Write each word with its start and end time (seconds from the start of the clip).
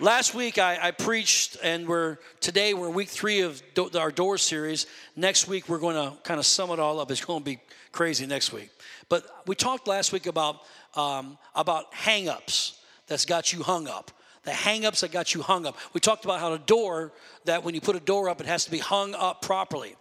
Last 0.00 0.34
week 0.34 0.56
I, 0.56 0.78
I, 0.80 0.90
preached, 0.92 1.58
and 1.62 1.86
we're 1.86 2.16
today 2.40 2.72
we're 2.72 2.88
week 2.88 3.10
three 3.10 3.42
of 3.42 3.62
do, 3.74 3.90
our 3.98 4.10
door 4.10 4.38
series. 4.38 4.86
Next 5.14 5.46
week 5.46 5.68
we're 5.68 5.78
going 5.78 5.94
to 5.94 6.16
kind 6.22 6.40
of 6.40 6.46
sum 6.46 6.70
it 6.70 6.80
all 6.80 7.00
up. 7.00 7.10
It's 7.10 7.22
going 7.22 7.40
to 7.40 7.44
be 7.44 7.60
crazy 7.92 8.24
next 8.24 8.50
week. 8.50 8.70
But 9.10 9.26
we 9.46 9.54
talked 9.54 9.86
last 9.86 10.10
week 10.10 10.24
about 10.24 10.60
um, 10.96 11.36
about 11.54 11.92
hangups 11.92 12.78
that's 13.08 13.26
got 13.26 13.52
you 13.52 13.62
hung 13.62 13.88
up. 13.88 14.10
The 14.44 14.52
hangups 14.52 15.00
that 15.00 15.12
got 15.12 15.34
you 15.34 15.42
hung 15.42 15.66
up. 15.66 15.76
We 15.92 16.00
talked 16.00 16.24
about 16.24 16.40
how 16.40 16.54
a 16.54 16.58
door 16.58 17.12
that 17.44 17.62
when 17.62 17.74
you 17.74 17.82
put 17.82 17.94
a 17.94 18.00
door 18.00 18.30
up, 18.30 18.40
it 18.40 18.46
has 18.46 18.64
to 18.64 18.70
be 18.70 18.78
hung 18.78 19.14
up 19.14 19.42
properly 19.42 19.96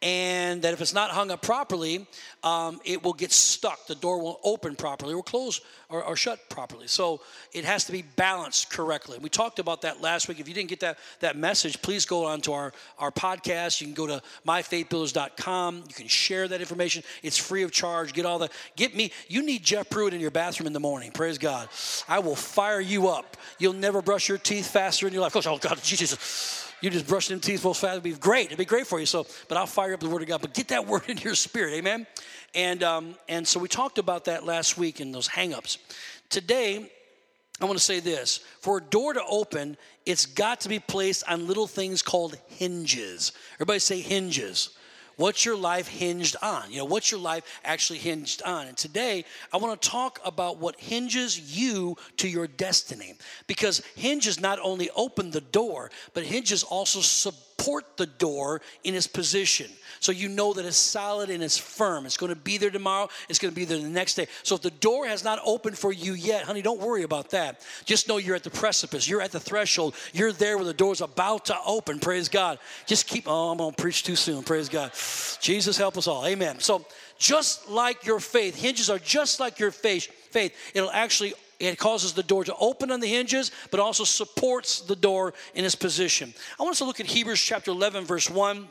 and 0.00 0.62
that 0.62 0.72
if 0.72 0.80
it's 0.80 0.94
not 0.94 1.10
hung 1.10 1.32
up 1.32 1.42
properly, 1.42 2.06
um, 2.44 2.80
it 2.84 3.02
will 3.02 3.12
get 3.12 3.32
stuck. 3.32 3.88
The 3.88 3.96
door 3.96 4.20
won't 4.20 4.38
open 4.44 4.76
properly 4.76 5.12
or 5.12 5.24
close 5.24 5.60
or, 5.88 6.04
or, 6.04 6.14
shut 6.14 6.48
properly. 6.48 6.86
So 6.86 7.20
it 7.52 7.64
has 7.64 7.84
to 7.86 7.92
be 7.92 8.02
balanced 8.02 8.70
correctly. 8.70 9.18
We 9.20 9.28
talked 9.28 9.58
about 9.58 9.82
that 9.82 10.00
last 10.00 10.28
week. 10.28 10.38
If 10.38 10.46
you 10.46 10.54
didn't 10.54 10.68
get 10.68 10.80
that, 10.80 10.98
that 11.18 11.36
message, 11.36 11.82
please 11.82 12.06
go 12.06 12.26
on 12.26 12.40
to 12.42 12.52
our, 12.52 12.72
our 12.98 13.10
podcast. 13.10 13.80
You 13.80 13.88
can 13.88 13.94
go 13.94 14.06
to 14.06 14.22
myfaithbuilders.com. 14.46 15.84
You 15.88 15.94
can 15.94 16.06
share 16.06 16.46
that 16.46 16.60
information. 16.60 17.02
It's 17.24 17.38
free 17.38 17.64
of 17.64 17.72
charge. 17.72 18.12
Get 18.12 18.24
all 18.24 18.38
the, 18.38 18.50
get 18.76 18.94
me, 18.94 19.10
you 19.26 19.42
need 19.42 19.64
Jeff 19.64 19.90
Pruitt 19.90 20.14
in 20.14 20.20
your 20.20 20.30
bathroom 20.30 20.68
in 20.68 20.72
the 20.72 20.80
morning. 20.80 21.10
Praise 21.10 21.38
God. 21.38 21.68
I 22.06 22.20
will 22.20 22.36
fire 22.36 22.80
you 22.80 23.08
up. 23.08 23.36
You'll 23.58 23.72
never 23.72 24.00
brush 24.00 24.28
your 24.28 24.38
teeth 24.38 24.68
faster 24.68 25.08
in 25.08 25.12
your 25.12 25.22
life. 25.22 25.34
Oh, 25.34 25.58
God, 25.58 25.82
Jesus 25.82 26.67
you 26.80 26.90
just 26.90 27.06
brush 27.06 27.28
them 27.28 27.40
teeth 27.40 27.64
most 27.64 27.80
fast. 27.80 27.92
It'd 27.92 28.02
be 28.02 28.12
great. 28.12 28.46
It'd 28.46 28.58
be 28.58 28.64
great 28.64 28.86
for 28.86 29.00
you. 29.00 29.06
So, 29.06 29.26
but 29.48 29.58
I'll 29.58 29.66
fire 29.66 29.94
up 29.94 30.00
the 30.00 30.08
Word 30.08 30.22
of 30.22 30.28
God. 30.28 30.40
But 30.40 30.54
get 30.54 30.68
that 30.68 30.86
Word 30.88 31.08
in 31.08 31.18
your 31.18 31.34
spirit, 31.34 31.74
Amen. 31.74 32.06
And 32.54 32.82
um, 32.82 33.14
and 33.28 33.46
so 33.46 33.60
we 33.60 33.68
talked 33.68 33.98
about 33.98 34.24
that 34.26 34.44
last 34.44 34.78
week 34.78 35.00
in 35.00 35.12
those 35.12 35.28
hangups. 35.28 35.78
Today, 36.30 36.90
I 37.60 37.64
want 37.64 37.78
to 37.78 37.84
say 37.84 38.00
this: 38.00 38.38
for 38.60 38.78
a 38.78 38.80
door 38.80 39.12
to 39.12 39.22
open, 39.28 39.76
it's 40.06 40.26
got 40.26 40.60
to 40.60 40.68
be 40.68 40.78
placed 40.78 41.24
on 41.28 41.46
little 41.46 41.66
things 41.66 42.02
called 42.02 42.38
hinges. 42.48 43.32
Everybody 43.54 43.80
say 43.80 44.00
hinges. 44.00 44.70
What's 45.18 45.44
your 45.44 45.56
life 45.56 45.88
hinged 45.88 46.36
on? 46.42 46.70
You 46.70 46.78
know, 46.78 46.84
what's 46.84 47.10
your 47.10 47.18
life 47.18 47.60
actually 47.64 47.98
hinged 47.98 48.40
on? 48.42 48.68
And 48.68 48.76
today, 48.76 49.24
I 49.52 49.56
want 49.56 49.82
to 49.82 49.88
talk 49.88 50.20
about 50.24 50.58
what 50.58 50.78
hinges 50.78 51.58
you 51.58 51.96
to 52.18 52.28
your 52.28 52.46
destiny. 52.46 53.14
Because 53.48 53.82
hinges 53.96 54.40
not 54.40 54.60
only 54.62 54.90
open 54.94 55.32
the 55.32 55.40
door, 55.40 55.90
but 56.14 56.22
hinges 56.22 56.62
also 56.62 57.00
support 57.00 57.47
the 57.98 58.06
door 58.06 58.62
in 58.84 58.94
its 58.94 59.06
position. 59.06 59.70
So 60.00 60.12
you 60.12 60.28
know 60.28 60.54
that 60.54 60.64
it's 60.64 60.76
solid 60.76 61.28
and 61.28 61.42
it's 61.42 61.58
firm. 61.58 62.06
It's 62.06 62.16
going 62.16 62.32
to 62.32 62.38
be 62.38 62.56
there 62.56 62.70
tomorrow. 62.70 63.08
It's 63.28 63.38
going 63.38 63.52
to 63.52 63.54
be 63.54 63.66
there 63.66 63.78
the 63.78 63.88
next 63.88 64.14
day. 64.14 64.26
So 64.44 64.54
if 64.54 64.62
the 64.62 64.70
door 64.70 65.06
has 65.06 65.22
not 65.22 65.40
opened 65.44 65.76
for 65.76 65.92
you 65.92 66.14
yet, 66.14 66.44
honey, 66.44 66.62
don't 66.62 66.80
worry 66.80 67.02
about 67.02 67.30
that. 67.30 67.66
Just 67.84 68.08
know 68.08 68.16
you're 68.16 68.36
at 68.36 68.44
the 68.44 68.50
precipice. 68.50 69.06
You're 69.06 69.20
at 69.20 69.32
the 69.32 69.40
threshold. 69.40 69.94
You're 70.14 70.32
there 70.32 70.56
where 70.56 70.64
the 70.64 70.72
door's 70.72 71.02
about 71.02 71.46
to 71.46 71.56
open. 71.66 71.98
Praise 71.98 72.28
God. 72.28 72.58
Just 72.86 73.06
keep, 73.06 73.24
oh, 73.26 73.50
I'm 73.50 73.58
going 73.58 73.74
to 73.74 73.82
preach 73.82 74.04
too 74.04 74.16
soon. 74.16 74.44
Praise 74.44 74.68
God. 74.68 74.92
Jesus 75.40 75.76
help 75.76 75.98
us 75.98 76.06
all. 76.06 76.24
Amen. 76.24 76.60
So 76.60 76.86
just 77.18 77.68
like 77.68 78.06
your 78.06 78.20
faith, 78.20 78.54
hinges 78.54 78.88
are 78.88 79.00
just 79.00 79.40
like 79.40 79.58
your 79.58 79.72
faith. 79.72 80.06
Faith, 80.30 80.54
it'll 80.72 80.90
actually 80.90 81.34
it 81.58 81.78
causes 81.78 82.12
the 82.12 82.22
door 82.22 82.44
to 82.44 82.54
open 82.56 82.90
on 82.90 83.00
the 83.00 83.08
hinges, 83.08 83.50
but 83.70 83.80
also 83.80 84.04
supports 84.04 84.80
the 84.80 84.94
door 84.94 85.34
in 85.54 85.64
its 85.64 85.74
position. 85.74 86.32
I 86.58 86.62
want 86.62 86.72
us 86.72 86.78
to 86.78 86.84
look 86.84 87.00
at 87.00 87.06
Hebrews 87.06 87.40
chapter 87.40 87.70
11, 87.70 88.04
verse 88.04 88.30
1. 88.30 88.68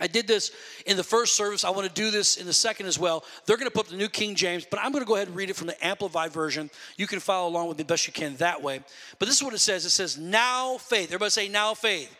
I 0.00 0.06
did 0.06 0.26
this 0.26 0.52
in 0.86 0.96
the 0.96 1.04
first 1.04 1.36
service. 1.36 1.64
I 1.64 1.70
want 1.70 1.86
to 1.86 1.92
do 1.92 2.10
this 2.10 2.36
in 2.38 2.46
the 2.46 2.52
second 2.52 2.86
as 2.86 2.98
well. 2.98 3.24
They're 3.44 3.58
going 3.58 3.68
to 3.68 3.74
put 3.74 3.86
up 3.86 3.90
the 3.90 3.96
New 3.96 4.08
King 4.08 4.34
James, 4.34 4.64
but 4.68 4.80
I'm 4.80 4.90
going 4.90 5.04
to 5.04 5.08
go 5.08 5.16
ahead 5.16 5.28
and 5.28 5.36
read 5.36 5.50
it 5.50 5.56
from 5.56 5.66
the 5.66 5.86
Amplified 5.86 6.32
Version. 6.32 6.70
You 6.96 7.06
can 7.06 7.20
follow 7.20 7.48
along 7.48 7.68
with 7.68 7.76
me 7.76 7.84
best 7.84 8.06
you 8.06 8.12
can 8.12 8.36
that 8.36 8.62
way. 8.62 8.80
But 9.18 9.26
this 9.26 9.36
is 9.36 9.42
what 9.42 9.52
it 9.52 9.58
says 9.58 9.84
it 9.84 9.90
says, 9.90 10.16
Now 10.16 10.78
faith. 10.78 11.08
Everybody 11.08 11.30
say, 11.30 11.48
Now 11.48 11.74
faith. 11.74 12.14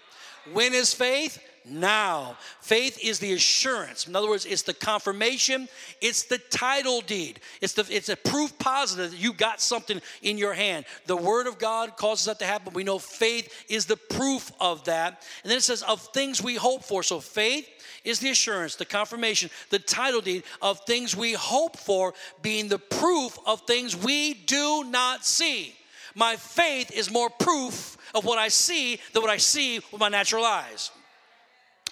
When 0.53 0.75
is 0.75 0.93
faith? 0.93 1.39
Now. 1.65 2.37
Faith 2.61 2.99
is 3.03 3.19
the 3.19 3.33
assurance. 3.33 4.07
In 4.07 4.17
other 4.17 4.29
words, 4.29 4.45
it's 4.45 4.63
the 4.63 4.75
confirmation, 4.75 5.69
it's 6.01 6.25
the 6.25 6.39
title 6.39 7.01
deed. 7.01 7.41
It's 7.61 7.75
the 7.75 7.87
it's 7.91 8.09
a 8.09 8.17
proof 8.17 8.59
positive 8.59 9.11
that 9.11 9.17
you 9.17 9.33
got 9.33 9.61
something 9.61 10.01
in 10.23 10.39
your 10.39 10.55
hand. 10.55 10.85
The 11.07 11.17
word 11.17 11.47
of 11.47 11.59
God 11.59 11.97
causes 11.97 12.27
that 12.27 12.39
to 12.41 12.45
happen. 12.45 12.73
We 12.73 12.85
know 12.85 12.99
faith 12.99 13.65
is 13.69 13.87
the 13.87 13.97
proof 13.97 14.51
of 14.61 14.85
that. 14.85 15.25
And 15.43 15.51
then 15.51 15.59
it 15.59 15.63
says 15.63 15.83
of 15.83 16.01
things 16.09 16.43
we 16.43 16.57
hope 16.57 16.85
for. 16.85 17.03
So 17.03 17.21
faith 17.21 17.69
is 18.05 18.19
the 18.19 18.31
assurance, 18.31 18.77
the 18.77 18.85
confirmation, 18.85 19.51
the 19.71 19.79
title 19.79 20.21
deed 20.21 20.45
of 20.61 20.81
things 20.81 21.17
we 21.17 21.33
hope 21.33 21.77
for 21.77 22.15
being 22.43 22.69
the 22.69 22.79
proof 22.79 23.39
of 23.47 23.63
things 23.63 23.97
we 23.97 24.35
do 24.35 24.85
not 24.85 25.25
see. 25.25 25.75
My 26.15 26.37
faith 26.37 26.91
is 26.93 27.11
more 27.11 27.31
proof 27.31 27.97
of 28.15 28.25
what 28.25 28.39
I 28.39 28.49
see 28.49 29.01
than 29.13 29.23
what 29.23 29.31
I 29.31 29.39
see 29.39 29.81
with 29.91 30.01
my 30.01 30.09
natural 30.09 30.45
eyes. 30.45 30.91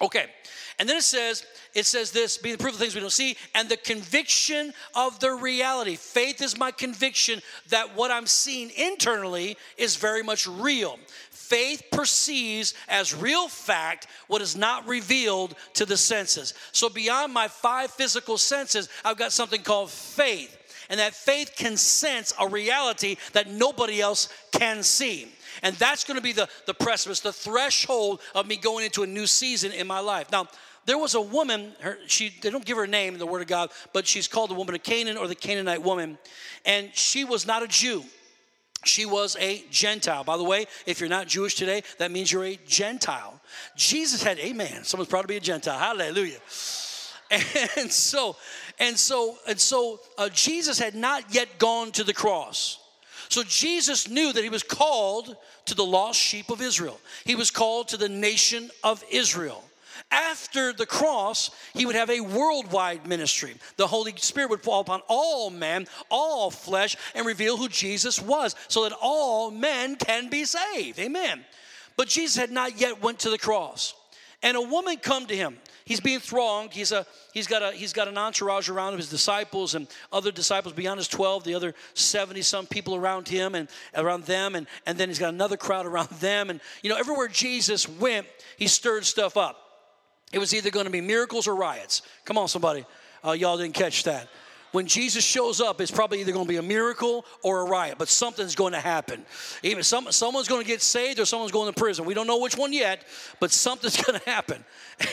Okay. 0.01 0.25
And 0.79 0.89
then 0.89 0.97
it 0.97 1.03
says, 1.03 1.45
it 1.75 1.85
says 1.85 2.11
this, 2.11 2.37
being 2.39 2.57
the 2.57 2.61
proof 2.61 2.73
of 2.73 2.79
things 2.79 2.95
we 2.95 3.01
don't 3.01 3.11
see, 3.11 3.37
and 3.53 3.69
the 3.69 3.77
conviction 3.77 4.73
of 4.95 5.19
the 5.19 5.31
reality. 5.31 5.95
Faith 5.95 6.41
is 6.41 6.57
my 6.57 6.71
conviction 6.71 7.39
that 7.69 7.95
what 7.95 8.09
I'm 8.09 8.25
seeing 8.25 8.71
internally 8.75 9.57
is 9.77 9.95
very 9.95 10.23
much 10.23 10.47
real. 10.47 10.97
Faith 11.29 11.83
perceives 11.91 12.73
as 12.87 13.13
real 13.13 13.47
fact 13.47 14.07
what 14.27 14.41
is 14.41 14.55
not 14.55 14.87
revealed 14.87 15.55
to 15.73 15.85
the 15.85 15.97
senses. 15.97 16.53
So 16.71 16.89
beyond 16.89 17.33
my 17.33 17.47
five 17.47 17.91
physical 17.91 18.37
senses, 18.37 18.89
I've 19.05 19.17
got 19.17 19.33
something 19.33 19.61
called 19.61 19.91
faith. 19.91 20.57
And 20.89 20.99
that 20.99 21.13
faith 21.13 21.53
can 21.55 21.77
sense 21.77 22.33
a 22.39 22.47
reality 22.47 23.17
that 23.33 23.49
nobody 23.49 24.01
else 24.01 24.29
can 24.51 24.81
see. 24.81 25.31
And 25.63 25.75
that's 25.75 26.03
going 26.03 26.17
to 26.17 26.23
be 26.23 26.33
the, 26.33 26.49
the 26.65 26.73
precipice, 26.73 27.19
the 27.19 27.33
threshold 27.33 28.21
of 28.35 28.47
me 28.47 28.57
going 28.57 28.85
into 28.85 29.03
a 29.03 29.07
new 29.07 29.27
season 29.27 29.71
in 29.71 29.87
my 29.87 29.99
life. 29.99 30.31
Now, 30.31 30.47
there 30.85 30.97
was 30.97 31.13
a 31.13 31.21
woman, 31.21 31.73
her, 31.81 31.97
she, 32.07 32.33
they 32.41 32.49
don't 32.49 32.65
give 32.65 32.77
her 32.77 32.87
name 32.87 33.13
in 33.13 33.19
the 33.19 33.25
Word 33.25 33.41
of 33.41 33.47
God, 33.47 33.69
but 33.93 34.07
she's 34.07 34.27
called 34.27 34.49
the 34.49 34.55
woman 34.55 34.73
of 34.73 34.81
Canaan 34.81 35.15
or 35.15 35.27
the 35.27 35.35
Canaanite 35.35 35.83
woman. 35.83 36.17
And 36.65 36.89
she 36.93 37.23
was 37.23 37.45
not 37.45 37.61
a 37.61 37.67
Jew. 37.67 38.03
She 38.83 39.05
was 39.05 39.37
a 39.39 39.63
Gentile. 39.69 40.23
By 40.23 40.37
the 40.37 40.43
way, 40.43 40.65
if 40.87 40.99
you're 40.99 41.07
not 41.07 41.27
Jewish 41.27 41.53
today, 41.53 41.83
that 41.99 42.09
means 42.09 42.31
you're 42.31 42.45
a 42.45 42.59
Gentile. 42.65 43.39
Jesus 43.75 44.23
had, 44.23 44.39
amen. 44.39 44.83
Someone's 44.83 45.09
proud 45.09 45.21
to 45.21 45.27
be 45.27 45.37
a 45.37 45.39
Gentile. 45.39 45.77
Hallelujah. 45.77 46.39
And 47.77 47.91
so, 47.91 48.35
and 48.79 48.97
so, 48.97 49.37
and 49.47 49.59
so, 49.59 50.01
uh, 50.17 50.29
Jesus 50.29 50.79
had 50.79 50.95
not 50.95 51.33
yet 51.33 51.59
gone 51.59 51.91
to 51.91 52.03
the 52.03 52.13
cross. 52.13 52.80
So 53.31 53.43
Jesus 53.43 54.09
knew 54.09 54.33
that 54.33 54.43
he 54.43 54.49
was 54.49 54.61
called 54.61 55.37
to 55.65 55.73
the 55.73 55.85
lost 55.85 56.19
sheep 56.19 56.49
of 56.49 56.61
Israel. 56.61 56.99
He 57.23 57.35
was 57.35 57.49
called 57.49 57.87
to 57.87 57.97
the 57.97 58.09
nation 58.09 58.69
of 58.83 59.05
Israel. 59.09 59.63
After 60.11 60.73
the 60.73 60.85
cross, 60.85 61.49
he 61.73 61.85
would 61.85 61.95
have 61.95 62.09
a 62.09 62.19
worldwide 62.19 63.07
ministry. 63.07 63.55
The 63.77 63.87
Holy 63.87 64.13
Spirit 64.17 64.49
would 64.49 64.63
fall 64.63 64.81
upon 64.81 65.01
all 65.07 65.49
men, 65.49 65.87
all 66.09 66.51
flesh, 66.51 66.97
and 67.15 67.25
reveal 67.25 67.55
who 67.55 67.69
Jesus 67.69 68.21
was 68.21 68.53
so 68.67 68.83
that 68.83 68.97
all 69.01 69.49
men 69.49 69.95
can 69.95 70.29
be 70.29 70.43
saved. 70.43 70.99
Amen. 70.99 71.45
But 71.95 72.09
Jesus 72.09 72.35
had 72.35 72.51
not 72.51 72.81
yet 72.81 73.01
went 73.01 73.19
to 73.19 73.29
the 73.29 73.37
cross. 73.37 73.93
And 74.43 74.57
a 74.57 74.61
woman 74.61 74.97
come 74.97 75.27
to 75.27 75.35
him 75.35 75.57
he's 75.91 75.99
being 75.99 76.19
thronged. 76.19 76.73
He's, 76.73 76.91
a, 76.91 77.05
he's, 77.33 77.47
got 77.47 77.61
a, 77.61 77.75
he's 77.75 77.93
got 77.93 78.07
an 78.07 78.17
entourage 78.17 78.69
around 78.69 78.93
him, 78.93 78.97
his 78.97 79.09
disciples 79.09 79.75
and 79.75 79.87
other 80.11 80.31
disciples 80.31 80.73
beyond 80.73 80.99
his 80.99 81.07
12, 81.07 81.43
the 81.43 81.53
other 81.53 81.75
70 81.93 82.41
some 82.41 82.65
people 82.65 82.95
around 82.95 83.27
him 83.27 83.55
and 83.55 83.67
around 83.95 84.23
them. 84.23 84.55
And, 84.55 84.67
and 84.85 84.97
then 84.97 85.09
he's 85.09 85.19
got 85.19 85.33
another 85.33 85.57
crowd 85.57 85.85
around 85.85 86.09
them. 86.19 86.49
And, 86.49 86.61
you 86.81 86.89
know, 86.89 86.97
everywhere 86.97 87.27
Jesus 87.27 87.89
went, 87.89 88.25
he 88.57 88.67
stirred 88.67 89.05
stuff 89.05 89.37
up. 89.37 89.57
It 90.31 90.39
was 90.39 90.53
either 90.53 90.69
going 90.69 90.85
to 90.85 90.91
be 90.91 91.01
miracles 91.01 91.47
or 91.47 91.55
riots. 91.55 92.01
Come 92.23 92.37
on, 92.37 92.47
somebody. 92.47 92.85
Uh, 93.23 93.31
y'all 93.33 93.57
didn't 93.57 93.75
catch 93.75 94.03
that 94.03 94.29
when 94.71 94.87
Jesus 94.87 95.23
shows 95.23 95.59
up, 95.59 95.81
it's 95.81 95.91
probably 95.91 96.21
either 96.21 96.31
going 96.31 96.45
to 96.45 96.49
be 96.49 96.57
a 96.57 96.61
miracle 96.61 97.25
or 97.43 97.61
a 97.61 97.65
riot, 97.65 97.95
but 97.97 98.07
something's 98.07 98.55
going 98.55 98.73
to 98.73 98.79
happen. 98.79 99.25
Even 99.63 99.83
some, 99.83 100.11
someone's 100.11 100.47
going 100.47 100.61
to 100.61 100.67
get 100.67 100.81
saved 100.81 101.19
or 101.19 101.25
someone's 101.25 101.51
going 101.51 101.71
to 101.71 101.77
prison. 101.77 102.05
We 102.05 102.13
don't 102.13 102.27
know 102.27 102.39
which 102.39 102.57
one 102.57 102.73
yet, 102.73 103.03
but 103.39 103.51
something's 103.51 104.01
going 104.03 104.19
to 104.19 104.29
happen. 104.29 104.63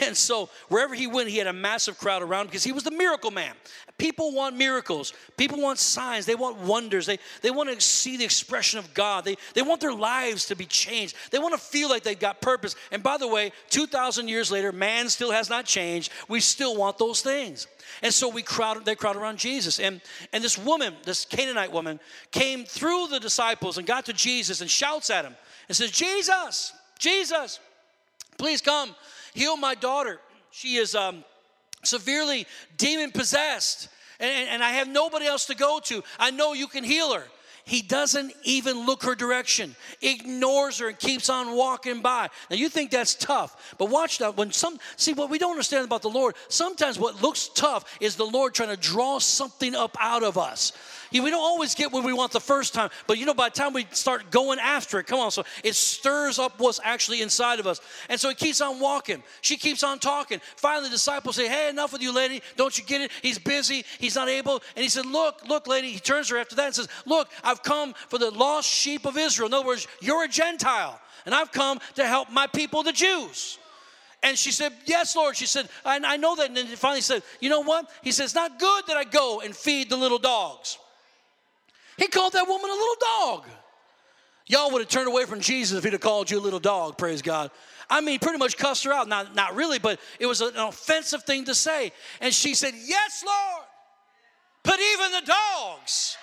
And 0.02 0.16
so 0.16 0.50
wherever 0.68 0.94
he 0.94 1.06
went, 1.06 1.28
he 1.28 1.38
had 1.38 1.46
a 1.46 1.52
massive 1.52 1.98
crowd 1.98 2.22
around 2.22 2.46
because 2.46 2.62
he 2.62 2.72
was 2.72 2.84
the 2.84 2.90
miracle 2.90 3.30
man. 3.30 3.54
People 3.96 4.32
want 4.32 4.56
miracles. 4.56 5.12
People 5.36 5.60
want 5.60 5.78
signs. 5.78 6.24
They 6.24 6.36
want 6.36 6.56
wonders. 6.58 7.06
They, 7.06 7.18
they 7.42 7.50
want 7.50 7.68
to 7.68 7.80
see 7.80 8.16
the 8.16 8.24
expression 8.24 8.78
of 8.78 8.94
God. 8.94 9.24
They, 9.24 9.36
they 9.54 9.62
want 9.62 9.80
their 9.80 9.94
lives 9.94 10.46
to 10.46 10.56
be 10.56 10.66
changed. 10.66 11.16
They 11.32 11.38
want 11.38 11.54
to 11.54 11.60
feel 11.60 11.88
like 11.88 12.04
they've 12.04 12.18
got 12.18 12.40
purpose. 12.40 12.76
And 12.92 13.02
by 13.02 13.16
the 13.16 13.26
way, 13.26 13.50
2,000 13.70 14.28
years 14.28 14.52
later, 14.52 14.70
man 14.70 15.08
still 15.08 15.32
has 15.32 15.50
not 15.50 15.64
changed. 15.64 16.12
We 16.28 16.38
still 16.40 16.76
want 16.76 16.98
those 16.98 17.22
things. 17.22 17.66
And 18.02 18.12
so 18.12 18.28
we 18.28 18.42
crowded, 18.42 18.84
they 18.84 18.94
crowded 18.94 19.20
around 19.20 19.38
Jesus. 19.38 19.78
And, 19.78 20.00
and 20.32 20.42
this 20.42 20.58
woman, 20.58 20.94
this 21.04 21.24
Canaanite 21.24 21.72
woman, 21.72 22.00
came 22.30 22.64
through 22.64 23.08
the 23.08 23.20
disciples 23.20 23.78
and 23.78 23.86
got 23.86 24.06
to 24.06 24.12
Jesus 24.12 24.60
and 24.60 24.70
shouts 24.70 25.10
at 25.10 25.24
him 25.24 25.34
and 25.68 25.76
says, 25.76 25.90
Jesus, 25.90 26.72
Jesus, 26.98 27.60
please 28.36 28.60
come 28.60 28.94
heal 29.34 29.56
my 29.56 29.74
daughter. 29.74 30.20
She 30.50 30.76
is 30.76 30.94
um, 30.94 31.24
severely 31.84 32.46
demon 32.76 33.12
possessed, 33.12 33.88
and, 34.18 34.48
and 34.48 34.64
I 34.64 34.70
have 34.72 34.88
nobody 34.88 35.26
else 35.26 35.46
to 35.46 35.54
go 35.54 35.80
to. 35.84 36.02
I 36.18 36.30
know 36.30 36.52
you 36.52 36.66
can 36.66 36.84
heal 36.84 37.14
her. 37.14 37.24
He 37.68 37.82
doesn't 37.82 38.32
even 38.44 38.86
look 38.86 39.02
her 39.02 39.14
direction, 39.14 39.76
ignores 40.00 40.78
her, 40.78 40.88
and 40.88 40.98
keeps 40.98 41.28
on 41.28 41.54
walking 41.54 42.00
by. 42.00 42.28
Now 42.48 42.56
you 42.56 42.70
think 42.70 42.90
that's 42.90 43.14
tough, 43.14 43.74
but 43.76 43.90
watch 43.90 44.18
that. 44.18 44.38
When 44.38 44.52
some 44.52 44.78
see 44.96 45.12
what 45.12 45.28
we 45.28 45.38
don't 45.38 45.50
understand 45.50 45.84
about 45.84 46.00
the 46.00 46.08
Lord, 46.08 46.34
sometimes 46.48 46.98
what 46.98 47.20
looks 47.22 47.50
tough 47.54 47.84
is 48.00 48.16
the 48.16 48.24
Lord 48.24 48.54
trying 48.54 48.70
to 48.70 48.76
draw 48.76 49.18
something 49.18 49.74
up 49.74 49.98
out 50.00 50.22
of 50.22 50.38
us. 50.38 50.72
We 51.12 51.30
don't 51.30 51.34
always 51.34 51.74
get 51.74 51.92
what 51.92 52.04
we 52.04 52.12
want 52.12 52.32
the 52.32 52.40
first 52.40 52.74
time, 52.74 52.90
but 53.06 53.18
you 53.18 53.26
know, 53.26 53.34
by 53.34 53.48
the 53.48 53.54
time 53.54 53.72
we 53.72 53.86
start 53.92 54.30
going 54.30 54.58
after 54.58 54.98
it, 54.98 55.06
come 55.06 55.20
on, 55.20 55.30
so 55.30 55.44
it 55.64 55.74
stirs 55.74 56.38
up 56.38 56.58
what's 56.60 56.80
actually 56.82 57.22
inside 57.22 57.60
of 57.60 57.66
us. 57.66 57.80
And 58.08 58.20
so 58.20 58.28
he 58.28 58.34
keeps 58.34 58.60
on 58.60 58.78
walking. 58.78 59.22
She 59.40 59.56
keeps 59.56 59.82
on 59.82 59.98
talking. 59.98 60.40
Finally, 60.56 60.88
the 60.88 60.92
disciples 60.92 61.36
say, 61.36 61.48
Hey, 61.48 61.70
enough 61.70 61.92
with 61.92 62.02
you, 62.02 62.12
lady. 62.12 62.42
Don't 62.56 62.76
you 62.76 62.84
get 62.84 63.00
it? 63.00 63.10
He's 63.22 63.38
busy. 63.38 63.84
He's 63.98 64.14
not 64.14 64.28
able. 64.28 64.62
And 64.76 64.82
he 64.82 64.88
said, 64.88 65.06
Look, 65.06 65.48
look, 65.48 65.66
lady. 65.66 65.90
He 65.90 65.98
turns 65.98 66.28
her 66.28 66.38
after 66.38 66.56
that 66.56 66.66
and 66.66 66.74
says, 66.74 66.88
Look, 67.06 67.28
I've 67.42 67.57
come 67.62 67.94
for 68.08 68.18
the 68.18 68.30
lost 68.30 68.68
sheep 68.68 69.06
of 69.06 69.16
Israel. 69.16 69.48
In 69.48 69.54
other 69.54 69.66
words, 69.66 69.86
you're 70.00 70.24
a 70.24 70.28
Gentile, 70.28 71.00
and 71.26 71.34
I've 71.34 71.52
come 71.52 71.80
to 71.96 72.06
help 72.06 72.30
my 72.30 72.46
people, 72.46 72.82
the 72.82 72.92
Jews. 72.92 73.58
And 74.22 74.36
she 74.36 74.50
said, 74.50 74.72
Yes, 74.84 75.14
Lord. 75.14 75.36
She 75.36 75.46
said, 75.46 75.68
I, 75.84 76.00
I 76.04 76.16
know 76.16 76.34
that. 76.36 76.48
And 76.48 76.56
then 76.56 76.66
finally 76.66 77.00
said, 77.00 77.22
You 77.40 77.48
know 77.48 77.60
what? 77.60 77.88
He 78.02 78.10
said, 78.10 78.24
It's 78.24 78.34
not 78.34 78.58
good 78.58 78.84
that 78.88 78.96
I 78.96 79.04
go 79.04 79.40
and 79.40 79.54
feed 79.54 79.90
the 79.90 79.96
little 79.96 80.18
dogs. 80.18 80.78
He 81.96 82.08
called 82.08 82.32
that 82.32 82.46
woman 82.46 82.70
a 82.70 82.74
little 82.74 82.96
dog. 83.00 83.46
Y'all 84.46 84.70
would 84.72 84.80
have 84.80 84.88
turned 84.88 85.08
away 85.08 85.24
from 85.26 85.40
Jesus 85.40 85.76
if 85.76 85.84
he'd 85.84 85.92
have 85.92 86.00
called 86.00 86.30
you 86.30 86.38
a 86.38 86.40
little 86.40 86.58
dog, 86.58 86.96
praise 86.96 87.20
God. 87.20 87.50
I 87.90 88.00
mean, 88.00 88.18
pretty 88.18 88.38
much 88.38 88.56
cussed 88.56 88.84
her 88.84 88.92
out. 88.92 89.08
Not, 89.08 89.34
not 89.34 89.54
really, 89.54 89.78
but 89.78 90.00
it 90.18 90.26
was 90.26 90.40
an 90.40 90.56
offensive 90.56 91.24
thing 91.24 91.44
to 91.46 91.54
say. 91.54 91.92
And 92.20 92.34
she 92.34 92.54
said, 92.54 92.74
Yes, 92.74 93.22
Lord. 93.24 93.64
But 94.64 94.80
even 94.80 95.12
the 95.12 95.32
dogs 95.32 96.16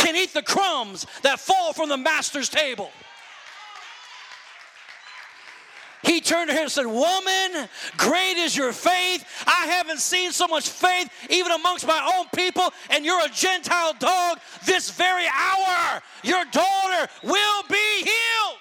can 0.00 0.16
eat 0.16 0.32
the 0.32 0.42
crumbs 0.42 1.06
that 1.22 1.38
fall 1.38 1.72
from 1.72 1.88
the 1.88 1.96
master's 1.96 2.48
table. 2.48 2.90
He 6.02 6.20
turned 6.22 6.48
to 6.48 6.56
her 6.56 6.62
and 6.62 6.70
said, 6.70 6.86
Woman, 6.86 7.68
great 7.98 8.38
is 8.38 8.56
your 8.56 8.72
faith. 8.72 9.24
I 9.46 9.66
haven't 9.66 10.00
seen 10.00 10.32
so 10.32 10.48
much 10.48 10.68
faith 10.68 11.10
even 11.28 11.52
amongst 11.52 11.86
my 11.86 12.16
own 12.16 12.26
people, 12.34 12.72
and 12.88 13.04
you're 13.04 13.22
a 13.24 13.28
Gentile 13.28 13.92
dog. 13.98 14.38
This 14.64 14.90
very 14.90 15.26
hour, 15.26 16.00
your 16.24 16.44
daughter 16.46 17.12
will 17.22 17.62
be 17.68 17.98
healed. 17.98 18.58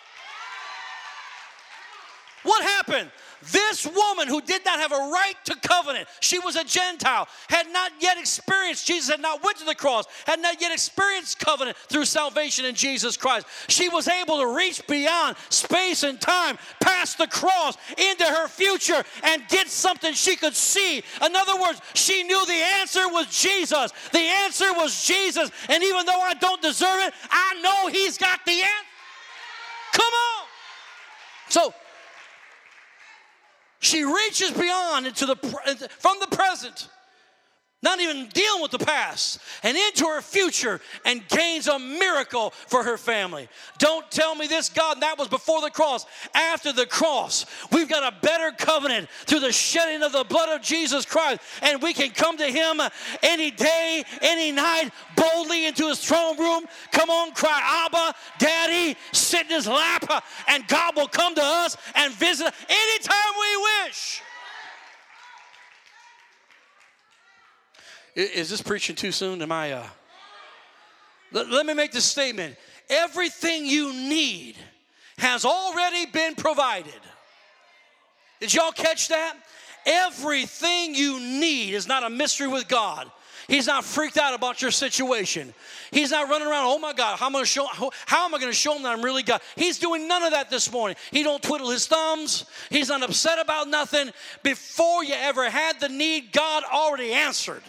What 2.44 2.64
happened? 2.64 3.10
This 3.52 3.86
woman 3.86 4.28
who 4.28 4.42
did 4.42 4.66
not 4.66 4.80
have 4.80 4.92
a 4.92 4.96
right 4.96 5.36
to 5.46 5.56
covenant, 5.56 6.08
she 6.20 6.40
was 6.40 6.56
a 6.56 6.64
Gentile, 6.64 7.28
had 7.50 7.72
not 7.72 7.92
yet 8.00 8.18
experienced, 8.18 8.86
Jesus 8.86 9.10
had 9.10 9.22
not 9.22 9.44
went 9.44 9.58
to 9.58 9.66
the 9.66 9.76
cross, 9.76 10.06
had 10.26 10.42
not 10.42 10.60
yet 10.62 10.74
experienced 10.74 11.40
covenant 11.40 11.78
through 11.88 12.06
salvation 12.06 12.66
in 12.66 12.76
Jesus 12.76 13.16
Christ. 13.16 13.48
She 13.68 13.88
was 13.88 14.08
able 14.08 14.40
to 14.40 14.56
reach 14.56 14.86
beyond 14.88 15.38
space 15.50 16.04
and 16.04 16.20
time, 16.20 16.58
past 16.82 17.18
the 17.18 17.28
cross, 17.28 17.78
into 17.98 18.26
her 18.26 18.48
future, 18.48 19.04
and 19.24 19.48
get 19.48 19.70
something 19.70 20.14
she 20.14 20.36
could 20.36 20.56
see. 20.56 20.98
In 20.98 21.36
other 21.36 21.60
words, 21.62 21.82
she 21.94 22.24
knew 22.24 22.46
the 22.46 22.54
answer 22.54 23.08
was 23.08 23.28
Jesus. 23.28 23.92
The 24.12 24.20
answer 24.20 24.74
was 24.74 25.06
Jesus. 25.06 25.50
And 25.70 25.82
even 25.84 26.06
though 26.06 26.20
I 26.20 26.34
don't 26.34 26.62
deserve 26.62 27.08
it, 27.08 27.14
I 27.30 27.60
know 27.62 27.88
He's 27.88 28.18
got 28.18 28.40
the 28.46 28.52
answer. 28.52 28.86
Come 29.94 30.14
on. 30.14 30.46
So 31.50 31.74
she 33.80 34.04
reaches 34.04 34.52
beyond 34.52 35.08
into 35.08 35.26
the 35.26 35.36
from 35.36 36.18
the 36.20 36.28
present, 36.36 36.90
not 37.82 38.02
even 38.02 38.28
dealing 38.34 38.62
with 38.62 38.72
the 38.72 38.80
past, 38.80 39.40
and 39.64 39.78
into 39.78 40.06
her 40.06 40.22
future 40.22 40.82
and 41.06 41.26
gains 41.30 41.68
a 41.68 41.80
miracle 41.80 42.50
for 42.68 42.84
her 42.84 42.98
family. 42.98 43.48
Don't 43.78 44.10
tell 44.12 44.36
me 44.36 44.48
this, 44.48 44.68
God, 44.68 45.00
that 45.00 45.18
was 45.18 45.30
before 45.30 45.62
the 45.62 45.70
cross. 45.70 46.06
After 46.34 46.74
the 46.74 46.86
cross, 46.86 47.46
we've 47.72 47.88
got 47.88 48.14
a 48.14 48.18
better 48.22 48.52
covenant 48.52 49.08
through 49.26 49.40
the 49.40 49.54
shedding 49.54 50.04
of 50.04 50.12
the 50.12 50.26
blood 50.26 50.50
of 50.50 50.62
Jesus 50.62 51.06
Christ, 51.06 51.40
and 51.62 51.82
we 51.82 51.94
can 51.94 52.10
come 52.10 52.38
to 52.38 52.46
Him 52.46 52.82
any 53.24 53.50
day, 53.50 54.04
any 54.22 54.52
night, 54.52 54.92
boldly 55.16 55.66
into 55.66 55.88
His 55.88 56.04
throne 56.04 56.38
room. 56.38 56.66
Come 56.92 57.10
on, 57.10 57.32
cry, 57.32 57.86
Abba, 57.86 58.14
Daddy, 58.40 58.98
sit 59.14 59.44
in 59.44 59.52
His 59.52 59.68
lap, 59.68 60.24
and 60.50 60.68
God 60.68 60.98
will 60.98 61.08
come 61.08 61.34
to 61.36 61.44
us 61.44 61.78
and 61.96 62.14
visit 62.14 62.54
anytime 62.68 63.34
we 63.40 63.70
wish. 63.86 64.22
Is 68.16 68.50
this 68.50 68.62
preaching 68.62 68.96
too 68.96 69.12
soon? 69.12 69.42
Am 69.42 69.52
I? 69.52 69.74
Uh... 69.74 69.88
Let, 71.32 71.50
let 71.50 71.66
me 71.66 71.74
make 71.74 71.92
this 71.92 72.06
statement. 72.06 72.56
Everything 72.90 73.66
you 73.66 73.94
need 73.94 74.56
has 75.18 75.46
already 75.46 76.06
been 76.08 76.36
provided. 76.36 76.94
Did 78.40 78.54
y'all 78.54 78.72
catch 78.72 79.10
that? 79.10 79.36
Everything 79.86 80.96
you 80.96 81.20
need 81.20 81.74
is 81.74 81.88
not 81.88 82.04
a 82.04 82.10
mystery 82.10 82.48
with 82.48 82.68
God. 82.68 83.12
He's 83.48 83.66
not 83.66 83.84
freaked 83.84 84.18
out 84.18 84.36
about 84.36 84.62
your 84.62 84.70
situation. 84.70 85.54
He's 85.92 86.12
not 86.12 86.30
running 86.30 86.48
around, 86.48 86.66
oh 86.68 86.78
my 86.78 86.94
God, 86.94 87.18
how 87.18 87.26
am 87.26 87.36
I, 87.36 87.44
show, 87.44 87.66
how 88.06 88.26
am 88.26 88.36
I 88.36 88.38
going 88.38 88.52
to 88.52 88.58
show 88.58 88.76
him 88.76 88.84
that 88.84 88.96
I'm 88.96 89.04
really 89.04 89.24
God? 89.24 89.42
He's 89.56 89.80
doing 89.80 90.08
none 90.08 90.22
of 90.22 90.32
that 90.32 90.52
this 90.52 90.72
morning. 90.72 90.98
He 91.10 91.24
don't 91.24 91.42
twiddle 91.42 91.70
his 91.72 91.88
thumbs. 91.88 92.46
He's 92.70 92.90
not 92.90 93.02
upset 93.02 93.40
about 93.40 93.68
nothing. 93.68 94.12
Before 94.44 95.04
you 95.04 95.16
ever 95.16 95.50
had 95.50 95.80
the 95.80 95.90
need, 95.90 96.32
God 96.32 96.64
already 96.72 97.12
answered. 97.12 97.64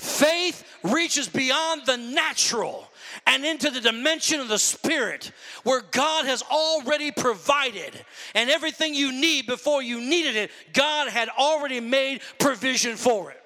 Faith 0.00 0.64
reaches 0.82 1.28
beyond 1.28 1.82
the 1.84 1.98
natural 1.98 2.88
and 3.26 3.44
into 3.44 3.70
the 3.70 3.82
dimension 3.82 4.40
of 4.40 4.48
the 4.48 4.58
spirit 4.58 5.30
where 5.62 5.82
God 5.82 6.24
has 6.24 6.42
already 6.42 7.10
provided. 7.10 7.92
And 8.34 8.48
everything 8.48 8.94
you 8.94 9.12
need 9.12 9.46
before 9.46 9.82
you 9.82 10.00
needed 10.00 10.36
it, 10.36 10.50
God 10.72 11.10
had 11.10 11.28
already 11.28 11.80
made 11.80 12.22
provision 12.38 12.96
for 12.96 13.30
it. 13.30 13.42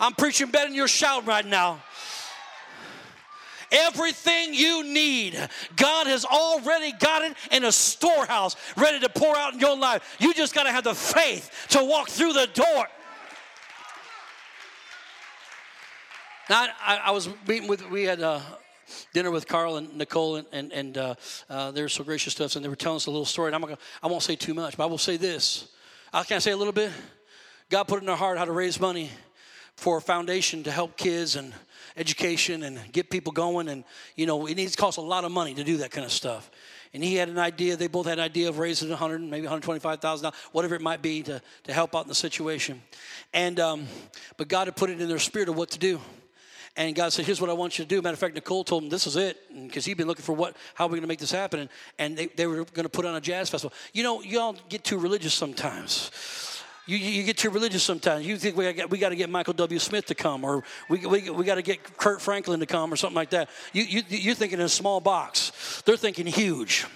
I'm 0.00 0.14
preaching 0.14 0.50
better 0.50 0.68
than 0.68 0.74
you're 0.74 0.88
shouting 0.88 1.28
right 1.28 1.44
now. 1.44 1.82
Everything 3.70 4.54
you 4.54 4.84
need, 4.84 5.38
God 5.76 6.06
has 6.06 6.24
already 6.24 6.92
got 6.92 7.22
it 7.22 7.36
in 7.52 7.64
a 7.64 7.72
storehouse 7.72 8.56
ready 8.74 9.00
to 9.00 9.10
pour 9.10 9.36
out 9.36 9.52
in 9.52 9.60
your 9.60 9.76
life. 9.76 10.16
You 10.18 10.32
just 10.32 10.54
got 10.54 10.62
to 10.62 10.72
have 10.72 10.84
the 10.84 10.94
faith 10.94 11.66
to 11.68 11.84
walk 11.84 12.08
through 12.08 12.32
the 12.32 12.46
door. 12.46 12.86
Now, 16.50 16.66
I, 16.84 16.96
I 16.96 17.10
was 17.12 17.28
meeting 17.46 17.68
with, 17.68 17.88
we 17.90 18.02
had 18.02 18.20
uh, 18.20 18.40
dinner 19.14 19.30
with 19.30 19.46
Carl 19.46 19.76
and 19.76 19.96
Nicole, 19.96 20.34
and, 20.34 20.48
and, 20.50 20.72
and 20.72 20.98
uh, 20.98 21.14
uh, 21.48 21.70
they 21.70 21.80
were 21.80 21.88
so 21.88 22.02
gracious 22.02 22.34
to 22.34 22.44
us, 22.44 22.56
and 22.56 22.64
they 22.64 22.68
were 22.68 22.74
telling 22.74 22.96
us 22.96 23.06
a 23.06 23.10
little 23.12 23.24
story. 23.24 23.50
And 23.50 23.54
I'm 23.54 23.60
gonna, 23.60 23.78
I 24.02 24.08
won't 24.08 24.24
say 24.24 24.34
too 24.34 24.52
much, 24.52 24.76
but 24.76 24.82
I 24.82 24.86
will 24.86 24.98
say 24.98 25.16
this. 25.16 25.68
I 26.12 26.24
can 26.24 26.34
I 26.34 26.40
say 26.40 26.50
a 26.50 26.56
little 26.56 26.72
bit? 26.72 26.90
God 27.68 27.84
put 27.84 28.02
in 28.02 28.08
our 28.08 28.16
heart 28.16 28.36
how 28.36 28.46
to 28.46 28.50
raise 28.50 28.80
money 28.80 29.12
for 29.76 29.98
a 29.98 30.00
foundation 30.00 30.64
to 30.64 30.72
help 30.72 30.96
kids 30.96 31.36
and 31.36 31.54
education 31.96 32.64
and 32.64 32.80
get 32.90 33.10
people 33.10 33.32
going. 33.32 33.68
And, 33.68 33.84
you 34.16 34.26
know, 34.26 34.46
it 34.46 34.56
needs 34.56 34.72
to 34.72 34.78
cost 34.78 34.98
a 34.98 35.02
lot 35.02 35.24
of 35.24 35.30
money 35.30 35.54
to 35.54 35.62
do 35.62 35.76
that 35.76 35.92
kind 35.92 36.04
of 36.04 36.10
stuff. 36.10 36.50
And 36.92 37.04
he 37.04 37.14
had 37.14 37.28
an 37.28 37.38
idea, 37.38 37.76
they 37.76 37.86
both 37.86 38.06
had 38.06 38.18
an 38.18 38.24
idea 38.24 38.48
of 38.48 38.58
raising 38.58 38.88
100, 38.88 39.20
maybe 39.20 39.46
$125,000, 39.46 40.34
whatever 40.50 40.74
it 40.74 40.82
might 40.82 41.00
be 41.00 41.22
to, 41.22 41.40
to 41.62 41.72
help 41.72 41.94
out 41.94 42.02
in 42.02 42.08
the 42.08 42.14
situation. 42.16 42.82
And, 43.32 43.60
um, 43.60 43.86
but 44.36 44.48
God 44.48 44.66
had 44.66 44.74
put 44.74 44.90
it 44.90 45.00
in 45.00 45.08
their 45.08 45.20
spirit 45.20 45.48
of 45.48 45.54
what 45.54 45.70
to 45.70 45.78
do. 45.78 46.00
And 46.76 46.94
God 46.94 47.12
said, 47.12 47.26
Here's 47.26 47.40
what 47.40 47.50
I 47.50 47.52
want 47.52 47.78
you 47.78 47.84
to 47.84 47.88
do. 47.88 48.00
Matter 48.00 48.14
of 48.14 48.18
fact, 48.18 48.34
Nicole 48.34 48.64
told 48.64 48.84
him 48.84 48.88
this 48.88 49.06
is 49.06 49.16
it 49.16 49.38
because 49.66 49.84
he'd 49.84 49.96
been 49.96 50.06
looking 50.06 50.24
for 50.24 50.32
what, 50.34 50.56
how 50.74 50.84
are 50.84 50.88
we 50.88 50.92
going 50.92 51.02
to 51.02 51.08
make 51.08 51.18
this 51.18 51.32
happen? 51.32 51.60
And, 51.60 51.68
and 51.98 52.16
they, 52.16 52.26
they 52.26 52.46
were 52.46 52.64
going 52.64 52.84
to 52.84 52.88
put 52.88 53.04
on 53.04 53.14
a 53.14 53.20
jazz 53.20 53.50
festival. 53.50 53.74
You 53.92 54.02
know, 54.02 54.22
y'all 54.22 54.56
get 54.68 54.84
too 54.84 54.98
religious 54.98 55.34
sometimes. 55.34 56.10
You, 56.86 56.96
you 56.96 57.22
get 57.22 57.36
too 57.36 57.50
religious 57.50 57.82
sometimes. 57.82 58.26
You 58.26 58.36
think 58.36 58.56
we 58.56 58.72
got, 58.72 58.90
we 58.90 58.98
got 58.98 59.10
to 59.10 59.16
get 59.16 59.30
Michael 59.30 59.52
W. 59.54 59.78
Smith 59.78 60.06
to 60.06 60.14
come, 60.14 60.44
or 60.44 60.64
we, 60.88 61.06
we, 61.06 61.30
we 61.30 61.44
got 61.44 61.56
to 61.56 61.62
get 61.62 61.96
Kirk 61.96 62.20
Franklin 62.20 62.58
to 62.60 62.66
come, 62.66 62.92
or 62.92 62.96
something 62.96 63.14
like 63.14 63.30
that. 63.30 63.48
You, 63.72 63.84
you, 63.84 64.02
you're 64.08 64.34
thinking 64.34 64.58
in 64.58 64.64
a 64.64 64.68
small 64.68 65.00
box. 65.00 65.82
They're 65.84 65.96
thinking 65.96 66.26
huge. 66.26 66.86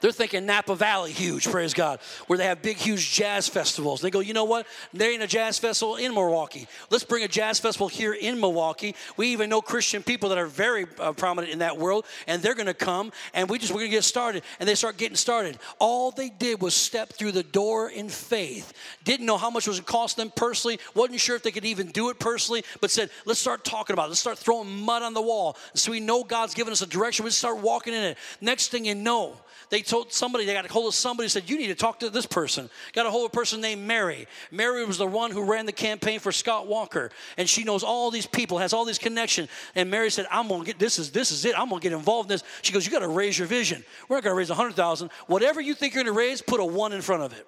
They're 0.00 0.12
thinking 0.12 0.46
Napa 0.46 0.74
Valley 0.74 1.12
huge, 1.12 1.50
praise 1.50 1.74
God, 1.74 2.00
where 2.26 2.36
they 2.36 2.44
have 2.44 2.62
big, 2.62 2.76
huge 2.76 3.12
jazz 3.12 3.48
festivals. 3.48 4.00
They 4.00 4.10
go, 4.10 4.20
you 4.20 4.32
know 4.32 4.44
what? 4.44 4.66
There 4.92 5.10
ain't 5.10 5.22
a 5.22 5.26
jazz 5.26 5.58
festival 5.58 5.96
in 5.96 6.14
Milwaukee. 6.14 6.68
Let's 6.90 7.04
bring 7.04 7.24
a 7.24 7.28
jazz 7.28 7.58
festival 7.58 7.88
here 7.88 8.12
in 8.12 8.40
Milwaukee. 8.40 8.94
We 9.16 9.28
even 9.28 9.50
know 9.50 9.60
Christian 9.60 10.02
people 10.02 10.28
that 10.30 10.38
are 10.38 10.46
very 10.46 10.86
uh, 10.98 11.12
prominent 11.12 11.52
in 11.52 11.60
that 11.60 11.78
world, 11.78 12.06
and 12.26 12.42
they're 12.42 12.54
going 12.54 12.66
to 12.66 12.74
come, 12.74 13.12
and 13.34 13.48
we 13.48 13.58
just 13.58 13.72
we're 13.72 13.80
going 13.80 13.90
to 13.90 13.96
get 13.96 14.04
started. 14.04 14.42
And 14.60 14.68
they 14.68 14.74
start 14.74 14.96
getting 14.96 15.16
started. 15.16 15.58
All 15.78 16.10
they 16.10 16.28
did 16.28 16.60
was 16.60 16.74
step 16.74 17.12
through 17.12 17.32
the 17.32 17.42
door 17.42 17.90
in 17.90 18.08
faith. 18.08 18.72
Didn't 19.04 19.26
know 19.26 19.36
how 19.36 19.50
much 19.50 19.66
it 19.66 19.70
was 19.70 19.78
to 19.78 19.84
cost 19.84 20.16
them 20.16 20.32
personally. 20.34 20.78
wasn't 20.94 21.20
sure 21.20 21.36
if 21.36 21.42
they 21.42 21.50
could 21.50 21.64
even 21.64 21.88
do 21.88 22.10
it 22.10 22.18
personally, 22.18 22.64
but 22.80 22.90
said, 22.90 23.10
let's 23.24 23.40
start 23.40 23.64
talking 23.64 23.94
about 23.94 24.06
it. 24.06 24.08
Let's 24.08 24.20
start 24.20 24.38
throwing 24.38 24.70
mud 24.70 25.02
on 25.02 25.14
the 25.14 25.22
wall, 25.22 25.56
so 25.74 25.90
we 25.90 26.00
know 26.00 26.22
God's 26.22 26.54
given 26.54 26.72
us 26.72 26.82
a 26.82 26.86
direction. 26.86 27.24
We 27.24 27.30
start 27.30 27.58
walking 27.58 27.94
in 27.94 28.02
it. 28.02 28.18
Next 28.40 28.68
thing 28.68 28.84
you 28.84 28.94
know, 28.94 29.36
they 29.70 29.82
told 29.82 30.12
somebody, 30.12 30.46
they 30.46 30.54
got 30.54 30.64
a 30.64 30.72
hold 30.72 30.88
of 30.88 30.94
somebody, 30.94 31.28
said, 31.28 31.48
You 31.48 31.58
need 31.58 31.66
to 31.66 31.74
talk 31.74 32.00
to 32.00 32.10
this 32.10 32.26
person. 32.26 32.70
Got 32.92 33.06
a 33.06 33.10
hold 33.10 33.26
of 33.26 33.32
a 33.32 33.36
person 33.36 33.60
named 33.60 33.82
Mary. 33.82 34.26
Mary 34.50 34.84
was 34.84 34.98
the 34.98 35.06
one 35.06 35.30
who 35.30 35.44
ran 35.44 35.66
the 35.66 35.72
campaign 35.72 36.20
for 36.20 36.32
Scott 36.32 36.66
Walker. 36.66 37.10
And 37.36 37.48
she 37.48 37.64
knows 37.64 37.82
all 37.82 38.10
these 38.10 38.26
people, 38.26 38.58
has 38.58 38.72
all 38.72 38.84
these 38.84 38.98
connections. 38.98 39.48
And 39.74 39.90
Mary 39.90 40.10
said, 40.10 40.26
I'm 40.30 40.48
gonna 40.48 40.64
get 40.64 40.78
this 40.78 40.98
is 40.98 41.10
this 41.10 41.30
is 41.30 41.44
it. 41.44 41.58
I'm 41.58 41.68
gonna 41.68 41.80
get 41.80 41.92
involved 41.92 42.30
in 42.30 42.34
this. 42.34 42.44
She 42.62 42.72
goes, 42.72 42.86
You 42.86 42.92
gotta 42.92 43.08
raise 43.08 43.38
your 43.38 43.46
vision. 43.46 43.84
We're 44.08 44.16
not 44.16 44.24
gonna 44.24 44.36
raise 44.36 44.50
a 44.50 44.54
hundred 44.54 44.74
thousand. 44.74 45.10
Whatever 45.26 45.60
you 45.60 45.74
think 45.74 45.94
you're 45.94 46.04
gonna 46.04 46.16
raise, 46.16 46.40
put 46.40 46.60
a 46.60 46.64
one 46.64 46.92
in 46.92 47.02
front 47.02 47.22
of 47.22 47.32
it. 47.32 47.46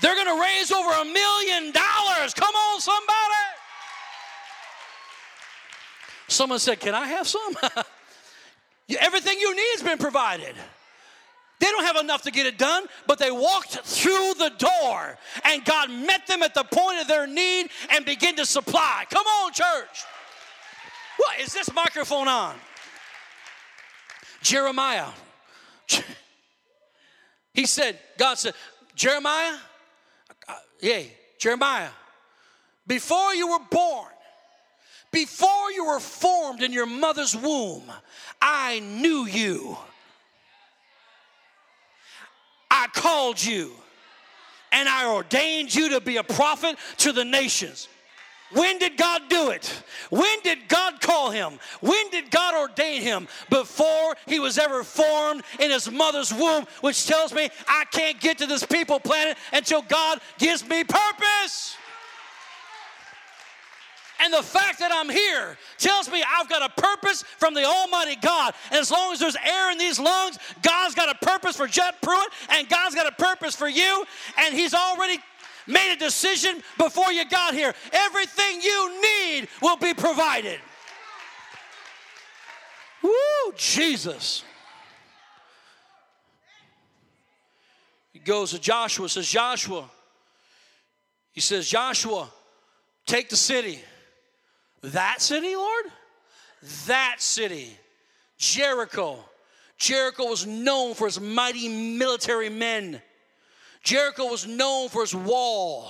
They're 0.00 0.14
gonna 0.14 0.40
raise 0.40 0.70
over 0.72 0.90
a 0.90 1.04
million 1.04 1.72
dollars. 1.72 2.32
Come 2.34 2.54
on, 2.54 2.80
somebody. 2.80 3.04
Someone 6.28 6.58
said, 6.58 6.78
Can 6.80 6.94
I 6.94 7.06
have 7.08 7.26
some? 7.26 7.54
Everything 9.00 9.38
you 9.38 9.54
need 9.54 9.70
has 9.74 9.82
been 9.82 9.98
provided. 9.98 10.54
They 11.60 11.66
don't 11.66 11.84
have 11.84 11.96
enough 11.96 12.22
to 12.22 12.30
get 12.30 12.46
it 12.46 12.56
done, 12.56 12.86
but 13.06 13.18
they 13.18 13.30
walked 13.30 13.80
through 13.80 14.34
the 14.38 14.52
door 14.58 15.18
and 15.44 15.64
God 15.64 15.90
met 15.90 16.26
them 16.26 16.42
at 16.42 16.54
the 16.54 16.62
point 16.64 17.00
of 17.00 17.08
their 17.08 17.26
need 17.26 17.68
and 17.90 18.04
began 18.04 18.36
to 18.36 18.46
supply. 18.46 19.04
Come 19.10 19.26
on, 19.26 19.52
church. 19.52 20.04
What 21.16 21.40
is 21.40 21.52
this 21.52 21.72
microphone 21.72 22.28
on? 22.28 22.54
Jeremiah. 24.42 25.08
He 27.58 27.66
said, 27.66 27.98
God 28.16 28.38
said, 28.38 28.54
Jeremiah, 28.94 29.56
uh, 30.46 30.54
yeah, 30.80 31.02
Jeremiah, 31.40 31.88
before 32.86 33.34
you 33.34 33.48
were 33.48 33.64
born, 33.68 34.12
before 35.10 35.72
you 35.72 35.86
were 35.86 36.00
formed 36.00 36.62
in 36.62 36.72
your 36.72 36.86
mother's 36.86 37.34
womb, 37.34 37.84
I 38.40 38.80
knew 38.80 39.26
you. 39.26 39.76
I 42.70 42.86
called 42.92 43.42
you 43.42 43.72
and 44.72 44.88
I 44.88 45.12
ordained 45.12 45.74
you 45.74 45.90
to 45.90 46.00
be 46.00 46.18
a 46.18 46.22
prophet 46.22 46.76
to 46.98 47.12
the 47.12 47.24
nations. 47.24 47.88
When 48.52 48.78
did 48.78 48.96
God 48.96 49.22
do 49.28 49.50
it? 49.50 49.82
When 50.08 50.40
did 50.42 50.68
God 50.68 51.02
call 51.02 51.30
him? 51.30 51.58
When 51.80 52.08
did 52.10 52.30
God 52.30 52.54
ordain 52.54 53.02
him? 53.02 53.28
Before 53.50 54.16
he 54.26 54.40
was 54.40 54.56
ever 54.56 54.82
formed 54.82 55.42
in 55.58 55.70
his 55.70 55.90
mother's 55.90 56.32
womb, 56.32 56.66
which 56.80 57.06
tells 57.06 57.34
me 57.34 57.50
I 57.66 57.84
can't 57.92 58.18
get 58.20 58.38
to 58.38 58.46
this 58.46 58.64
people 58.64 59.00
planet 59.00 59.36
until 59.52 59.82
God 59.82 60.20
gives 60.38 60.66
me 60.66 60.82
purpose. 60.82 61.76
And 64.20 64.32
the 64.32 64.42
fact 64.42 64.80
that 64.80 64.90
I'm 64.92 65.08
here 65.08 65.56
tells 65.78 66.10
me 66.10 66.22
I've 66.26 66.48
got 66.48 66.62
a 66.62 66.80
purpose 66.80 67.22
from 67.38 67.54
the 67.54 67.64
Almighty 67.64 68.16
God. 68.16 68.54
And 68.70 68.80
as 68.80 68.90
long 68.90 69.12
as 69.12 69.20
there's 69.20 69.36
air 69.36 69.70
in 69.70 69.78
these 69.78 70.00
lungs, 70.00 70.38
God's 70.62 70.94
got 70.94 71.08
a 71.08 71.24
purpose 71.24 71.56
for 71.56 71.66
Jeff 71.66 72.00
Pruitt, 72.00 72.28
and 72.50 72.68
God's 72.68 72.94
got 72.94 73.06
a 73.06 73.12
purpose 73.12 73.54
for 73.54 73.68
you. 73.68 74.04
And 74.38 74.54
He's 74.54 74.74
already 74.74 75.18
made 75.66 75.92
a 75.92 75.98
decision 75.98 76.62
before 76.78 77.12
you 77.12 77.28
got 77.28 77.54
here. 77.54 77.74
Everything 77.92 78.60
you 78.60 79.02
need 79.02 79.48
will 79.62 79.76
be 79.76 79.94
provided. 79.94 80.58
Woo, 83.02 83.52
Jesus. 83.56 84.42
He 88.12 88.18
goes 88.18 88.50
to 88.50 88.58
Joshua, 88.58 89.08
says, 89.08 89.28
Joshua, 89.28 89.88
he 91.30 91.40
says, 91.40 91.68
Joshua, 91.68 92.28
take 93.06 93.28
the 93.28 93.36
city. 93.36 93.80
That 94.82 95.20
city, 95.20 95.54
Lord? 95.54 95.86
That 96.86 97.16
city. 97.18 97.76
Jericho. 98.36 99.18
Jericho 99.76 100.24
was 100.24 100.46
known 100.46 100.94
for 100.94 101.06
its 101.06 101.20
mighty 101.20 101.68
military 101.68 102.48
men. 102.48 103.00
Jericho 103.82 104.26
was 104.26 104.46
known 104.46 104.88
for 104.88 105.02
its 105.02 105.14
wall. 105.14 105.88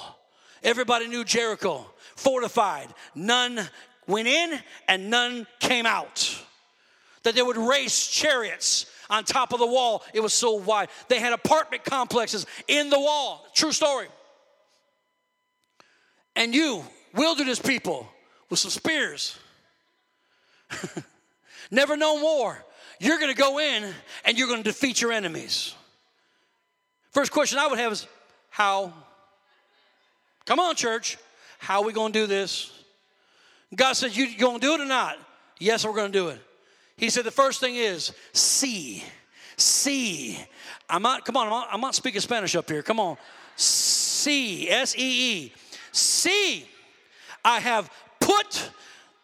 Everybody 0.62 1.06
knew 1.06 1.24
Jericho, 1.24 1.86
fortified. 2.16 2.88
None 3.14 3.60
went 4.06 4.28
in 4.28 4.58
and 4.88 5.10
none 5.10 5.46
came 5.60 5.86
out. 5.86 6.44
That 7.22 7.34
they 7.34 7.42
would 7.42 7.56
race 7.56 8.06
chariots 8.08 8.86
on 9.10 9.24
top 9.24 9.52
of 9.52 9.58
the 9.58 9.66
wall. 9.66 10.02
It 10.12 10.20
was 10.20 10.32
so 10.32 10.52
wide. 10.52 10.88
They 11.08 11.18
had 11.18 11.32
apartment 11.32 11.84
complexes 11.84 12.46
in 12.66 12.90
the 12.90 12.98
wall. 12.98 13.46
True 13.54 13.72
story. 13.72 14.08
And 16.36 16.54
you, 16.54 16.84
wilderness 17.14 17.58
people, 17.58 18.08
with 18.50 18.58
some 18.58 18.70
spears. 18.70 19.38
Never 21.70 21.96
know 21.96 22.20
more. 22.20 22.64
You're 23.00 23.18
going 23.18 23.34
to 23.34 23.40
go 23.40 23.58
in 23.58 23.92
and 24.24 24.38
you're 24.38 24.48
going 24.48 24.62
to 24.62 24.68
defeat 24.68 25.00
your 25.00 25.12
enemies. 25.12 25.74
First 27.10 27.32
question 27.32 27.58
I 27.58 27.66
would 27.66 27.78
have 27.78 27.92
is 27.92 28.06
how? 28.50 28.92
Come 30.46 30.58
on, 30.58 30.74
church. 30.74 31.18
How 31.58 31.80
are 31.80 31.86
we 31.86 31.92
going 31.92 32.12
to 32.12 32.18
do 32.20 32.26
this? 32.26 32.72
God 33.74 33.94
said, 33.94 34.16
You 34.16 34.36
going 34.38 34.60
to 34.60 34.66
do 34.66 34.74
it 34.74 34.80
or 34.80 34.86
not? 34.86 35.16
Yes, 35.58 35.84
we're 35.84 35.94
going 35.94 36.12
to 36.12 36.18
do 36.18 36.28
it. 36.28 36.40
He 36.96 37.10
said, 37.10 37.24
The 37.24 37.30
first 37.30 37.60
thing 37.60 37.76
is 37.76 38.12
see. 38.32 39.04
See. 39.56 40.38
I'm 40.88 41.02
not, 41.02 41.24
come 41.24 41.36
on, 41.36 41.46
I'm 41.46 41.50
not, 41.50 41.68
I'm 41.72 41.80
not 41.80 41.94
speaking 41.94 42.20
Spanish 42.20 42.56
up 42.56 42.68
here. 42.68 42.82
Come 42.82 43.00
on. 43.00 43.16
See. 43.56 44.68
S 44.68 44.96
E 44.96 45.32
E. 45.32 45.52
See. 45.92 46.68
I 47.44 47.60
have 47.60 47.90
put 48.28 48.70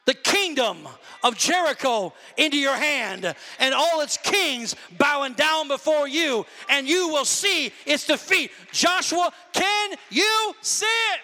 the 0.07 0.15
kingdom 0.15 0.79
of 1.23 1.37
Jericho 1.37 2.13
into 2.39 2.57
your 2.57 2.75
hand 2.75 3.35
and 3.59 3.75
all 3.75 4.01
its 4.01 4.17
kings 4.17 4.75
bowing 4.99 5.35
down 5.35 5.69
before 5.69 6.09
you, 6.09 6.47
and 6.71 6.89
you 6.89 7.09
will 7.09 7.25
see 7.27 7.71
its 7.87 8.07
defeat. 8.07 8.51
Joshua, 8.73 9.31
can 9.53 9.95
you 10.11 10.55
see 10.63 10.87
it? 10.87 11.21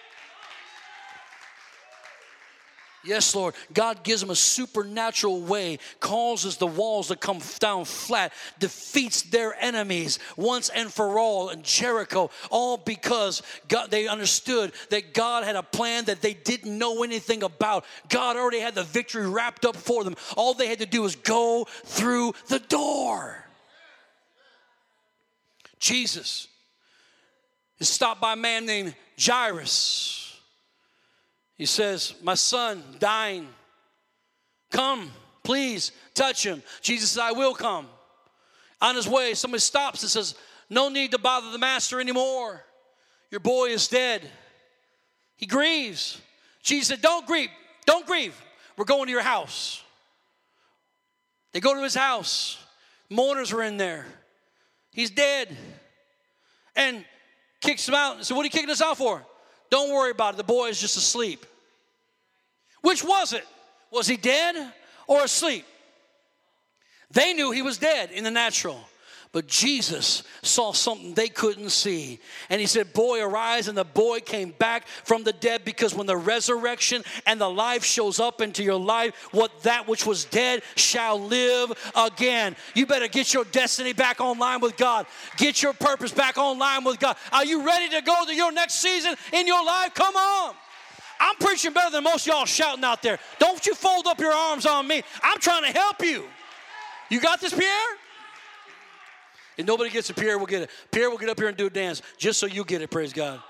Yes, 3.02 3.34
Lord. 3.34 3.54
God 3.72 4.02
gives 4.02 4.20
them 4.20 4.30
a 4.30 4.36
supernatural 4.36 5.40
way, 5.40 5.78
causes 6.00 6.58
the 6.58 6.66
walls 6.66 7.08
to 7.08 7.16
come 7.16 7.40
down 7.58 7.86
flat, 7.86 8.32
defeats 8.58 9.22
their 9.22 9.54
enemies 9.58 10.18
once 10.36 10.68
and 10.68 10.92
for 10.92 11.18
all 11.18 11.48
in 11.48 11.62
Jericho, 11.62 12.30
all 12.50 12.76
because 12.76 13.42
God, 13.68 13.90
they 13.90 14.06
understood 14.06 14.72
that 14.90 15.14
God 15.14 15.44
had 15.44 15.56
a 15.56 15.62
plan 15.62 16.04
that 16.06 16.20
they 16.20 16.34
didn't 16.34 16.76
know 16.76 17.02
anything 17.02 17.42
about. 17.42 17.86
God 18.10 18.36
already 18.36 18.60
had 18.60 18.74
the 18.74 18.82
victory 18.82 19.26
wrapped 19.26 19.64
up 19.64 19.76
for 19.76 20.04
them. 20.04 20.14
All 20.36 20.52
they 20.52 20.68
had 20.68 20.80
to 20.80 20.86
do 20.86 21.02
was 21.02 21.16
go 21.16 21.66
through 21.84 22.34
the 22.48 22.58
door. 22.58 23.46
Jesus 25.78 26.48
is 27.78 27.88
stopped 27.88 28.20
by 28.20 28.34
a 28.34 28.36
man 28.36 28.66
named 28.66 28.94
Jairus 29.18 30.29
he 31.60 31.66
says, 31.66 32.14
My 32.22 32.36
son 32.36 32.82
dying. 33.00 33.46
Come, 34.72 35.10
please 35.42 35.92
touch 36.14 36.42
him. 36.42 36.62
Jesus 36.80 37.10
says, 37.10 37.18
I 37.18 37.32
will 37.32 37.52
come. 37.52 37.86
On 38.80 38.96
his 38.96 39.06
way, 39.06 39.34
somebody 39.34 39.60
stops 39.60 40.00
and 40.00 40.10
says, 40.10 40.36
No 40.70 40.88
need 40.88 41.10
to 41.10 41.18
bother 41.18 41.50
the 41.50 41.58
master 41.58 42.00
anymore. 42.00 42.64
Your 43.30 43.40
boy 43.40 43.66
is 43.66 43.88
dead. 43.88 44.26
He 45.36 45.44
grieves. 45.44 46.18
Jesus 46.62 46.88
said, 46.88 47.02
Don't 47.02 47.26
grieve. 47.26 47.50
Don't 47.84 48.06
grieve. 48.06 48.42
We're 48.78 48.86
going 48.86 49.04
to 49.04 49.12
your 49.12 49.20
house. 49.20 49.82
They 51.52 51.60
go 51.60 51.74
to 51.74 51.82
his 51.82 51.94
house. 51.94 52.56
Mourners 53.10 53.52
are 53.52 53.62
in 53.62 53.76
there. 53.76 54.06
He's 54.92 55.10
dead. 55.10 55.54
And 56.74 57.04
kicks 57.60 57.86
him 57.86 57.94
out. 57.94 58.16
and 58.16 58.24
So, 58.24 58.34
what 58.34 58.44
are 58.44 58.44
you 58.44 58.50
kicking 58.50 58.70
us 58.70 58.80
out 58.80 58.96
for? 58.96 59.26
Don't 59.70 59.92
worry 59.92 60.10
about 60.10 60.34
it. 60.34 60.36
The 60.36 60.44
boy 60.44 60.68
is 60.68 60.80
just 60.80 60.96
asleep. 60.96 61.46
Which 62.82 63.04
was 63.04 63.32
it? 63.32 63.46
Was 63.90 64.06
he 64.06 64.16
dead 64.16 64.72
or 65.06 65.22
asleep? 65.24 65.64
They 67.10 67.32
knew 67.32 67.50
he 67.50 67.62
was 67.62 67.78
dead 67.78 68.10
in 68.10 68.24
the 68.24 68.30
natural. 68.30 68.80
But 69.32 69.46
Jesus 69.46 70.24
saw 70.42 70.72
something 70.72 71.14
they 71.14 71.28
couldn't 71.28 71.70
see. 71.70 72.18
And 72.48 72.60
he 72.60 72.66
said, 72.66 72.92
Boy, 72.92 73.22
arise. 73.22 73.68
And 73.68 73.78
the 73.78 73.84
boy 73.84 74.18
came 74.18 74.50
back 74.58 74.88
from 74.88 75.22
the 75.22 75.32
dead 75.32 75.64
because 75.64 75.94
when 75.94 76.08
the 76.08 76.16
resurrection 76.16 77.04
and 77.26 77.40
the 77.40 77.48
life 77.48 77.84
shows 77.84 78.18
up 78.18 78.40
into 78.40 78.64
your 78.64 78.80
life, 78.80 79.28
what 79.30 79.62
that 79.62 79.86
which 79.86 80.04
was 80.04 80.24
dead 80.24 80.62
shall 80.74 81.20
live 81.20 81.70
again. 81.94 82.56
You 82.74 82.86
better 82.86 83.06
get 83.06 83.32
your 83.32 83.44
destiny 83.44 83.92
back 83.92 84.20
online 84.20 84.60
with 84.60 84.76
God. 84.76 85.06
Get 85.36 85.62
your 85.62 85.74
purpose 85.74 86.10
back 86.10 86.36
online 86.36 86.82
with 86.82 86.98
God. 86.98 87.16
Are 87.32 87.44
you 87.44 87.64
ready 87.64 87.88
to 87.90 88.02
go 88.02 88.24
to 88.26 88.34
your 88.34 88.50
next 88.50 88.74
season 88.74 89.14
in 89.32 89.46
your 89.46 89.64
life? 89.64 89.94
Come 89.94 90.16
on. 90.16 90.54
I'm 91.20 91.36
preaching 91.36 91.72
better 91.72 91.90
than 91.92 92.02
most 92.02 92.26
y'all 92.26 92.46
shouting 92.46 92.82
out 92.82 93.00
there. 93.00 93.20
Don't 93.38 93.64
you 93.64 93.74
fold 93.76 94.08
up 94.08 94.18
your 94.18 94.32
arms 94.32 94.66
on 94.66 94.88
me. 94.88 95.02
I'm 95.22 95.38
trying 95.38 95.70
to 95.70 95.78
help 95.78 96.02
you. 96.02 96.24
You 97.10 97.20
got 97.20 97.40
this, 97.40 97.52
Pierre? 97.52 97.99
If 99.60 99.66
nobody 99.66 99.90
gets 99.90 100.08
it, 100.08 100.16
Pierre 100.16 100.38
will 100.38 100.46
get 100.46 100.62
it. 100.62 100.70
Pierre 100.90 101.10
will 101.10 101.18
get 101.18 101.28
up 101.28 101.38
here 101.38 101.48
and 101.48 101.56
do 101.56 101.66
a 101.66 101.70
dance 101.70 102.00
just 102.16 102.38
so 102.38 102.46
you 102.46 102.64
get 102.64 102.80
it, 102.80 102.90
praise 102.90 103.12
God. 103.12 103.42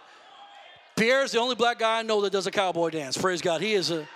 Pierre 0.97 1.23
is 1.23 1.31
the 1.31 1.39
only 1.39 1.55
black 1.55 1.79
guy 1.79 2.01
I 2.01 2.03
know 2.03 2.21
that 2.23 2.33
does 2.33 2.49
a 2.49 2.51
cowboy 2.51 2.91
dance. 2.91 3.17
Praise 3.17 3.41
God. 3.41 3.61
He 3.61 3.75
is 3.75 3.93
a, 3.93 4.07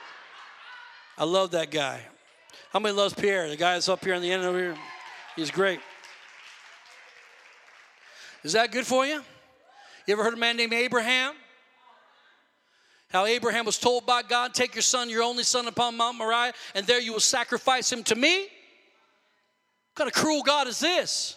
I 1.17 1.25
love 1.25 1.53
that 1.53 1.71
guy. 1.71 2.01
How 2.73 2.81
many 2.81 2.97
loves 2.97 3.15
Pierre? 3.15 3.49
The 3.49 3.57
guy 3.57 3.75
that's 3.75 3.89
up 3.89 4.05
here 4.05 4.15
on 4.15 4.23
the 4.23 4.33
end 4.33 4.45
over 4.45 4.59
here. 4.59 4.77
He's 5.37 5.53
great. 5.53 5.79
Is 8.43 8.55
that 8.55 8.73
good 8.73 8.87
for 8.87 9.07
you? 9.07 9.23
You 10.07 10.15
ever 10.15 10.25
heard 10.25 10.35
a 10.35 10.37
man 10.37 10.57
named 10.57 10.73
Abraham? 10.73 11.35
How 13.09 13.25
Abraham 13.25 13.67
was 13.67 13.79
told 13.79 14.05
by 14.05 14.23
God, 14.23 14.53
Take 14.53 14.75
your 14.75 14.83
son, 14.83 15.09
your 15.09 15.23
only 15.23 15.45
son, 15.45 15.69
upon 15.69 15.97
Mount 15.97 16.19
Moriah, 16.19 16.53
and 16.75 16.85
there 16.89 17.01
you 17.01 17.13
will 17.13 17.21
sacrifice 17.21 17.91
him 17.93 18.03
to 18.03 18.17
me? 18.17 18.41
What 18.41 19.95
kind 19.95 20.09
of 20.09 20.15
cruel 20.15 20.43
God 20.43 20.67
is 20.67 20.81
this? 20.81 21.37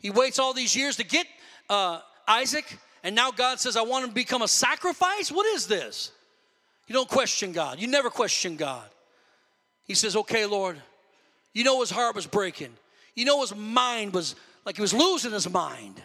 He 0.00 0.10
waits 0.10 0.38
all 0.38 0.52
these 0.52 0.74
years 0.74 0.96
to 0.96 1.04
get 1.04 1.26
uh, 1.68 2.00
Isaac, 2.26 2.78
and 3.04 3.14
now 3.14 3.30
God 3.30 3.60
says, 3.60 3.76
I 3.76 3.82
want 3.82 4.04
him 4.04 4.10
to 4.10 4.14
become 4.14 4.42
a 4.42 4.48
sacrifice? 4.48 5.30
What 5.30 5.46
is 5.46 5.66
this? 5.66 6.10
You 6.88 6.94
don't 6.94 7.08
question 7.08 7.52
God. 7.52 7.78
You 7.78 7.86
never 7.86 8.10
question 8.10 8.56
God. 8.56 8.88
He 9.84 9.94
says, 9.94 10.16
Okay, 10.16 10.46
Lord, 10.46 10.80
you 11.52 11.62
know 11.64 11.80
his 11.80 11.90
heart 11.90 12.16
was 12.16 12.26
breaking. 12.26 12.70
You 13.14 13.24
know 13.24 13.40
his 13.40 13.54
mind 13.54 14.12
was 14.12 14.34
like 14.64 14.76
he 14.76 14.82
was 14.82 14.94
losing 14.94 15.32
his 15.32 15.48
mind. 15.48 16.02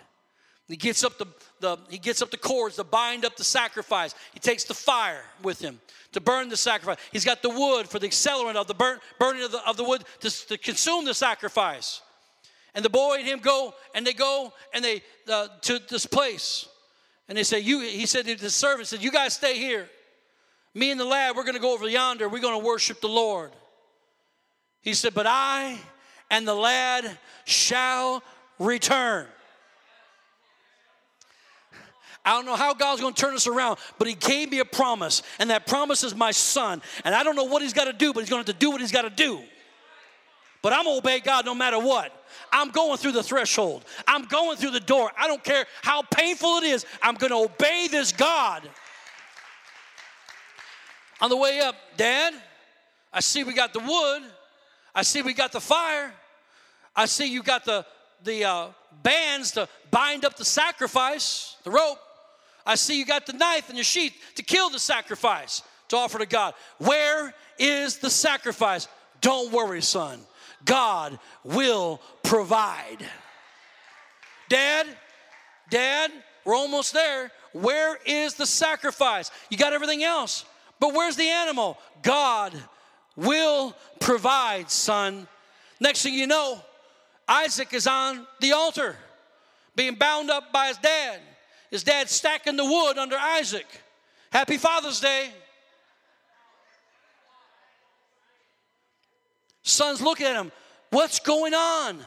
He 0.68 0.76
gets 0.76 1.04
up 1.04 1.18
the, 1.18 1.28
the 1.60 1.78
he 1.90 1.98
gets 1.98 2.22
up 2.22 2.32
the 2.32 2.38
cords 2.38 2.76
to 2.78 2.84
bind 2.84 3.24
up 3.24 3.36
the 3.36 3.44
sacrifice. 3.44 4.16
He 4.34 4.40
takes 4.40 4.64
the 4.64 4.74
fire 4.74 5.24
with 5.44 5.60
him 5.60 5.80
to 6.14 6.22
burn 6.22 6.50
the 6.50 6.58
sacrifice. 6.58 6.98
He's 7.12 7.26
got 7.26 7.42
the 7.42 7.50
wood 7.50 7.88
for 7.88 8.00
the 8.00 8.08
accelerant 8.08 8.56
of 8.56 8.68
the 8.68 8.74
burn, 8.74 9.00
burning 9.20 9.44
of 9.44 9.52
the, 9.52 9.68
of 9.68 9.78
the 9.78 9.84
wood 9.84 10.04
to, 10.22 10.48
to 10.48 10.58
consume 10.58 11.06
the 11.06 11.14
sacrifice. 11.14 12.02
And 12.76 12.84
the 12.84 12.90
boy 12.90 13.18
and 13.20 13.26
him 13.26 13.40
go 13.40 13.74
and 13.96 14.06
they 14.06 14.14
go 14.14 14.54
and 14.74 14.84
they 14.84 15.02
uh, 15.32 15.48
to 15.62 15.80
this 15.90 16.06
place. 16.06 16.68
And 17.28 17.38
they 17.38 17.44
say, 17.44 17.60
You 17.60 17.80
he 17.80 18.06
said 18.06 18.26
to 18.26 18.36
the 18.36 18.50
servant, 18.50 18.88
said, 18.88 19.02
You 19.02 19.12
guys 19.12 19.34
stay 19.34 19.58
here. 19.58 19.90
Me 20.74 20.92
and 20.92 21.00
the 21.00 21.06
lad, 21.06 21.36
we're 21.36 21.46
gonna 21.46 21.60
go 21.60 21.74
over 21.74 21.88
yonder, 21.88 22.28
we're 22.28 22.42
gonna 22.42 22.60
worship 22.60 23.02
the 23.02 23.08
Lord. 23.08 23.52
He 24.82 24.94
said, 24.94 25.14
But 25.14 25.26
I 25.28 25.80
and 26.30 26.48
the 26.48 26.54
lad 26.54 27.18
shall 27.46 28.22
return. 28.60 29.28
I 32.26 32.32
don't 32.32 32.46
know 32.46 32.56
how 32.56 32.74
God's 32.74 33.02
going 33.02 33.14
to 33.14 33.22
turn 33.22 33.36
us 33.36 33.46
around, 33.46 33.78
but 34.00 34.08
He 34.08 34.16
gave 34.16 34.50
me 34.50 34.58
a 34.58 34.66
promise, 34.66 35.22
and 35.38 35.52
that 35.52 35.68
promise 35.68 36.04
is 36.04 36.16
my 36.16 36.32
son. 36.32 36.82
And 37.04 37.14
I 37.14 37.24
don't 37.24 37.36
know 37.36 37.44
what 37.44 37.62
He's 37.62 37.74
got 37.74 37.86
to 37.86 37.94
do, 37.94 38.14
but 38.14 38.22
He's 38.22 38.30
going 38.32 38.44
to 38.44 38.50
have 38.50 38.60
to 38.60 38.60
do 38.60 38.72
what 38.72 38.82
He's 38.82 38.92
got 38.92 39.04
to 39.04 39.12
do. 39.12 39.40
But 40.64 40.74
I'm 40.74 40.86
going 40.86 41.00
to 41.00 41.08
obey 41.08 41.20
God 41.20 41.46
no 41.46 41.54
matter 41.54 41.78
what. 41.78 42.12
I'm 42.52 42.72
going 42.72 42.98
through 42.98 43.14
the 43.14 43.24
threshold, 43.24 43.86
I'm 44.08 44.26
going 44.26 44.58
through 44.58 44.72
the 44.72 44.80
door. 44.80 45.12
I 45.18 45.28
don't 45.28 45.44
care 45.44 45.66
how 45.82 46.02
painful 46.02 46.58
it 46.58 46.64
is, 46.66 46.86
I'm 47.02 47.16
going 47.16 47.32
to 47.32 47.52
obey 47.52 47.88
this 47.90 48.12
God. 48.12 48.70
On 51.22 51.30
the 51.30 51.38
way 51.38 51.60
up, 51.60 51.76
Dad, 51.96 52.34
I 53.14 53.22
see 53.22 53.44
we 53.44 53.54
got 53.54 53.74
the 53.74 53.80
wood, 53.80 54.24
I 54.94 55.04
see 55.04 55.22
we 55.22 55.34
got 55.34 55.52
the 55.52 55.62
fire, 55.62 56.14
I 56.96 57.06
see 57.06 57.32
you 57.32 57.44
got 57.44 57.66
the 57.66 57.86
the 58.24 58.44
uh, 58.44 58.68
bands 59.04 59.52
to 59.52 59.70
bind 59.92 60.26
up 60.26 60.36
the 60.36 60.46
sacrifice, 60.46 61.58
the 61.64 61.72
rope. 61.72 62.00
I 62.66 62.76
see 62.76 62.98
you 62.98 63.06
got 63.06 63.26
the 63.26 63.34
knife 63.34 63.70
and 63.70 63.78
the 63.78 63.84
sheath 63.84 64.14
to 64.36 64.44
kill 64.44 64.70
the 64.70 64.80
sacrifice 64.80 65.62
to 65.90 65.98
offer 65.98 66.18
to 66.18 66.26
God. 66.26 66.56
Where 66.80 67.34
is 67.60 68.00
the 68.00 68.10
sacrifice? 68.10 68.88
Don't 69.22 69.52
worry, 69.52 69.82
son. 69.82 70.20
God 70.66 71.20
will 71.44 72.02
provide. 72.24 72.98
Dad, 74.50 74.88
Dad, 75.70 76.12
we're 76.44 76.56
almost 76.56 76.94
there. 76.94 77.32
Where 77.54 77.98
is 78.06 78.34
the 78.34 78.46
sacrifice? 78.46 79.32
You 79.50 79.58
got 79.58 79.74
everything 79.74 80.04
else, 80.04 80.46
but 80.80 80.94
where's 80.94 81.16
the 81.16 81.30
animal? 81.30 81.78
God 82.02 82.54
will 83.16 83.76
provide, 84.00 84.70
son. 84.70 85.28
Next 85.80 86.04
thing 86.04 86.14
you 86.14 86.28
know, 86.28 86.60
Isaac 87.28 87.74
is 87.74 87.88
on 87.88 88.28
the 88.40 88.52
altar, 88.52 88.96
being 89.76 89.96
bound 89.96 90.30
up 90.30 90.52
by 90.52 90.68
his 90.68 90.78
dad. 90.78 91.20
His 91.72 91.84
dad 91.84 92.10
stacking 92.10 92.58
the 92.58 92.66
wood 92.66 92.98
under 92.98 93.18
Isaac. 93.18 93.66
Happy 94.32 94.58
Father's 94.58 95.00
Day. 95.00 95.32
Son's 99.66 100.00
looking 100.00 100.28
at 100.28 100.36
him. 100.36 100.52
What's 100.92 101.20
going 101.20 101.54
on? 101.54 102.00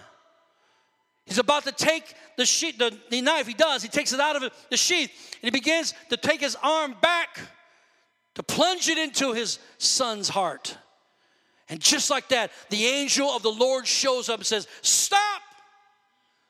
He's 1.27 1.39
about 1.39 1.65
to 1.65 1.73
take 1.73 2.15
the 2.37 2.47
sheath, 2.47 2.79
the, 2.79 2.97
the 3.11 3.21
knife. 3.21 3.47
He 3.47 3.53
does. 3.53 3.83
He 3.83 3.89
takes 3.89 4.13
it 4.13 4.21
out 4.21 4.43
of 4.43 4.51
the 4.71 4.77
sheath 4.77 5.11
and 5.43 5.43
he 5.43 5.51
begins 5.51 5.93
to 6.09 6.17
take 6.17 6.41
his 6.41 6.57
arm 6.63 6.95
back 7.03 7.39
to 8.37 8.43
plunge 8.45 8.89
it 8.89 8.97
into 8.97 9.33
his 9.33 9.59
son's 9.77 10.29
heart. 10.29 10.79
And 11.69 11.81
just 11.81 12.09
like 12.09 12.29
that, 12.29 12.53
the 12.71 12.87
angel 12.87 13.29
of 13.29 13.43
the 13.43 13.51
Lord 13.51 13.87
shows 13.87 14.29
up 14.29 14.39
and 14.39 14.47
says, 14.47 14.69
Stop! 14.81 15.43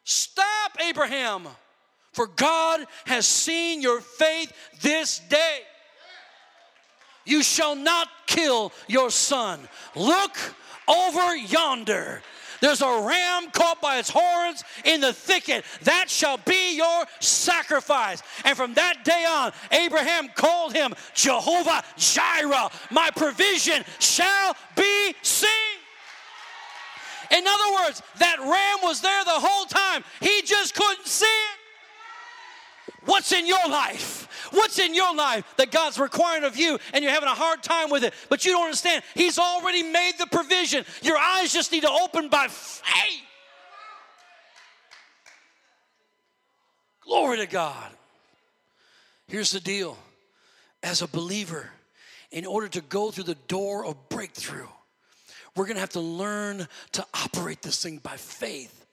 Stop, 0.04 0.72
Abraham! 0.86 1.48
For 2.12 2.26
God 2.26 2.84
has 3.06 3.26
seen 3.26 3.80
your 3.80 4.00
faith 4.00 4.52
this 4.82 5.20
day. 5.30 5.60
You 7.24 7.42
shall 7.42 7.74
not 7.74 8.08
kill 8.38 8.72
your 8.86 9.10
son. 9.10 9.60
Look 9.96 10.36
over 10.86 11.36
yonder. 11.36 12.22
There's 12.60 12.82
a 12.82 13.02
ram 13.06 13.50
caught 13.52 13.80
by 13.80 13.98
its 13.98 14.10
horns 14.10 14.64
in 14.84 15.00
the 15.00 15.12
thicket. 15.12 15.64
That 15.82 16.10
shall 16.10 16.38
be 16.38 16.76
your 16.76 17.04
sacrifice. 17.20 18.22
And 18.44 18.56
from 18.56 18.74
that 18.74 19.04
day 19.04 19.24
on, 19.28 19.52
Abraham 19.70 20.28
called 20.34 20.72
him 20.72 20.92
Jehovah 21.14 21.84
Jireh. 21.96 22.70
My 22.90 23.10
provision 23.14 23.84
shall 24.00 24.56
be 24.74 25.14
seen. 25.22 25.48
In 27.30 27.46
other 27.46 27.84
words, 27.84 28.02
that 28.18 28.38
ram 28.40 28.78
was 28.82 29.00
there 29.02 29.24
the 29.24 29.30
whole 29.30 29.66
time. 29.66 30.02
He 30.20 30.42
just 30.42 30.74
couldn't 30.74 31.06
see 31.06 31.26
it. 31.26 31.47
What's 33.08 33.32
in 33.32 33.46
your 33.46 33.66
life? 33.70 34.28
What's 34.52 34.78
in 34.78 34.94
your 34.94 35.14
life 35.14 35.44
that 35.56 35.70
God's 35.70 35.98
requiring 35.98 36.44
of 36.44 36.58
you 36.58 36.78
and 36.92 37.02
you're 37.02 37.12
having 37.12 37.30
a 37.30 37.34
hard 37.34 37.62
time 37.62 37.88
with 37.88 38.04
it, 38.04 38.12
but 38.28 38.44
you 38.44 38.52
don't 38.52 38.64
understand? 38.64 39.02
He's 39.14 39.38
already 39.38 39.82
made 39.82 40.12
the 40.18 40.26
provision. 40.26 40.84
Your 41.00 41.16
eyes 41.16 41.50
just 41.50 41.72
need 41.72 41.82
to 41.82 41.90
open 41.90 42.28
by 42.28 42.48
faith. 42.48 43.22
Glory 47.00 47.38
to 47.38 47.46
God. 47.46 47.90
Here's 49.26 49.52
the 49.52 49.60
deal 49.60 49.96
as 50.82 51.00
a 51.00 51.08
believer, 51.08 51.70
in 52.30 52.44
order 52.44 52.68
to 52.68 52.82
go 52.82 53.10
through 53.10 53.24
the 53.24 53.36
door 53.48 53.86
of 53.86 54.10
breakthrough, 54.10 54.68
we're 55.56 55.66
gonna 55.66 55.80
have 55.80 55.88
to 55.90 56.00
learn 56.00 56.68
to 56.92 57.06
operate 57.14 57.62
this 57.62 57.82
thing 57.82 57.98
by 58.02 58.18
faith. 58.18 58.84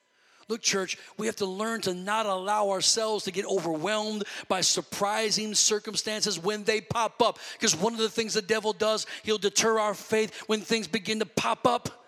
Look, 0.47 0.61
church, 0.61 0.97
we 1.17 1.25
have 1.25 1.37
to 1.37 1.47
learn 1.47 1.81
to 1.81 1.93
not 1.95 2.27
allow 2.27 2.69
ourselves 2.69 3.23
to 3.23 3.31
get 3.31 3.45
overwhelmed 3.45 4.25
by 4.47 4.61
surprising 4.61 5.55
circumstances 5.55 6.37
when 6.37 6.63
they 6.63 6.81
pop 6.81 7.19
up. 7.21 7.39
Because 7.53 7.75
one 7.75 7.93
of 7.93 7.99
the 7.99 8.09
things 8.09 8.35
the 8.35 8.43
devil 8.43 8.71
does, 8.71 9.07
he'll 9.23 9.39
deter 9.39 9.79
our 9.79 9.95
faith 9.95 10.43
when 10.45 10.61
things 10.61 10.87
begin 10.87 11.19
to 11.19 11.25
pop 11.25 11.65
up. 11.65 12.05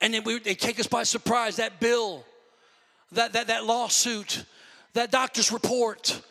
And 0.00 0.14
then 0.14 0.22
we, 0.22 0.38
they 0.38 0.54
take 0.54 0.78
us 0.78 0.86
by 0.86 1.02
surprise. 1.02 1.56
That 1.56 1.80
bill, 1.80 2.24
that, 3.12 3.32
that, 3.32 3.48
that 3.48 3.64
lawsuit, 3.64 4.44
that 4.92 5.10
doctor's 5.10 5.50
report, 5.50 6.22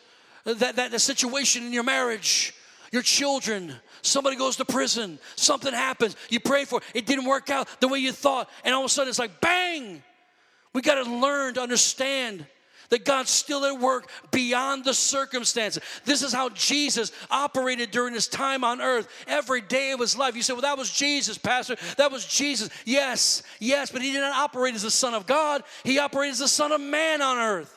that, 0.44 0.76
that 0.76 0.90
the 0.92 0.98
situation 0.98 1.66
in 1.66 1.74
your 1.74 1.82
marriage, 1.82 2.54
your 2.90 3.02
children, 3.02 3.74
somebody 4.00 4.36
goes 4.36 4.56
to 4.56 4.64
prison, 4.64 5.18
something 5.36 5.74
happens, 5.74 6.16
you 6.30 6.40
pray 6.40 6.64
for 6.64 6.78
it, 6.78 7.00
it 7.00 7.06
didn't 7.06 7.26
work 7.26 7.50
out 7.50 7.68
the 7.80 7.88
way 7.88 7.98
you 7.98 8.12
thought, 8.12 8.48
and 8.64 8.74
all 8.74 8.82
of 8.82 8.86
a 8.86 8.88
sudden 8.88 9.10
it's 9.10 9.18
like 9.18 9.40
bang! 9.40 10.02
We 10.74 10.82
got 10.82 11.02
to 11.02 11.10
learn 11.10 11.54
to 11.54 11.62
understand 11.62 12.46
that 12.90 13.04
God's 13.04 13.30
still 13.30 13.64
at 13.64 13.80
work 13.80 14.10
beyond 14.30 14.84
the 14.84 14.92
circumstances. 14.92 15.82
This 16.04 16.22
is 16.22 16.32
how 16.32 16.50
Jesus 16.50 17.12
operated 17.30 17.90
during 17.90 18.14
his 18.14 18.28
time 18.28 18.62
on 18.64 18.80
earth 18.80 19.08
every 19.26 19.60
day 19.60 19.92
of 19.92 20.00
his 20.00 20.16
life. 20.16 20.36
You 20.36 20.42
say, 20.42 20.52
Well, 20.52 20.62
that 20.62 20.76
was 20.76 20.90
Jesus, 20.90 21.38
Pastor. 21.38 21.76
That 21.96 22.12
was 22.12 22.26
Jesus. 22.26 22.68
Yes, 22.84 23.42
yes, 23.58 23.90
but 23.90 24.02
he 24.02 24.12
did 24.12 24.20
not 24.20 24.36
operate 24.36 24.74
as 24.74 24.82
the 24.82 24.90
Son 24.90 25.14
of 25.14 25.26
God, 25.26 25.62
he 25.82 25.98
operated 25.98 26.32
as 26.32 26.38
the 26.40 26.48
Son 26.48 26.72
of 26.72 26.80
Man 26.80 27.22
on 27.22 27.38
earth. 27.38 27.74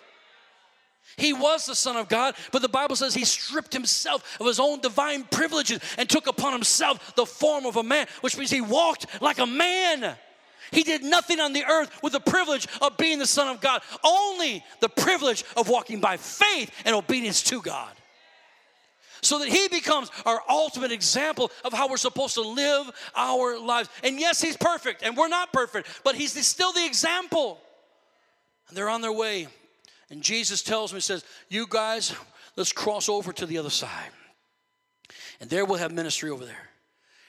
He 1.16 1.34
was 1.34 1.66
the 1.66 1.74
Son 1.74 1.96
of 1.96 2.10
God, 2.10 2.36
but 2.52 2.62
the 2.62 2.70
Bible 2.70 2.96
says 2.96 3.16
he 3.16 3.26
stripped 3.26 3.74
himself 3.74 4.38
of 4.40 4.46
his 4.46 4.60
own 4.60 4.82
divine 4.82 5.24
privileges 5.24 5.80
and 5.98 6.08
took 6.08 6.28
upon 6.28 6.54
himself 6.54 7.16
the 7.16 7.26
form 7.26 7.66
of 7.66 7.76
a 7.76 7.82
man, 7.82 8.06
which 8.22 8.38
means 8.38 8.52
he 8.52 8.62
walked 8.62 9.08
like 9.20 9.40
a 9.40 9.48
man. 9.48 10.16
He 10.72 10.84
did 10.84 11.04
nothing 11.04 11.40
on 11.40 11.54
the 11.54 11.66
earth 11.66 12.02
with 12.04 12.14
the 12.14 12.20
privilege 12.20 12.68
of 12.82 12.98
being 12.98 13.20
the 13.20 13.28
Son 13.28 13.48
of 13.48 13.62
God, 13.62 13.82
only 14.04 14.64
the 14.80 14.90
privilege 14.90 15.44
of 15.56 15.70
walking 15.70 16.02
by 16.02 16.18
faith 16.18 16.72
and 16.86 16.96
obedience 16.96 17.42
to 17.44 17.62
God. 17.62 17.92
So 19.22 19.40
that 19.40 19.48
he 19.48 19.68
becomes 19.68 20.12
our 20.26 20.42
ultimate 20.48 20.92
example 20.92 21.52
of 21.64 21.74
how 21.74 21.90
we're 21.90 21.98
supposed 21.98 22.36
to 22.36 22.42
live 22.42 22.92
our 23.16 23.58
lives. 23.60 23.90
And 24.04 24.20
yes, 24.20 24.40
he's 24.40 24.58
perfect, 24.58 25.04
and 25.04 25.18
we're 25.18 25.28
not 25.28 25.52
perfect, 25.52 25.88
but 26.04 26.16
he's 26.16 26.34
still 26.46 26.72
the 26.72 26.86
example. 26.86 27.60
And 28.68 28.78
they're 28.78 28.90
on 28.90 29.02
their 29.02 29.12
way. 29.12 29.48
And 30.10 30.22
Jesus 30.22 30.62
tells 30.62 30.94
me, 30.94 30.98
He 30.98 31.02
says, 31.02 31.26
You 31.50 31.66
guys, 31.68 32.14
let's 32.56 32.72
cross 32.72 33.10
over 33.10 33.34
to 33.34 33.46
the 33.46 33.58
other 33.58 33.70
side. 33.70 34.12
And 35.40 35.50
there 35.50 35.66
we'll 35.66 35.80
have 35.80 35.92
ministry 35.92 36.30
over 36.30 36.46
there. 36.46 36.70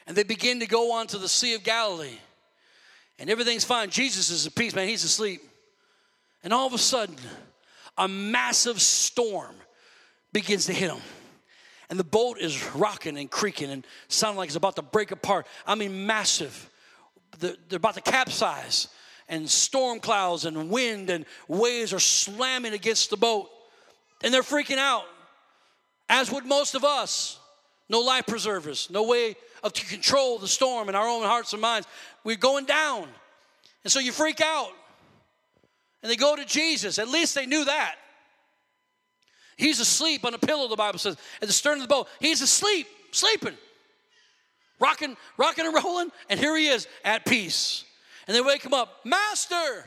And 0.06 0.16
they 0.16 0.22
begin 0.24 0.60
to 0.60 0.66
go 0.66 0.92
on 0.92 1.06
to 1.08 1.18
the 1.18 1.28
Sea 1.28 1.54
of 1.54 1.62
Galilee 1.62 2.18
and 3.18 3.28
everything's 3.28 3.64
fine. 3.64 3.90
Jesus 3.90 4.30
is 4.30 4.46
at 4.46 4.54
peace, 4.54 4.74
man. 4.74 4.88
He's 4.88 5.04
asleep. 5.04 5.42
And 6.44 6.52
all 6.52 6.66
of 6.66 6.72
a 6.72 6.78
sudden, 6.78 7.16
a 7.96 8.06
massive 8.06 8.80
storm 8.80 9.54
begins 10.32 10.66
to 10.66 10.72
hit 10.72 10.90
him. 10.90 11.00
And 11.90 11.98
the 11.98 12.04
boat 12.04 12.38
is 12.38 12.62
rocking 12.74 13.18
and 13.18 13.30
creaking 13.30 13.70
and 13.70 13.86
sounding 14.08 14.36
like 14.36 14.48
it's 14.48 14.56
about 14.56 14.76
to 14.76 14.82
break 14.82 15.10
apart. 15.10 15.46
I 15.66 15.74
mean, 15.74 16.06
massive. 16.06 16.70
They're 17.40 17.56
about 17.72 17.94
to 17.94 18.00
capsize, 18.00 18.88
and 19.28 19.48
storm 19.48 20.00
clouds 20.00 20.44
and 20.44 20.70
wind 20.70 21.10
and 21.10 21.24
waves 21.46 21.92
are 21.92 22.00
slamming 22.00 22.72
against 22.72 23.10
the 23.10 23.16
boat. 23.16 23.48
And 24.22 24.34
they're 24.34 24.42
freaking 24.42 24.78
out, 24.78 25.04
as 26.08 26.30
would 26.32 26.44
most 26.44 26.74
of 26.74 26.84
us. 26.84 27.38
No 27.88 28.00
life 28.00 28.26
preservers, 28.26 28.88
no 28.90 29.04
way 29.04 29.36
of 29.62 29.72
to 29.72 29.86
control 29.86 30.38
the 30.38 30.48
storm 30.48 30.88
in 30.88 30.94
our 30.94 31.08
own 31.08 31.22
hearts 31.22 31.52
and 31.52 31.62
minds. 31.62 31.86
We're 32.22 32.36
going 32.36 32.66
down. 32.66 33.08
And 33.84 33.92
so 33.92 33.98
you 34.00 34.12
freak 34.12 34.40
out. 34.40 34.70
And 36.02 36.10
they 36.10 36.16
go 36.16 36.36
to 36.36 36.44
Jesus. 36.44 36.98
At 36.98 37.08
least 37.08 37.34
they 37.34 37.46
knew 37.46 37.64
that. 37.64 37.96
He's 39.56 39.80
asleep 39.80 40.24
on 40.24 40.34
a 40.34 40.38
pillow, 40.38 40.68
the 40.68 40.76
Bible 40.76 40.98
says, 40.98 41.16
at 41.42 41.48
the 41.48 41.52
stern 41.52 41.78
of 41.78 41.82
the 41.82 41.88
boat. 41.88 42.06
He's 42.20 42.40
asleep, 42.42 42.86
sleeping, 43.10 43.54
rocking, 44.78 45.16
rocking 45.36 45.66
and 45.66 45.74
rolling, 45.74 46.10
and 46.30 46.38
here 46.38 46.56
he 46.56 46.68
is 46.68 46.86
at 47.04 47.24
peace. 47.26 47.84
And 48.28 48.36
they 48.36 48.40
wake 48.40 48.64
him 48.64 48.72
up, 48.72 49.00
Master, 49.04 49.84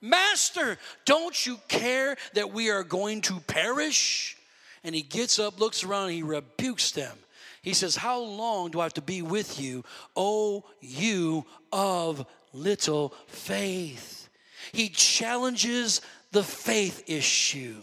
Master, 0.00 0.78
don't 1.06 1.46
you 1.46 1.58
care 1.68 2.16
that 2.34 2.52
we 2.52 2.70
are 2.70 2.82
going 2.82 3.22
to 3.22 3.40
perish? 3.40 4.36
And 4.82 4.94
he 4.94 5.00
gets 5.00 5.38
up, 5.38 5.58
looks 5.60 5.84
around, 5.84 6.08
and 6.08 6.14
he 6.14 6.22
rebukes 6.22 6.90
them. 6.90 7.16
He 7.64 7.72
says, 7.72 7.96
How 7.96 8.20
long 8.20 8.70
do 8.70 8.78
I 8.78 8.82
have 8.82 8.94
to 8.94 9.02
be 9.02 9.22
with 9.22 9.58
you, 9.58 9.84
O 10.14 10.64
you 10.80 11.46
of 11.72 12.26
little 12.52 13.14
faith? 13.26 14.28
He 14.72 14.90
challenges 14.90 16.02
the 16.30 16.42
faith 16.42 17.04
issue. 17.06 17.76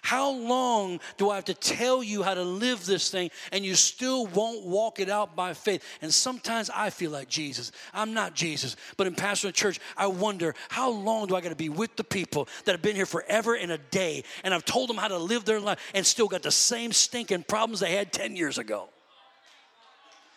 How 0.00 0.30
long 0.30 1.00
do 1.18 1.28
I 1.28 1.34
have 1.34 1.44
to 1.46 1.54
tell 1.54 2.02
you 2.02 2.22
how 2.22 2.32
to 2.32 2.42
live 2.44 2.86
this 2.86 3.10
thing 3.10 3.30
and 3.52 3.62
you 3.62 3.74
still 3.74 4.26
won't 4.28 4.64
walk 4.64 5.00
it 5.00 5.10
out 5.10 5.36
by 5.36 5.52
faith? 5.52 5.84
And 6.00 6.14
sometimes 6.14 6.70
I 6.70 6.88
feel 6.88 7.10
like 7.10 7.28
Jesus. 7.28 7.72
I'm 7.92 8.14
not 8.14 8.32
Jesus, 8.32 8.76
but 8.96 9.06
in 9.06 9.14
pastoring 9.14 9.50
a 9.50 9.52
church, 9.52 9.80
I 9.96 10.06
wonder 10.06 10.54
how 10.70 10.90
long 10.90 11.26
do 11.26 11.36
I 11.36 11.42
got 11.42 11.50
to 11.50 11.56
be 11.56 11.68
with 11.68 11.96
the 11.96 12.04
people 12.04 12.48
that 12.64 12.72
have 12.72 12.82
been 12.82 12.96
here 12.96 13.04
forever 13.04 13.54
and 13.54 13.72
a 13.72 13.78
day 13.78 14.24
and 14.44 14.54
I've 14.54 14.64
told 14.64 14.88
them 14.88 14.96
how 14.96 15.08
to 15.08 15.18
live 15.18 15.44
their 15.44 15.60
life 15.60 15.80
and 15.92 16.06
still 16.06 16.28
got 16.28 16.42
the 16.42 16.52
same 16.52 16.92
stinking 16.92 17.42
problems 17.42 17.80
they 17.80 17.94
had 17.94 18.12
10 18.12 18.34
years 18.36 18.56
ago? 18.56 18.88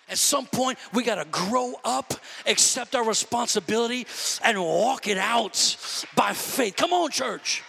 At 0.09 0.17
some 0.17 0.47
point, 0.47 0.79
we 0.93 1.03
got 1.03 1.15
to 1.15 1.25
grow 1.29 1.73
up, 1.85 2.13
accept 2.47 2.95
our 2.95 3.05
responsibility, 3.05 4.07
and 4.43 4.59
walk 4.59 5.07
it 5.07 5.17
out 5.17 5.77
by 6.15 6.33
faith. 6.33 6.75
Come 6.75 6.93
on, 6.93 7.11
church. 7.11 7.63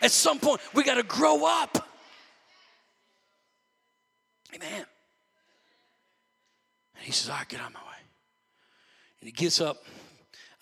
At 0.00 0.10
some 0.10 0.38
point, 0.38 0.60
we 0.74 0.84
got 0.84 0.94
to 0.94 1.02
grow 1.02 1.44
up. 1.44 1.88
Amen. 4.54 4.86
And 6.94 7.04
he 7.04 7.12
says, 7.12 7.28
All 7.28 7.36
right, 7.36 7.48
get 7.48 7.60
out 7.60 7.68
of 7.68 7.74
my 7.74 7.80
way. 7.80 7.86
And 9.20 9.26
he 9.26 9.32
gets 9.32 9.60
up 9.60 9.84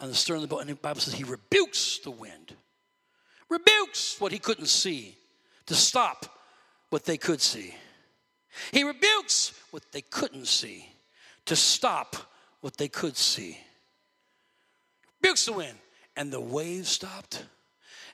on 0.01 0.09
the 0.09 0.15
stern 0.15 0.37
of 0.37 0.43
the 0.43 0.49
boat, 0.49 0.61
and 0.61 0.71
the 0.71 0.75
Bible 0.75 1.01
says 1.01 1.15
he 1.15 1.25
rebukes 1.25 1.99
the 1.99 2.11
wind, 2.11 2.55
rebukes 3.49 4.21
what 4.21 4.33
he 4.33 4.39
couldn't 4.39 4.67
see 4.67 5.17
to 5.67 5.75
stop 5.75 6.27
what 6.91 7.05
they 7.05 7.17
could 7.17 7.41
see. 7.41 7.75
He 8.73 8.85
rebukes 8.85 9.53
what 9.71 9.83
they 9.93 10.03
couldn't 10.03 10.47
see 10.47 10.89
to 11.47 11.57
stop 11.57 12.17
what 12.61 12.77
they 12.77 12.89
could 12.89 13.17
see. 13.17 13.59
Rebukes 15.23 15.47
the 15.47 15.53
wind, 15.53 15.79
and 16.17 16.33
the 16.33 16.41
waves 16.41 16.89
stopped 16.89 17.45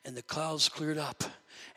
and 0.05 0.16
the 0.16 0.22
clouds 0.22 0.68
cleared 0.68 0.98
up 0.98 1.22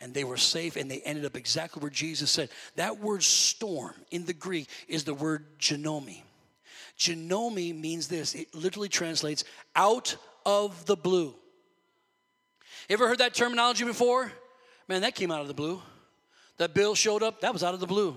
and 0.02 0.14
they 0.14 0.24
were 0.24 0.38
safe 0.38 0.76
and 0.76 0.90
they 0.90 1.02
ended 1.02 1.26
up 1.26 1.36
exactly 1.36 1.82
where 1.82 1.92
Jesus 1.92 2.32
said. 2.32 2.50
That 2.76 3.00
word 3.00 3.24
storm 3.24 3.94
in 4.12 4.26
the 4.26 4.34
Greek 4.34 4.68
is 4.88 5.04
the 5.04 5.14
word 5.14 5.46
genomi. 5.60 6.22
Genomi 6.98 7.78
means 7.80 8.08
this 8.08 8.36
it 8.36 8.54
literally 8.54 8.90
translates 8.90 9.44
out 9.76 10.16
of 10.46 10.86
the 10.86 10.96
blue. 10.96 11.34
Ever 12.90 13.08
heard 13.08 13.20
that 13.20 13.34
terminology 13.34 13.84
before? 13.84 14.32
Man, 14.88 15.02
that 15.02 15.16
came 15.16 15.32
out 15.32 15.42
of 15.42 15.48
the 15.48 15.54
blue. 15.54 15.82
That 16.58 16.74
bill 16.74 16.96
showed 16.96 17.24
up, 17.24 17.42
that 17.42 17.52
was 17.52 17.64
out 17.64 17.74
of 17.74 17.80
the 17.80 17.88
blue. 17.88 18.16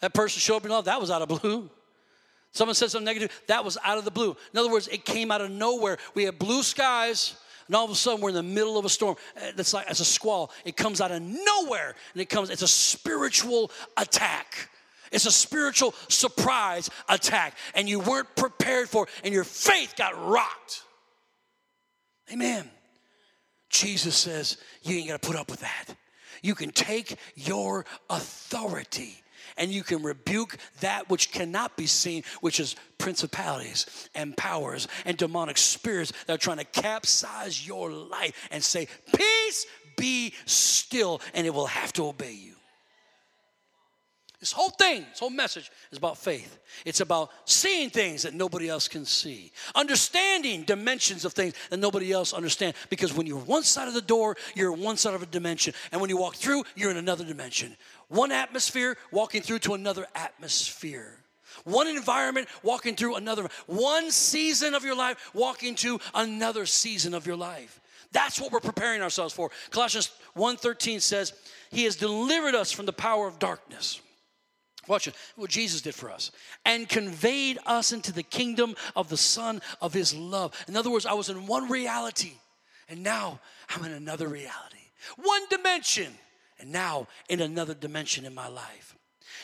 That 0.00 0.14
person 0.14 0.40
showed 0.40 0.56
up 0.56 0.64
in 0.64 0.70
love, 0.70 0.84
that 0.86 1.00
was 1.00 1.10
out 1.10 1.22
of 1.22 1.28
blue. 1.28 1.70
Someone 2.52 2.74
said 2.74 2.90
something 2.90 3.04
negative, 3.04 3.42
that 3.48 3.64
was 3.64 3.76
out 3.84 3.98
of 3.98 4.04
the 4.04 4.10
blue. 4.10 4.36
In 4.52 4.58
other 4.58 4.70
words, 4.70 4.86
it 4.88 5.04
came 5.04 5.30
out 5.30 5.40
of 5.40 5.50
nowhere. 5.50 5.98
We 6.14 6.24
had 6.24 6.38
blue 6.38 6.62
skies, 6.62 7.34
and 7.66 7.74
all 7.74 7.84
of 7.84 7.90
a 7.90 7.96
sudden 7.96 8.20
we're 8.20 8.28
in 8.28 8.34
the 8.36 8.42
middle 8.42 8.78
of 8.78 8.84
a 8.84 8.88
storm. 8.88 9.16
Eh, 9.36 9.52
That's 9.56 9.74
like 9.74 9.88
as 9.88 10.00
a 10.00 10.04
squall. 10.04 10.52
It 10.64 10.76
comes 10.76 11.00
out 11.00 11.10
of 11.10 11.20
nowhere, 11.20 11.94
and 12.12 12.22
it 12.22 12.28
comes. 12.28 12.50
It's 12.50 12.62
a 12.62 12.68
spiritual 12.68 13.72
attack. 13.96 14.68
It's 15.10 15.26
a 15.26 15.32
spiritual 15.32 15.94
surprise 16.08 16.90
attack, 17.08 17.56
and 17.74 17.88
you 17.88 18.00
weren't 18.00 18.34
prepared 18.36 18.88
for, 18.88 19.04
it, 19.04 19.10
and 19.24 19.34
your 19.34 19.44
faith 19.44 19.94
got 19.96 20.26
rocked. 20.26 20.82
Amen. 22.32 22.70
Jesus 23.68 24.16
says 24.16 24.58
you 24.82 24.96
ain't 24.96 25.08
got 25.08 25.20
to 25.20 25.26
put 25.26 25.36
up 25.36 25.50
with 25.50 25.60
that. 25.60 25.86
You 26.42 26.54
can 26.54 26.70
take 26.70 27.16
your 27.34 27.84
authority 28.08 29.23
and 29.56 29.70
you 29.70 29.82
can 29.82 30.02
rebuke 30.02 30.56
that 30.80 31.08
which 31.08 31.32
cannot 31.32 31.76
be 31.76 31.86
seen, 31.86 32.22
which 32.40 32.60
is 32.60 32.76
principalities 32.98 34.08
and 34.14 34.36
powers 34.36 34.88
and 35.04 35.16
demonic 35.16 35.58
spirits 35.58 36.12
that 36.26 36.34
are 36.34 36.38
trying 36.38 36.58
to 36.58 36.64
capsize 36.64 37.66
your 37.66 37.90
life 37.90 38.48
and 38.50 38.62
say, 38.62 38.88
Peace, 39.14 39.66
be 39.96 40.32
still, 40.46 41.20
and 41.34 41.46
it 41.46 41.54
will 41.54 41.66
have 41.66 41.92
to 41.94 42.06
obey 42.06 42.32
you. 42.32 42.53
This 44.44 44.52
whole 44.52 44.68
thing, 44.68 45.06
this 45.08 45.20
whole 45.20 45.30
message 45.30 45.70
is 45.90 45.96
about 45.96 46.18
faith. 46.18 46.58
It's 46.84 47.00
about 47.00 47.30
seeing 47.46 47.88
things 47.88 48.24
that 48.24 48.34
nobody 48.34 48.68
else 48.68 48.88
can 48.88 49.06
see, 49.06 49.50
understanding 49.74 50.64
dimensions 50.64 51.24
of 51.24 51.32
things 51.32 51.54
that 51.70 51.78
nobody 51.78 52.12
else 52.12 52.34
understands. 52.34 52.76
Because 52.90 53.14
when 53.14 53.26
you're 53.26 53.38
one 53.38 53.62
side 53.62 53.88
of 53.88 53.94
the 53.94 54.02
door, 54.02 54.36
you're 54.54 54.70
one 54.70 54.98
side 54.98 55.14
of 55.14 55.22
a 55.22 55.26
dimension. 55.26 55.72
And 55.92 56.00
when 56.02 56.10
you 56.10 56.18
walk 56.18 56.36
through, 56.36 56.64
you're 56.76 56.90
in 56.90 56.98
another 56.98 57.24
dimension. 57.24 57.74
One 58.08 58.32
atmosphere 58.32 58.98
walking 59.10 59.40
through 59.40 59.60
to 59.60 59.72
another 59.72 60.06
atmosphere. 60.14 61.16
One 61.64 61.88
environment 61.88 62.48
walking 62.62 62.96
through 62.96 63.14
another. 63.14 63.48
One 63.64 64.10
season 64.10 64.74
of 64.74 64.84
your 64.84 64.94
life 64.94 65.30
walking 65.32 65.74
to 65.76 65.98
another 66.14 66.66
season 66.66 67.14
of 67.14 67.26
your 67.26 67.36
life. 67.36 67.80
That's 68.12 68.38
what 68.38 68.52
we're 68.52 68.60
preparing 68.60 69.00
ourselves 69.00 69.32
for. 69.32 69.50
Colossians 69.70 70.10
1:13 70.34 71.00
says, 71.00 71.32
"He 71.70 71.84
has 71.84 71.96
delivered 71.96 72.54
us 72.54 72.72
from 72.72 72.84
the 72.84 72.92
power 72.92 73.26
of 73.26 73.38
darkness." 73.38 74.00
Watch 74.86 75.08
it, 75.08 75.14
what 75.36 75.50
Jesus 75.50 75.80
did 75.80 75.94
for 75.94 76.10
us, 76.10 76.30
and 76.64 76.88
conveyed 76.88 77.58
us 77.66 77.92
into 77.92 78.12
the 78.12 78.22
kingdom 78.22 78.74
of 78.94 79.08
the 79.08 79.16
Son 79.16 79.62
of 79.80 79.92
His 79.92 80.14
love. 80.14 80.52
In 80.68 80.76
other 80.76 80.90
words, 80.90 81.06
I 81.06 81.14
was 81.14 81.28
in 81.28 81.46
one 81.46 81.70
reality, 81.70 82.32
and 82.88 83.02
now 83.02 83.40
I'm 83.70 83.84
in 83.84 83.92
another 83.92 84.28
reality, 84.28 84.90
one 85.16 85.42
dimension, 85.50 86.12
and 86.58 86.72
now 86.72 87.08
in 87.28 87.40
another 87.40 87.74
dimension 87.74 88.24
in 88.24 88.34
my 88.34 88.48
life. 88.48 88.96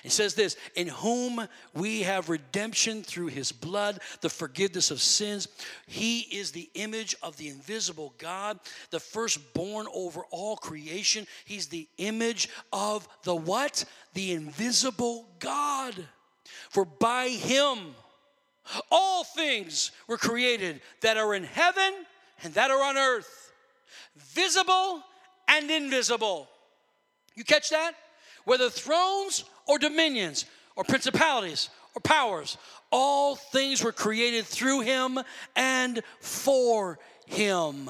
It 0.04 0.12
says 0.12 0.34
this 0.34 0.56
In 0.74 0.88
whom 0.88 1.46
we 1.74 2.02
have 2.02 2.28
redemption 2.28 3.02
through 3.02 3.28
his 3.28 3.52
blood, 3.52 4.00
the 4.20 4.30
forgiveness 4.30 4.90
of 4.90 5.00
sins. 5.00 5.48
He 5.86 6.20
is 6.20 6.52
the 6.52 6.70
image 6.74 7.14
of 7.22 7.36
the 7.36 7.48
invisible 7.48 8.14
God, 8.18 8.58
the 8.90 9.00
firstborn 9.00 9.86
over 9.94 10.22
all 10.30 10.56
creation. 10.56 11.26
He's 11.44 11.66
the 11.66 11.88
image 11.98 12.48
of 12.72 13.06
the 13.24 13.34
what? 13.34 13.84
The 14.14 14.32
invisible 14.32 15.28
God. 15.38 15.94
For 16.70 16.84
by 16.84 17.28
him 17.28 17.94
all 18.90 19.24
things 19.24 19.90
were 20.06 20.18
created 20.18 20.80
that 21.00 21.16
are 21.16 21.34
in 21.34 21.44
heaven 21.44 21.92
and 22.42 22.54
that 22.54 22.70
are 22.70 22.82
on 22.82 22.96
earth, 22.96 23.52
visible 24.16 25.02
and 25.48 25.70
invisible. 25.70 26.48
You 27.34 27.44
catch 27.44 27.70
that? 27.70 27.92
Whether 28.44 28.70
thrones 28.70 29.44
or 29.70 29.78
dominions 29.78 30.46
or 30.74 30.82
principalities 30.82 31.70
or 31.94 32.00
powers. 32.00 32.58
All 32.90 33.36
things 33.36 33.84
were 33.84 33.92
created 33.92 34.44
through 34.44 34.80
him 34.80 35.20
and 35.54 36.02
for 36.18 36.98
him. 37.26 37.88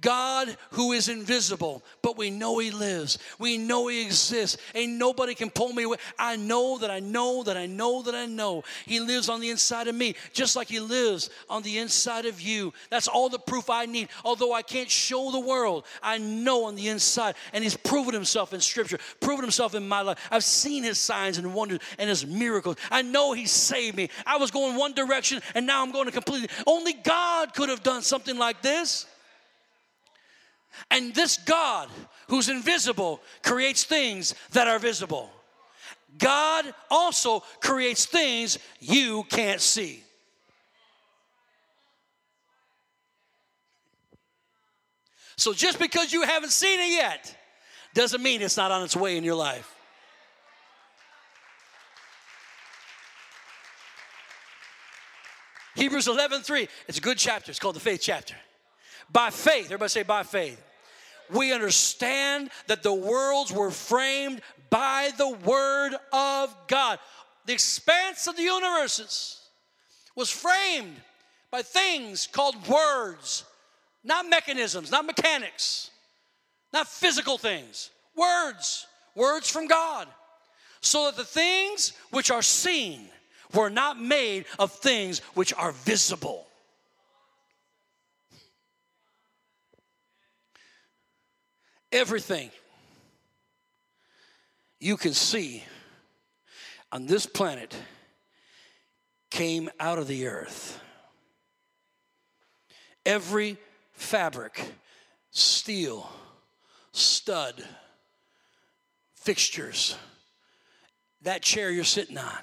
God 0.00 0.56
who 0.70 0.92
is 0.92 1.08
invisible, 1.08 1.82
but 2.02 2.16
we 2.16 2.30
know 2.30 2.58
He 2.58 2.70
lives. 2.70 3.18
We 3.38 3.58
know 3.58 3.88
He 3.88 4.02
exists. 4.02 4.56
Ain't 4.74 4.92
nobody 4.92 5.34
can 5.34 5.50
pull 5.50 5.72
me 5.72 5.84
away. 5.84 5.98
I 6.18 6.36
know 6.36 6.78
that 6.78 6.90
I 6.90 7.00
know 7.00 7.42
that 7.44 7.56
I 7.56 7.66
know 7.66 8.02
that 8.02 8.14
I 8.14 8.26
know 8.26 8.64
He 8.86 9.00
lives 9.00 9.28
on 9.28 9.40
the 9.40 9.50
inside 9.50 9.88
of 9.88 9.94
me, 9.94 10.14
just 10.32 10.56
like 10.56 10.68
He 10.68 10.80
lives 10.80 11.30
on 11.48 11.62
the 11.62 11.78
inside 11.78 12.26
of 12.26 12.40
you. 12.40 12.72
That's 12.90 13.08
all 13.08 13.28
the 13.28 13.38
proof 13.38 13.70
I 13.70 13.86
need. 13.86 14.08
Although 14.24 14.52
I 14.52 14.62
can't 14.62 14.90
show 14.90 15.30
the 15.30 15.40
world, 15.40 15.84
I 16.02 16.18
know 16.18 16.64
on 16.64 16.76
the 16.76 16.88
inside. 16.88 17.34
And 17.52 17.62
He's 17.62 17.76
proven 17.76 18.14
Himself 18.14 18.52
in 18.52 18.60
Scripture, 18.60 18.98
proven 19.20 19.44
Himself 19.44 19.74
in 19.74 19.86
my 19.86 20.02
life. 20.02 20.18
I've 20.30 20.44
seen 20.44 20.82
His 20.82 20.98
signs 20.98 21.38
and 21.38 21.54
wonders 21.54 21.80
and 21.98 22.08
His 22.08 22.26
miracles. 22.26 22.76
I 22.90 23.02
know 23.02 23.32
He 23.32 23.46
saved 23.46 23.96
me. 23.96 24.08
I 24.26 24.38
was 24.38 24.50
going 24.50 24.76
one 24.76 24.94
direction 24.94 25.42
and 25.54 25.66
now 25.66 25.82
I'm 25.82 25.92
going 25.92 26.06
to 26.06 26.12
completely. 26.12 26.48
Only 26.66 26.92
God 26.92 27.54
could 27.54 27.68
have 27.68 27.82
done 27.82 28.02
something 28.02 28.38
like 28.38 28.62
this. 28.62 29.06
And 30.90 31.14
this 31.14 31.36
God 31.36 31.88
who's 32.28 32.48
invisible 32.48 33.20
creates 33.42 33.84
things 33.84 34.34
that 34.52 34.68
are 34.68 34.78
visible. 34.78 35.30
God 36.18 36.72
also 36.90 37.40
creates 37.60 38.06
things 38.06 38.58
you 38.80 39.24
can't 39.24 39.60
see. 39.60 40.02
So 45.36 45.54
just 45.54 45.78
because 45.78 46.12
you 46.12 46.22
haven't 46.22 46.52
seen 46.52 46.78
it 46.80 46.90
yet 46.90 47.36
doesn't 47.94 48.22
mean 48.22 48.42
it's 48.42 48.56
not 48.56 48.70
on 48.70 48.82
its 48.82 48.94
way 48.94 49.16
in 49.16 49.24
your 49.24 49.36
life. 49.36 49.74
Hebrews 55.76 56.08
11, 56.08 56.42
3. 56.42 56.68
It's 56.88 56.98
a 56.98 57.00
good 57.00 57.16
chapter. 57.16 57.50
It's 57.50 57.58
called 57.58 57.76
the 57.76 57.80
faith 57.80 58.00
chapter. 58.02 58.34
By 59.12 59.30
faith, 59.30 59.66
everybody 59.66 59.88
say 59.88 60.02
by 60.02 60.22
faith. 60.22 60.62
We 61.32 61.52
understand 61.52 62.50
that 62.66 62.82
the 62.82 62.92
worlds 62.92 63.52
were 63.52 63.70
framed 63.70 64.42
by 64.68 65.10
the 65.16 65.30
word 65.30 65.92
of 66.12 66.54
God. 66.66 66.98
The 67.46 67.52
expanse 67.52 68.26
of 68.26 68.36
the 68.36 68.42
universes 68.42 69.40
was 70.16 70.30
framed 70.30 70.96
by 71.50 71.62
things 71.62 72.26
called 72.26 72.68
words, 72.68 73.44
not 74.04 74.28
mechanisms, 74.28 74.90
not 74.90 75.04
mechanics, 75.06 75.90
not 76.72 76.88
physical 76.88 77.38
things. 77.38 77.90
Words, 78.16 78.86
words 79.14 79.50
from 79.50 79.66
God. 79.66 80.08
So 80.80 81.06
that 81.06 81.16
the 81.16 81.24
things 81.24 81.92
which 82.10 82.30
are 82.30 82.42
seen 82.42 83.08
were 83.52 83.70
not 83.70 84.00
made 84.00 84.46
of 84.58 84.72
things 84.72 85.20
which 85.34 85.52
are 85.54 85.72
visible. 85.72 86.46
Everything 91.92 92.50
you 94.78 94.96
can 94.96 95.12
see 95.12 95.64
on 96.92 97.06
this 97.06 97.26
planet 97.26 97.74
came 99.30 99.70
out 99.78 99.98
of 99.98 100.06
the 100.06 100.26
earth. 100.26 100.80
Every 103.04 103.58
fabric, 103.92 104.72
steel, 105.30 106.10
stud, 106.92 107.62
fixtures, 109.14 109.96
that 111.22 111.42
chair 111.42 111.70
you're 111.70 111.84
sitting 111.84 112.18
on, 112.18 112.38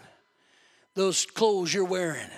those 0.94 1.26
clothes 1.26 1.74
you're 1.74 1.84
wearing, 1.84 2.30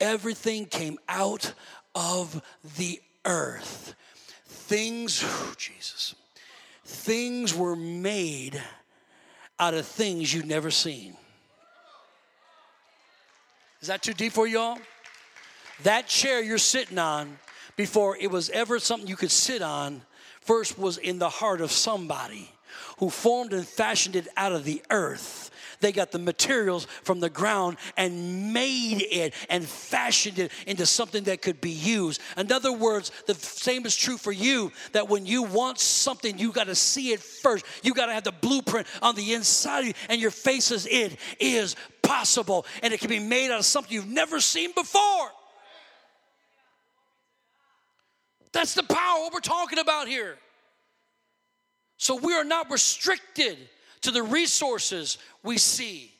everything 0.00 0.66
came 0.66 0.98
out 1.08 1.52
of 1.94 2.42
the 2.78 3.00
earth. 3.24 3.94
Things, 4.46 5.22
oh, 5.24 5.54
Jesus, 5.56 6.14
things 6.92 7.54
were 7.54 7.76
made 7.76 8.60
out 9.58 9.74
of 9.74 9.86
things 9.86 10.32
you've 10.32 10.46
never 10.46 10.70
seen. 10.70 11.16
Is 13.80 13.88
that 13.88 14.02
too 14.02 14.14
deep 14.14 14.32
for 14.32 14.46
y'all? 14.46 14.78
That 15.82 16.06
chair 16.06 16.42
you're 16.42 16.58
sitting 16.58 16.98
on, 16.98 17.38
before 17.76 18.16
it 18.16 18.30
was 18.30 18.50
ever 18.50 18.78
something 18.78 19.08
you 19.08 19.16
could 19.16 19.30
sit 19.30 19.62
on, 19.62 20.02
first 20.40 20.78
was 20.78 20.98
in 20.98 21.18
the 21.18 21.28
heart 21.28 21.60
of 21.60 21.72
somebody 21.72 22.50
who 22.98 23.10
formed 23.10 23.52
and 23.52 23.66
fashioned 23.66 24.16
it 24.16 24.28
out 24.36 24.52
of 24.52 24.64
the 24.64 24.82
earth 24.90 25.50
they 25.82 25.92
got 25.92 26.12
the 26.12 26.18
materials 26.18 26.86
from 27.02 27.20
the 27.20 27.28
ground 27.28 27.76
and 27.96 28.54
made 28.54 29.04
it 29.10 29.34
and 29.50 29.66
fashioned 29.66 30.38
it 30.38 30.52
into 30.66 30.86
something 30.86 31.24
that 31.24 31.42
could 31.42 31.60
be 31.60 31.70
used. 31.70 32.20
In 32.38 32.50
other 32.50 32.72
words, 32.72 33.10
the 33.26 33.34
same 33.34 33.84
is 33.84 33.94
true 33.94 34.16
for 34.16 34.32
you 34.32 34.72
that 34.92 35.08
when 35.08 35.26
you 35.26 35.42
want 35.42 35.78
something, 35.78 36.38
you 36.38 36.52
got 36.52 36.68
to 36.68 36.74
see 36.74 37.12
it 37.12 37.20
first. 37.20 37.66
You 37.82 37.92
got 37.92 38.06
to 38.06 38.14
have 38.14 38.24
the 38.24 38.32
blueprint 38.32 38.86
on 39.02 39.16
the 39.16 39.34
inside 39.34 39.80
of 39.80 39.86
you, 39.88 39.94
and 40.08 40.20
your 40.20 40.30
face 40.30 40.70
is 40.70 40.86
it 40.86 41.16
is 41.38 41.76
possible, 42.02 42.64
and 42.82 42.94
it 42.94 43.00
can 43.00 43.10
be 43.10 43.18
made 43.18 43.50
out 43.50 43.58
of 43.58 43.64
something 43.64 43.92
you've 43.92 44.06
never 44.06 44.40
seen 44.40 44.70
before. 44.74 45.30
That's 48.52 48.74
the 48.74 48.82
power, 48.82 49.28
we're 49.32 49.40
talking 49.40 49.78
about 49.78 50.06
here. 50.06 50.36
So 52.02 52.16
we 52.16 52.34
are 52.34 52.42
not 52.42 52.68
restricted 52.68 53.56
to 54.00 54.10
the 54.10 54.24
resources 54.24 55.18
we 55.44 55.56
see, 55.56 56.10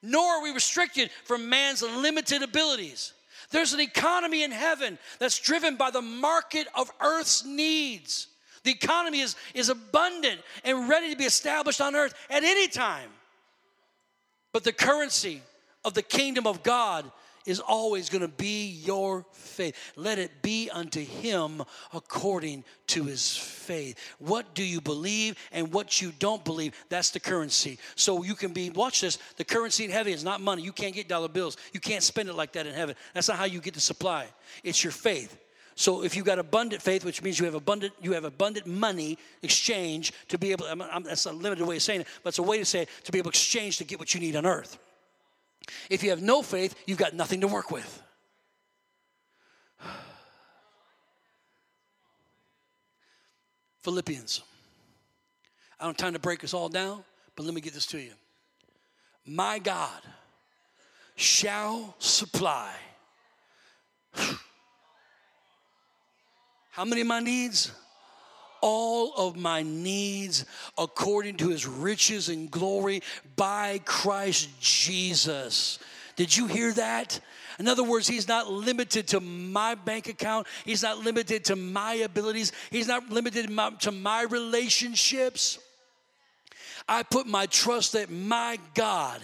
nor 0.00 0.34
are 0.34 0.42
we 0.44 0.52
restricted 0.52 1.10
from 1.24 1.48
man's 1.48 1.82
limited 1.82 2.44
abilities. 2.44 3.14
There's 3.50 3.72
an 3.72 3.80
economy 3.80 4.44
in 4.44 4.52
heaven 4.52 4.96
that's 5.18 5.40
driven 5.40 5.74
by 5.74 5.90
the 5.90 6.00
market 6.00 6.68
of 6.76 6.88
earth's 7.00 7.44
needs. 7.44 8.28
The 8.62 8.70
economy 8.70 9.22
is, 9.22 9.34
is 9.54 9.70
abundant 9.70 10.40
and 10.62 10.88
ready 10.88 11.10
to 11.10 11.16
be 11.16 11.24
established 11.24 11.80
on 11.80 11.96
earth 11.96 12.14
at 12.30 12.44
any 12.44 12.68
time. 12.68 13.10
But 14.52 14.62
the 14.62 14.72
currency 14.72 15.42
of 15.84 15.94
the 15.94 16.02
kingdom 16.02 16.46
of 16.46 16.62
God 16.62 17.10
is 17.46 17.60
always 17.60 18.08
going 18.08 18.22
to 18.22 18.28
be 18.28 18.68
your 18.84 19.24
faith. 19.32 19.76
Let 19.96 20.18
it 20.18 20.42
be 20.42 20.70
unto 20.70 21.00
him 21.00 21.62
according 21.92 22.64
to 22.88 23.04
his 23.04 23.36
faith. 23.36 23.98
What 24.18 24.54
do 24.54 24.64
you 24.64 24.80
believe 24.80 25.36
and 25.52 25.72
what 25.72 26.00
you 26.00 26.12
don't 26.18 26.44
believe? 26.44 26.74
That's 26.88 27.10
the 27.10 27.20
currency. 27.20 27.78
So 27.96 28.22
you 28.22 28.34
can 28.34 28.52
be, 28.52 28.70
watch 28.70 29.00
this, 29.00 29.18
the 29.36 29.44
currency 29.44 29.84
in 29.84 29.90
heaven 29.90 30.12
is 30.12 30.24
not 30.24 30.40
money. 30.40 30.62
You 30.62 30.72
can't 30.72 30.94
get 30.94 31.08
dollar 31.08 31.28
bills. 31.28 31.56
You 31.72 31.80
can't 31.80 32.02
spend 32.02 32.28
it 32.28 32.34
like 32.34 32.52
that 32.52 32.66
in 32.66 32.74
heaven. 32.74 32.96
That's 33.12 33.28
not 33.28 33.38
how 33.38 33.44
you 33.44 33.60
get 33.60 33.74
the 33.74 33.80
supply. 33.80 34.26
It's 34.62 34.82
your 34.82 34.92
faith. 34.92 35.38
So 35.76 36.04
if 36.04 36.14
you've 36.14 36.24
got 36.24 36.38
abundant 36.38 36.82
faith, 36.82 37.04
which 37.04 37.22
means 37.22 37.38
you 37.38 37.46
have 37.46 37.54
abundant, 37.54 37.94
you 38.00 38.12
have 38.12 38.24
abundant 38.24 38.66
money 38.66 39.18
exchange 39.42 40.12
to 40.28 40.38
be 40.38 40.52
able. 40.52 40.66
I'm, 40.66 40.80
I'm, 40.82 41.02
that's 41.02 41.26
a 41.26 41.32
limited 41.32 41.66
way 41.66 41.76
of 41.76 41.82
saying 41.82 42.02
it, 42.02 42.06
but 42.22 42.28
it's 42.28 42.38
a 42.38 42.44
way 42.44 42.58
to 42.58 42.64
say 42.64 42.82
it 42.82 42.88
to 43.04 43.12
be 43.12 43.18
able 43.18 43.32
to 43.32 43.36
exchange 43.36 43.78
to 43.78 43.84
get 43.84 43.98
what 43.98 44.14
you 44.14 44.20
need 44.20 44.36
on 44.36 44.46
earth. 44.46 44.78
If 45.90 46.02
you 46.02 46.10
have 46.10 46.22
no 46.22 46.42
faith, 46.42 46.74
you've 46.86 46.98
got 46.98 47.14
nothing 47.14 47.40
to 47.42 47.48
work 47.48 47.70
with. 47.70 48.02
Philippians. 53.82 54.42
I 55.78 55.84
don't 55.84 55.90
have 55.90 55.96
time 55.96 56.12
to 56.14 56.18
break 56.18 56.40
this 56.40 56.54
all 56.54 56.68
down, 56.68 57.04
but 57.36 57.44
let 57.44 57.54
me 57.54 57.60
get 57.60 57.74
this 57.74 57.86
to 57.86 57.98
you. 57.98 58.12
My 59.26 59.58
God 59.58 60.00
shall 61.16 61.94
supply. 61.98 62.74
How 66.70 66.84
many 66.84 67.00
of 67.02 67.06
my 67.06 67.20
needs? 67.20 67.72
All 68.64 69.12
of 69.12 69.36
my 69.36 69.62
needs 69.62 70.46
according 70.78 71.36
to 71.36 71.50
his 71.50 71.66
riches 71.66 72.30
and 72.30 72.50
glory 72.50 73.02
by 73.36 73.78
Christ 73.84 74.48
Jesus. 74.58 75.78
Did 76.16 76.34
you 76.34 76.46
hear 76.46 76.72
that? 76.72 77.20
In 77.58 77.68
other 77.68 77.84
words, 77.84 78.08
he's 78.08 78.26
not 78.26 78.50
limited 78.50 79.08
to 79.08 79.20
my 79.20 79.74
bank 79.74 80.08
account. 80.08 80.46
He's 80.64 80.82
not 80.82 80.96
limited 81.00 81.44
to 81.44 81.56
my 81.56 81.92
abilities. 81.96 82.52
He's 82.70 82.88
not 82.88 83.10
limited 83.10 83.54
to 83.80 83.92
my 83.92 84.22
relationships. 84.22 85.58
I 86.88 87.02
put 87.02 87.26
my 87.26 87.44
trust 87.44 87.92
that 87.92 88.10
my 88.10 88.58
God 88.72 89.20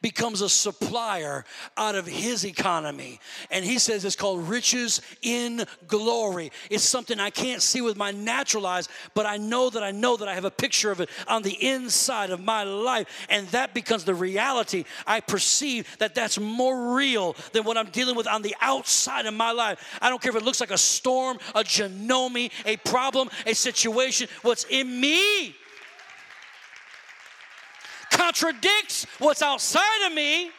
becomes 0.00 0.40
a 0.40 0.48
supplier 0.48 1.44
out 1.76 1.94
of 1.94 2.06
his 2.06 2.44
economy. 2.44 3.20
And 3.50 3.64
he 3.64 3.78
says 3.78 4.04
it's 4.04 4.16
called 4.16 4.48
riches 4.48 5.00
in 5.22 5.64
glory. 5.86 6.52
It's 6.70 6.84
something 6.84 7.20
I 7.20 7.30
can't 7.30 7.62
see 7.62 7.80
with 7.80 7.96
my 7.96 8.10
natural 8.10 8.66
eyes, 8.66 8.88
but 9.14 9.26
I 9.26 9.36
know 9.36 9.70
that 9.70 9.82
I 9.82 9.90
know 9.90 10.16
that 10.16 10.28
I 10.28 10.34
have 10.34 10.44
a 10.44 10.50
picture 10.50 10.90
of 10.90 11.00
it 11.00 11.08
on 11.28 11.42
the 11.42 11.52
inside 11.64 12.30
of 12.30 12.40
my 12.40 12.62
life. 12.64 13.26
And 13.28 13.46
that 13.48 13.74
becomes 13.74 14.04
the 14.04 14.14
reality. 14.14 14.84
I 15.06 15.20
perceive 15.20 15.98
that 15.98 16.14
that's 16.14 16.38
more 16.38 16.94
real 16.94 17.36
than 17.52 17.64
what 17.64 17.76
I'm 17.76 17.90
dealing 17.90 18.16
with 18.16 18.26
on 18.26 18.42
the 18.42 18.56
outside 18.60 19.26
of 19.26 19.34
my 19.34 19.52
life. 19.52 19.98
I 20.00 20.08
don't 20.08 20.20
care 20.20 20.30
if 20.30 20.36
it 20.36 20.44
looks 20.44 20.60
like 20.60 20.70
a 20.70 20.78
storm, 20.78 21.38
a 21.54 21.62
genome, 21.62 22.50
a 22.64 22.76
problem, 22.78 23.30
a 23.46 23.54
situation. 23.54 24.28
What's 24.42 24.64
in 24.64 25.00
me 25.00 25.54
contradicts 28.32 29.06
what's 29.18 29.42
outside 29.42 30.06
of 30.06 30.12
me. 30.12 30.50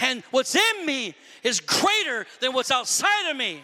And 0.00 0.22
what's 0.30 0.54
in 0.54 0.86
me 0.86 1.14
is 1.42 1.60
greater 1.60 2.26
than 2.40 2.52
what's 2.52 2.70
outside 2.70 3.30
of 3.30 3.36
me. 3.36 3.62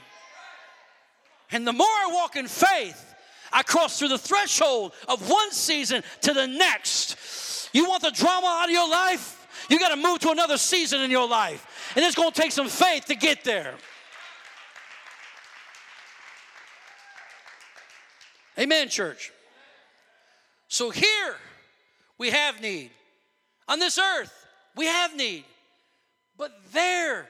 And 1.51 1.67
the 1.67 1.73
more 1.73 1.87
I 1.87 2.11
walk 2.13 2.37
in 2.37 2.49
faith, 2.49 3.15
I 3.53 3.63
cross 3.63 3.99
through 3.99 4.09
the 4.09 4.19
threshold 4.19 4.93
of 5.07 5.29
one 5.29 5.53
season 5.53 6.03
to 6.23 6.33
the 6.33 6.47
next. 6.47 7.69
You 7.73 7.89
want 7.89 8.03
the 8.03 8.11
drama 8.11 8.59
out 8.61 8.65
of 8.65 8.71
your 8.71 8.89
life? 8.89 9.47
You 9.69 9.79
got 9.79 9.91
to 9.91 9.97
move 9.97 10.19
to 10.21 10.31
another 10.31 10.59
season 10.59 11.01
in 11.03 11.11
your 11.11 11.29
life. 11.29 11.93
And 11.95 12.05
it's 12.05 12.17
going 12.17 12.33
to 12.33 12.41
take 12.41 12.53
some 12.53 12.69
faith 12.69 13.07
to 13.07 13.15
get 13.15 13.45
there. 13.45 13.75
Amen, 18.59 18.89
church. 18.89 19.33
So 20.69 20.91
here, 20.91 21.37
we 22.19 22.31
have 22.31 22.61
need. 22.61 22.91
On 23.69 23.79
this 23.79 23.99
earth, 23.99 24.33
we 24.77 24.87
have 24.87 25.17
need. 25.17 25.45
But 26.37 26.53
there, 26.73 27.29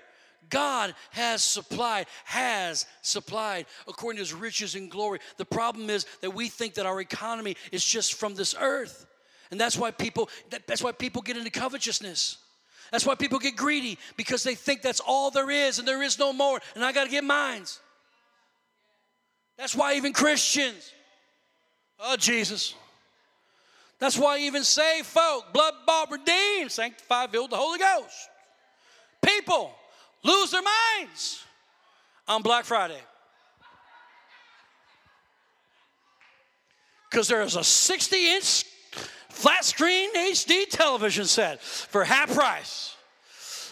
God 0.50 0.94
has 1.10 1.42
supplied, 1.42 2.06
has 2.24 2.86
supplied 3.02 3.66
according 3.86 4.16
to 4.16 4.22
his 4.22 4.32
riches 4.32 4.74
and 4.74 4.90
glory. 4.90 5.20
The 5.36 5.44
problem 5.44 5.90
is 5.90 6.06
that 6.20 6.30
we 6.30 6.48
think 6.48 6.74
that 6.74 6.86
our 6.86 7.00
economy 7.00 7.56
is 7.72 7.84
just 7.84 8.14
from 8.14 8.34
this 8.34 8.54
earth. 8.58 9.06
And 9.50 9.60
that's 9.60 9.76
why 9.76 9.90
people 9.90 10.30
that's 10.66 10.82
why 10.82 10.92
people 10.92 11.22
get 11.22 11.36
into 11.36 11.50
covetousness. 11.50 12.38
That's 12.90 13.06
why 13.06 13.14
people 13.14 13.38
get 13.38 13.56
greedy 13.56 13.98
because 14.16 14.42
they 14.42 14.54
think 14.54 14.82
that's 14.82 15.00
all 15.00 15.30
there 15.30 15.50
is 15.50 15.78
and 15.78 15.86
there 15.86 16.02
is 16.02 16.18
no 16.18 16.32
more 16.32 16.60
and 16.74 16.84
I 16.84 16.92
got 16.92 17.04
to 17.04 17.10
get 17.10 17.24
mines. 17.24 17.78
That's 19.56 19.74
why 19.74 19.94
even 19.94 20.12
Christians 20.12 20.92
Oh 21.98 22.16
Jesus. 22.16 22.74
That's 24.04 24.18
why 24.18 24.36
even 24.40 24.64
saved 24.64 25.06
folk, 25.06 25.50
blood 25.54 25.72
bought, 25.86 26.10
redeemed, 26.10 26.70
sanctified, 26.70 27.30
filled 27.30 27.48
the 27.48 27.56
Holy 27.56 27.78
Ghost. 27.78 28.28
People 29.24 29.74
lose 30.22 30.50
their 30.50 30.60
minds 30.60 31.42
on 32.28 32.42
Black 32.42 32.66
Friday. 32.66 33.00
Because 37.10 37.28
there's 37.28 37.56
a 37.56 37.64
60 37.64 38.26
inch 38.28 38.64
flat 39.30 39.64
screen 39.64 40.14
HD 40.14 40.68
television 40.68 41.24
set 41.24 41.62
for 41.62 42.04
half 42.04 42.34
price. 42.34 42.96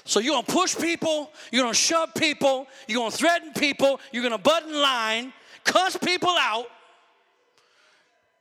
So 0.06 0.18
you're 0.18 0.32
gonna 0.32 0.46
push 0.46 0.74
people, 0.78 1.30
you're 1.50 1.62
gonna 1.62 1.74
shove 1.74 2.14
people, 2.14 2.66
you're 2.88 3.00
gonna 3.00 3.10
threaten 3.10 3.52
people, 3.52 4.00
you're 4.12 4.22
gonna 4.22 4.38
butt 4.38 4.62
in 4.62 4.72
line, 4.72 5.34
cuss 5.62 5.98
people 5.98 6.34
out, 6.38 6.68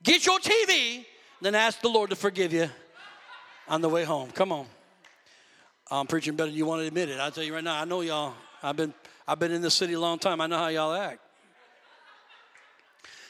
get 0.02 0.24
your 0.24 0.38
TV, 0.38 1.04
then 1.42 1.54
ask 1.54 1.80
the 1.80 1.88
Lord 1.88 2.10
to 2.10 2.16
forgive 2.16 2.52
you 2.52 2.70
on 3.68 3.80
the 3.80 3.88
way 3.88 4.04
home. 4.04 4.30
Come 4.30 4.52
on. 4.52 4.66
I'm 5.90 6.06
preaching 6.06 6.36
better 6.36 6.48
than 6.48 6.56
you 6.56 6.64
want 6.64 6.80
to 6.80 6.86
admit 6.86 7.10
it. 7.10 7.20
I'll 7.20 7.30
tell 7.30 7.44
you 7.44 7.54
right 7.54 7.64
now, 7.64 7.80
I 7.80 7.84
know 7.84 8.00
y'all. 8.00 8.34
I've 8.62 8.76
been 8.76 8.94
I've 9.26 9.38
been 9.38 9.52
in 9.52 9.62
this 9.62 9.74
city 9.74 9.92
a 9.92 10.00
long 10.00 10.18
time. 10.18 10.40
I 10.40 10.46
know 10.46 10.58
how 10.58 10.68
y'all 10.68 10.94
act. 10.94 11.20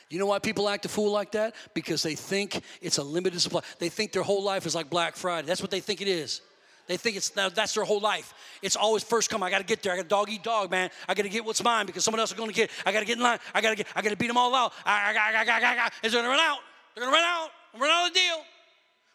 You 0.09 0.19
know 0.19 0.27
why 0.27 0.39
people 0.39 0.69
act 0.69 0.85
a 0.85 0.89
fool 0.89 1.11
like 1.11 1.33
that? 1.33 1.55
Because 1.73 2.03
they 2.03 2.15
think 2.15 2.63
it's 2.83 2.99
a 2.99 3.03
limited 3.03 3.41
supply. 3.41 3.63
They 3.79 3.89
think 3.89 4.13
their 4.13 4.23
whole 4.23 4.43
life 4.43 4.67
is 4.67 4.75
like 4.75 4.91
Black 4.91 5.17
Friday. 5.17 5.47
That's 5.47 5.63
what 5.63 5.71
they 5.71 5.81
think 5.81 6.03
it 6.03 6.09
is. 6.09 6.43
They 6.87 6.99
think 6.99 7.17
it's 7.17 7.31
that's 7.31 7.75
their 7.75 7.85
whole 7.85 8.01
life. 8.01 8.35
It's 8.61 8.77
always 8.77 9.03
first 9.03 9.31
come. 9.31 9.43
I 9.43 9.49
got 9.49 9.59
to 9.59 9.65
get 9.65 9.83
there. 9.83 9.93
I 9.93 9.97
got 9.97 10.03
to 10.03 10.09
dog 10.09 10.29
eat 10.29 10.43
dog, 10.43 10.71
man. 10.71 10.91
I 11.09 11.15
got 11.15 11.23
to 11.23 11.31
get 11.31 11.45
what's 11.45 11.63
mine 11.65 11.87
because 11.87 12.05
someone 12.05 12.21
else 12.21 12.31
is 12.31 12.37
going 12.37 12.51
to 12.51 12.55
get. 12.55 12.71
I 12.85 12.93
got 12.93 13.01
to 13.01 13.07
get 13.07 13.17
in 13.17 13.23
line. 13.23 13.39
I 13.55 13.61
got 13.61 13.71
to 13.71 13.77
get. 13.77 13.87
I 13.97 14.03
got 14.03 14.11
to 14.11 14.17
beat 14.17 14.27
them 14.27 14.37
all 14.37 14.55
out. 14.55 14.73
I, 14.85 15.13
I, 15.13 15.19
I, 15.19 15.45
I, 15.45 15.61
I, 15.61 15.87
I, 15.87 15.91
It's 16.03 16.13
going 16.13 16.25
to 16.25 16.31
run 16.31 16.41
out. 16.41 16.59
They're 16.95 17.05
going 17.05 17.15
to 17.15 17.19
run 17.19 17.25
out. 17.25 17.51
Out 17.75 18.09
of 18.09 18.13
the 18.13 18.19
deal. 18.19 18.45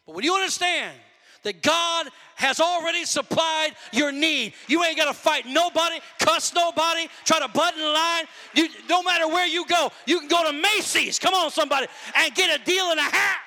But 0.06 0.16
when 0.16 0.24
you 0.24 0.34
understand 0.36 0.98
that 1.44 1.62
God 1.62 2.08
has 2.36 2.60
already 2.60 3.06
supplied 3.06 3.72
your 3.92 4.12
need. 4.12 4.54
You 4.68 4.84
ain't 4.84 4.98
got 4.98 5.06
to 5.06 5.14
fight 5.14 5.46
nobody, 5.48 6.00
cuss 6.20 6.54
nobody, 6.54 7.08
try 7.26 7.40
to 7.40 7.48
butt 7.48 7.76
in 7.76 7.82
line. 7.82 8.26
You, 8.54 8.68
no 8.90 9.02
matter 9.02 9.28
where 9.28 9.48
you 9.48 9.66
go, 9.66 9.92
you 10.06 10.20
can 10.20 10.28
go 10.28 10.44
to 10.46 10.54
Macy's, 10.54 11.20
come 11.20 11.34
on, 11.34 11.50
somebody, 11.50 11.88
and 12.16 12.36
get 12.36 12.60
a 12.60 12.64
deal 12.64 12.92
in 12.92 12.98
a 12.98 13.02
hat. 13.02 13.38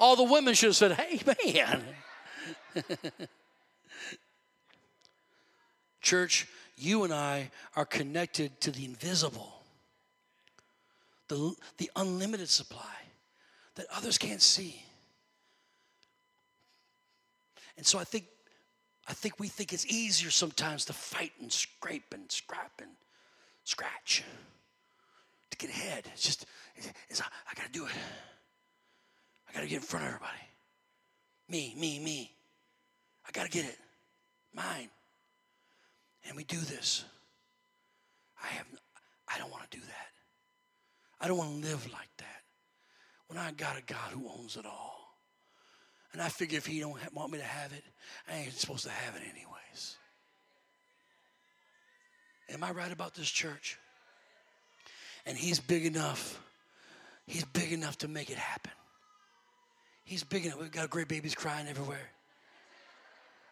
All 0.00 0.16
the 0.16 0.24
women 0.24 0.54
should 0.54 0.70
have 0.70 0.76
said, 0.76 0.92
hey, 0.92 1.20
man. 1.24 1.82
Church, 6.00 6.48
you 6.76 7.04
and 7.04 7.14
I 7.14 7.50
are 7.76 7.84
connected 7.84 8.60
to 8.62 8.72
the 8.72 8.84
invisible, 8.84 9.61
the, 11.32 11.54
the 11.78 11.90
unlimited 11.96 12.48
supply 12.48 12.94
that 13.76 13.86
others 13.94 14.18
can't 14.18 14.42
see. 14.42 14.82
And 17.76 17.86
so 17.86 17.98
I 17.98 18.04
think 18.04 18.26
I 19.08 19.14
think 19.14 19.40
we 19.40 19.48
think 19.48 19.72
it's 19.72 19.86
easier 19.86 20.30
sometimes 20.30 20.84
to 20.84 20.92
fight 20.92 21.32
and 21.40 21.50
scrape 21.50 22.14
and 22.14 22.30
scrap 22.30 22.80
and 22.80 22.90
scratch 23.64 24.22
to 25.50 25.56
get 25.56 25.70
ahead. 25.70 26.04
It's 26.12 26.22
just 26.22 26.46
it's, 26.76 27.20
I 27.20 27.54
got 27.56 27.66
to 27.66 27.72
do 27.72 27.86
it. 27.86 27.92
I 29.48 29.52
got 29.54 29.60
to 29.62 29.66
get 29.66 29.76
in 29.76 29.82
front 29.82 30.04
of 30.04 30.12
everybody. 30.12 30.38
Me, 31.48 31.74
me, 31.76 31.98
me. 31.98 32.30
I 33.26 33.32
got 33.32 33.44
to 33.44 33.50
get 33.50 33.64
it. 33.64 33.76
Mine. 34.54 34.88
And 36.28 36.36
we 36.36 36.44
do 36.44 36.58
this. 36.58 37.04
I 38.40 38.46
have 38.48 38.66
I 39.34 39.38
don't 39.38 39.50
want 39.50 39.68
to 39.68 39.76
do 39.76 39.82
that. 39.84 40.11
I 41.22 41.28
don't 41.28 41.38
want 41.38 41.62
to 41.62 41.68
live 41.68 41.90
like 41.92 42.10
that 42.18 42.42
when 43.28 43.38
I 43.38 43.52
got 43.52 43.78
a 43.78 43.82
God 43.82 44.10
who 44.10 44.28
owns 44.28 44.56
it 44.56 44.66
all. 44.66 44.98
And 46.12 46.20
I 46.20 46.28
figure 46.28 46.58
if 46.58 46.66
he 46.66 46.80
don't 46.80 46.98
want 47.14 47.32
me 47.32 47.38
to 47.38 47.44
have 47.44 47.72
it, 47.72 47.84
I 48.28 48.38
ain't 48.38 48.52
supposed 48.52 48.84
to 48.84 48.90
have 48.90 49.14
it 49.14 49.22
anyways. 49.22 49.96
Am 52.50 52.62
I 52.62 52.72
right 52.72 52.92
about 52.92 53.14
this 53.14 53.30
church? 53.30 53.78
And 55.24 55.38
he's 55.38 55.60
big 55.60 55.86
enough. 55.86 56.42
He's 57.26 57.44
big 57.44 57.72
enough 57.72 57.98
to 57.98 58.08
make 58.08 58.28
it 58.28 58.36
happen. 58.36 58.72
He's 60.04 60.24
big 60.24 60.44
enough. 60.44 60.60
We've 60.60 60.72
got 60.72 60.90
great 60.90 61.08
babies 61.08 61.36
crying 61.36 61.68
everywhere. 61.68 62.10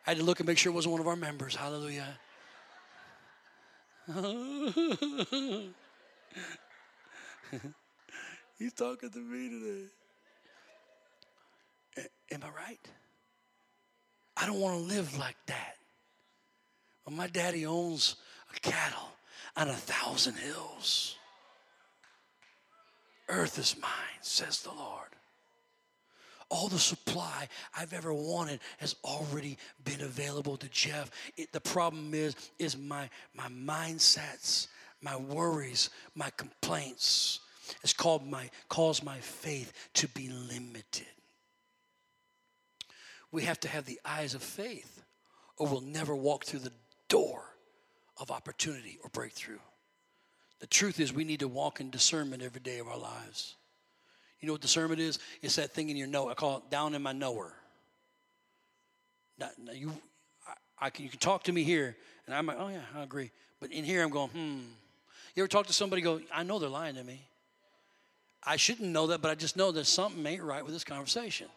I 0.06 0.10
had 0.10 0.18
to 0.18 0.24
look 0.24 0.40
and 0.40 0.46
make 0.46 0.58
sure 0.58 0.72
it 0.72 0.74
wasn't 0.74 0.92
one 0.92 1.00
of 1.00 1.06
our 1.06 1.16
members. 1.16 1.54
Hallelujah. 1.54 2.18
He's 8.58 8.72
talking 8.72 9.10
to 9.10 9.18
me 9.18 9.48
today. 9.48 9.86
Am 12.32 12.42
I 12.42 12.48
right? 12.56 12.78
I 14.36 14.46
don't 14.46 14.60
want 14.60 14.78
to 14.78 14.94
live 14.94 15.18
like 15.18 15.36
that. 15.46 15.76
Well, 17.06 17.16
my 17.16 17.26
daddy 17.26 17.66
owns 17.66 18.16
a 18.54 18.60
cattle 18.60 19.08
on 19.56 19.68
a 19.68 19.74
thousand 19.74 20.36
hills. 20.36 21.16
Earth 23.28 23.58
is 23.58 23.76
mine, 23.80 23.90
says 24.20 24.60
the 24.62 24.72
Lord. 24.72 25.08
All 26.48 26.68
the 26.68 26.78
supply 26.78 27.48
I've 27.78 27.92
ever 27.92 28.12
wanted 28.12 28.58
has 28.78 28.96
already 29.04 29.56
been 29.84 30.00
available 30.00 30.56
to 30.56 30.68
Jeff. 30.68 31.10
It, 31.36 31.52
the 31.52 31.60
problem 31.60 32.12
is, 32.12 32.34
is 32.58 32.76
my, 32.76 33.08
my 33.34 33.46
mindsets, 33.46 34.66
my 35.02 35.16
worries, 35.16 35.90
my 36.14 36.30
complaints 36.36 37.40
has 37.82 37.92
called 37.92 38.26
my, 38.26 38.50
caused 38.68 39.04
my 39.04 39.18
faith 39.18 39.72
to 39.94 40.08
be 40.08 40.28
limited. 40.28 41.06
We 43.32 43.44
have 43.44 43.60
to 43.60 43.68
have 43.68 43.86
the 43.86 44.00
eyes 44.04 44.34
of 44.34 44.42
faith, 44.42 45.02
or 45.56 45.68
we'll 45.68 45.80
never 45.80 46.16
walk 46.16 46.44
through 46.44 46.60
the 46.60 46.72
door 47.08 47.44
of 48.18 48.30
opportunity 48.30 48.98
or 49.02 49.10
breakthrough. 49.10 49.58
The 50.58 50.66
truth 50.66 51.00
is, 51.00 51.12
we 51.12 51.24
need 51.24 51.40
to 51.40 51.48
walk 51.48 51.80
in 51.80 51.90
discernment 51.90 52.42
every 52.42 52.60
day 52.60 52.78
of 52.78 52.88
our 52.88 52.98
lives. 52.98 53.54
You 54.40 54.46
know 54.46 54.54
what 54.54 54.62
discernment 54.62 55.00
is? 55.00 55.18
It's 55.42 55.56
that 55.56 55.72
thing 55.72 55.90
in 55.90 55.96
your 55.96 56.06
know. 56.06 56.28
I 56.28 56.34
call 56.34 56.58
it 56.58 56.70
down 56.70 56.94
in 56.94 57.02
my 57.02 57.12
knower. 57.12 57.54
Now, 59.38 59.50
now 59.62 59.72
you, 59.72 59.92
I, 60.46 60.86
I, 60.86 60.90
can, 60.90 61.04
you 61.04 61.10
can 61.10 61.20
talk 61.20 61.44
to 61.44 61.52
me 61.52 61.62
here, 61.62 61.96
and 62.26 62.34
I'm 62.34 62.46
like, 62.46 62.56
oh 62.58 62.68
yeah, 62.68 62.82
I 62.96 63.02
agree. 63.02 63.30
But 63.60 63.70
in 63.72 63.84
here, 63.84 64.02
I'm 64.02 64.10
going, 64.10 64.30
hmm. 64.30 64.60
You 65.34 65.42
ever 65.42 65.48
talk 65.48 65.66
to 65.66 65.72
somebody? 65.72 66.02
Go, 66.02 66.20
I 66.32 66.42
know 66.42 66.58
they're 66.58 66.68
lying 66.68 66.96
to 66.96 67.04
me. 67.04 67.20
I 68.42 68.56
shouldn't 68.56 68.88
know 68.88 69.08
that, 69.08 69.20
but 69.20 69.30
I 69.30 69.34
just 69.34 69.56
know 69.56 69.70
that 69.72 69.84
something 69.84 70.24
ain't 70.26 70.42
right 70.42 70.64
with 70.64 70.72
this 70.72 70.84
conversation. 70.84 71.48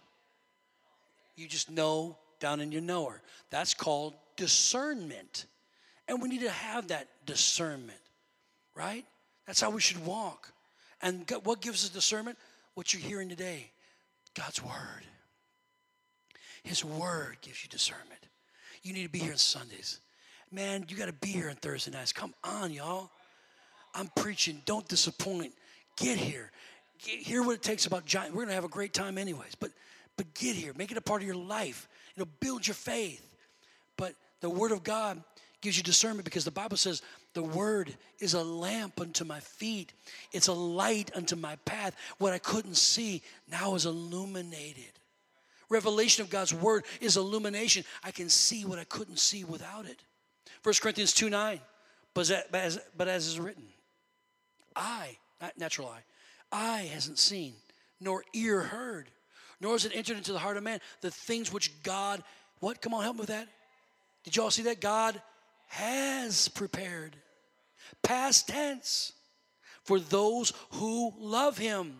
You 1.35 1.47
just 1.47 1.71
know 1.71 2.17
down 2.39 2.59
in 2.59 2.71
your 2.71 2.81
knower. 2.81 3.21
That's 3.49 3.73
called 3.73 4.13
discernment. 4.35 5.45
And 6.07 6.21
we 6.21 6.29
need 6.29 6.41
to 6.41 6.49
have 6.49 6.89
that 6.89 7.07
discernment, 7.25 7.99
right? 8.75 9.05
That's 9.47 9.61
how 9.61 9.69
we 9.69 9.81
should 9.81 10.05
walk. 10.05 10.51
And 11.01 11.29
what 11.43 11.61
gives 11.61 11.83
us 11.83 11.89
discernment? 11.89 12.37
What 12.75 12.93
you're 12.93 13.01
hearing 13.01 13.29
today 13.29 13.71
God's 14.35 14.61
Word. 14.63 15.05
His 16.63 16.83
Word 16.83 17.37
gives 17.41 17.63
you 17.63 17.69
discernment. 17.69 18.27
You 18.83 18.93
need 18.93 19.03
to 19.03 19.09
be 19.09 19.19
here 19.19 19.31
on 19.31 19.37
Sundays. 19.37 19.99
Man, 20.51 20.85
you 20.87 20.97
got 20.97 21.07
to 21.07 21.13
be 21.13 21.29
here 21.29 21.49
on 21.49 21.55
Thursday 21.55 21.91
nights. 21.91 22.13
Come 22.13 22.33
on, 22.43 22.71
y'all. 22.71 23.09
I'm 23.93 24.09
preaching. 24.15 24.61
Don't 24.65 24.87
disappoint. 24.87 25.53
Get 25.97 26.17
here 26.17 26.51
hear 27.05 27.43
what 27.43 27.55
it 27.55 27.61
takes 27.61 27.85
about 27.85 28.05
giant. 28.05 28.33
We're 28.33 28.43
going 28.43 28.49
to 28.49 28.55
have 28.55 28.63
a 28.63 28.69
great 28.69 28.93
time 28.93 29.17
anyways. 29.17 29.55
But 29.55 29.71
but 30.15 30.33
get 30.35 30.55
here, 30.55 30.73
make 30.77 30.91
it 30.91 30.97
a 30.97 31.01
part 31.01 31.21
of 31.21 31.27
your 31.27 31.35
life. 31.35 31.87
It'll 32.15 32.29
build 32.39 32.67
your 32.67 32.75
faith. 32.75 33.35
But 33.97 34.13
the 34.41 34.49
Word 34.49 34.71
of 34.71 34.83
God 34.83 35.23
gives 35.61 35.75
you 35.75 35.83
discernment 35.83 36.25
because 36.25 36.45
the 36.45 36.51
Bible 36.51 36.77
says 36.77 37.01
the 37.33 37.43
Word 37.43 37.95
is 38.19 38.35
a 38.35 38.43
lamp 38.43 39.01
unto 39.01 39.25
my 39.25 39.39
feet. 39.39 39.93
It's 40.31 40.47
a 40.47 40.53
light 40.53 41.09
unto 41.15 41.35
my 41.35 41.55
path. 41.65 41.95
What 42.19 42.33
I 42.33 42.37
couldn't 42.37 42.77
see 42.77 43.23
now 43.49 43.73
is 43.73 43.85
illuminated. 43.85 44.91
Revelation 45.69 46.23
of 46.23 46.29
God's 46.29 46.53
Word 46.53 46.85
is 47.01 47.17
illumination. 47.17 47.83
I 48.03 48.11
can 48.11 48.29
see 48.29 48.65
what 48.65 48.77
I 48.77 48.83
couldn't 48.83 49.17
see 49.17 49.43
without 49.43 49.85
it. 49.87 50.03
1 50.61 50.75
Corinthians 50.79 51.13
2 51.13 51.29
9. 51.29 51.59
But 52.13 52.29
as, 52.53 52.79
but 52.95 53.07
as 53.07 53.25
is 53.25 53.39
written, 53.39 53.63
eye, 54.75 55.17
not 55.41 55.57
natural 55.57 55.89
eye, 55.89 56.03
eye 56.51 56.89
hasn't 56.93 57.19
seen, 57.19 57.53
nor 57.99 58.23
ear 58.33 58.61
heard, 58.61 59.09
nor 59.59 59.73
has 59.73 59.85
it 59.85 59.95
entered 59.95 60.17
into 60.17 60.33
the 60.33 60.39
heart 60.39 60.57
of 60.57 60.63
man 60.63 60.79
the 61.01 61.11
things 61.11 61.51
which 61.51 61.83
God, 61.83 62.23
what? 62.59 62.81
Come 62.81 62.93
on, 62.93 63.03
help 63.03 63.15
me 63.15 63.21
with 63.21 63.29
that. 63.29 63.47
Did 64.23 64.35
y'all 64.35 64.51
see 64.51 64.63
that? 64.63 64.81
God 64.81 65.21
has 65.67 66.47
prepared. 66.47 67.15
Past 68.01 68.47
tense. 68.47 69.13
For 69.83 69.99
those 69.99 70.53
who 70.71 71.13
love 71.17 71.57
him. 71.57 71.99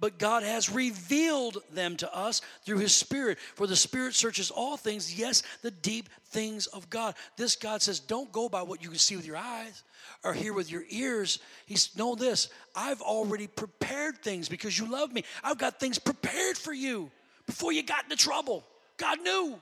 But 0.00 0.18
God 0.18 0.42
has 0.42 0.70
revealed 0.70 1.58
them 1.72 1.96
to 1.96 2.14
us 2.14 2.40
through 2.64 2.78
his 2.78 2.96
Spirit. 2.96 3.38
For 3.54 3.66
the 3.66 3.76
Spirit 3.76 4.14
searches 4.14 4.50
all 4.50 4.78
things, 4.78 5.18
yes, 5.18 5.42
the 5.60 5.70
deep 5.70 6.08
things 6.28 6.66
of 6.68 6.88
God. 6.88 7.14
This 7.36 7.54
God 7.54 7.82
says, 7.82 8.00
don't 8.00 8.32
go 8.32 8.48
by 8.48 8.62
what 8.62 8.82
you 8.82 8.88
can 8.88 8.98
see 8.98 9.16
with 9.16 9.26
your 9.26 9.36
eyes 9.36 9.82
or 10.24 10.32
hear 10.32 10.54
with 10.54 10.70
your 10.70 10.84
ears. 10.88 11.38
He's 11.66 11.94
know 11.96 12.14
this. 12.14 12.48
I've 12.74 13.02
already 13.02 13.46
prepared 13.46 14.22
things 14.22 14.48
because 14.48 14.78
you 14.78 14.90
love 14.90 15.12
me. 15.12 15.24
I've 15.44 15.58
got 15.58 15.78
things 15.78 15.98
prepared 15.98 16.56
for 16.56 16.72
you 16.72 17.10
before 17.46 17.72
you 17.72 17.82
got 17.82 18.04
into 18.04 18.16
trouble. 18.16 18.64
God 18.96 19.20
knew 19.20 19.58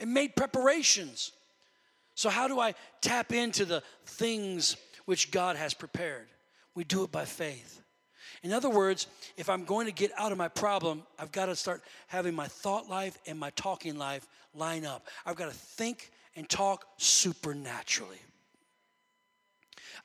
and 0.00 0.12
made 0.12 0.34
preparations. 0.34 1.32
So, 2.14 2.30
how 2.30 2.48
do 2.48 2.58
I 2.58 2.74
tap 3.02 3.32
into 3.32 3.64
the 3.64 3.82
things 4.06 4.76
which 5.04 5.30
God 5.30 5.56
has 5.56 5.74
prepared? 5.74 6.26
We 6.74 6.84
do 6.84 7.04
it 7.04 7.12
by 7.12 7.24
faith. 7.24 7.82
In 8.42 8.52
other 8.52 8.70
words, 8.70 9.06
if 9.36 9.48
I'm 9.48 9.64
going 9.64 9.86
to 9.86 9.92
get 9.92 10.10
out 10.18 10.32
of 10.32 10.38
my 10.38 10.48
problem, 10.48 11.02
I've 11.18 11.32
got 11.32 11.46
to 11.46 11.56
start 11.56 11.82
having 12.06 12.34
my 12.34 12.46
thought 12.46 12.88
life 12.88 13.18
and 13.26 13.38
my 13.38 13.50
talking 13.50 13.96
life 13.96 14.26
line 14.54 14.84
up. 14.84 15.06
I've 15.24 15.36
got 15.36 15.46
to 15.46 15.56
think 15.56 16.10
and 16.34 16.48
talk 16.48 16.86
supernaturally. 16.98 18.20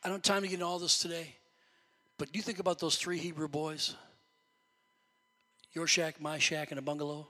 I 0.04 0.08
don't 0.08 0.18
have 0.18 0.24
time 0.24 0.42
to 0.42 0.48
get 0.48 0.56
into 0.56 0.66
all 0.66 0.80
this 0.80 1.00
today, 1.00 1.36
but 2.18 2.32
do 2.32 2.38
you 2.38 2.44
think 2.44 2.60
about 2.60 2.80
those 2.80 2.96
three 2.96 3.18
Hebrew 3.18 3.48
boys? 3.48 3.96
Your 5.74 5.88
shack, 5.88 6.20
my 6.20 6.38
shack, 6.38 6.72
and 6.72 6.80
a 6.80 6.82
bungalow? 6.82 7.28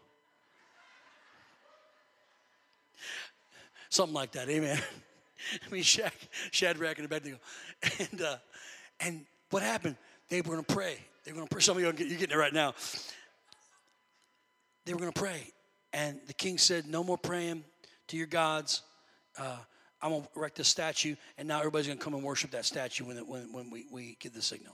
Something 3.89 4.15
like 4.15 4.31
that, 4.31 4.49
amen. 4.49 4.79
I 5.67 5.73
mean, 5.73 5.83
Shack, 5.83 6.13
Shadrach, 6.51 6.97
and 6.97 7.05
Abednego. 7.05 7.37
And, 7.99 8.21
uh, 8.21 8.37
and 8.99 9.25
what 9.49 9.63
happened? 9.63 9.95
They 10.31 10.39
were 10.39 10.53
going 10.53 10.63
to 10.63 10.73
pray. 10.73 10.97
They 11.25 11.33
were 11.33 11.35
going 11.35 11.47
to 11.47 11.53
pray. 11.53 11.61
Some 11.61 11.75
of 11.75 11.83
you, 11.83 11.89
are 11.89 11.93
getting 11.93 12.17
it 12.17 12.35
right 12.37 12.53
now. 12.53 12.73
They 14.85 14.93
were 14.93 14.99
going 14.99 15.11
to 15.11 15.19
pray. 15.19 15.51
And 15.91 16.21
the 16.25 16.33
king 16.33 16.57
said, 16.57 16.87
No 16.87 17.03
more 17.03 17.17
praying 17.17 17.65
to 18.07 18.17
your 18.17 18.27
gods. 18.27 18.81
Uh, 19.37 19.57
I'm 20.01 20.11
going 20.11 20.23
to 20.23 20.29
erect 20.37 20.59
a 20.59 20.63
statue, 20.63 21.15
and 21.37 21.49
now 21.49 21.59
everybody's 21.59 21.87
going 21.87 21.99
to 21.99 22.03
come 22.03 22.13
and 22.13 22.23
worship 22.23 22.51
that 22.51 22.65
statue 22.65 23.03
when, 23.03 23.17
when, 23.27 23.51
when 23.51 23.69
we, 23.69 23.85
we 23.91 24.17
give 24.21 24.33
the 24.33 24.41
signal. 24.41 24.73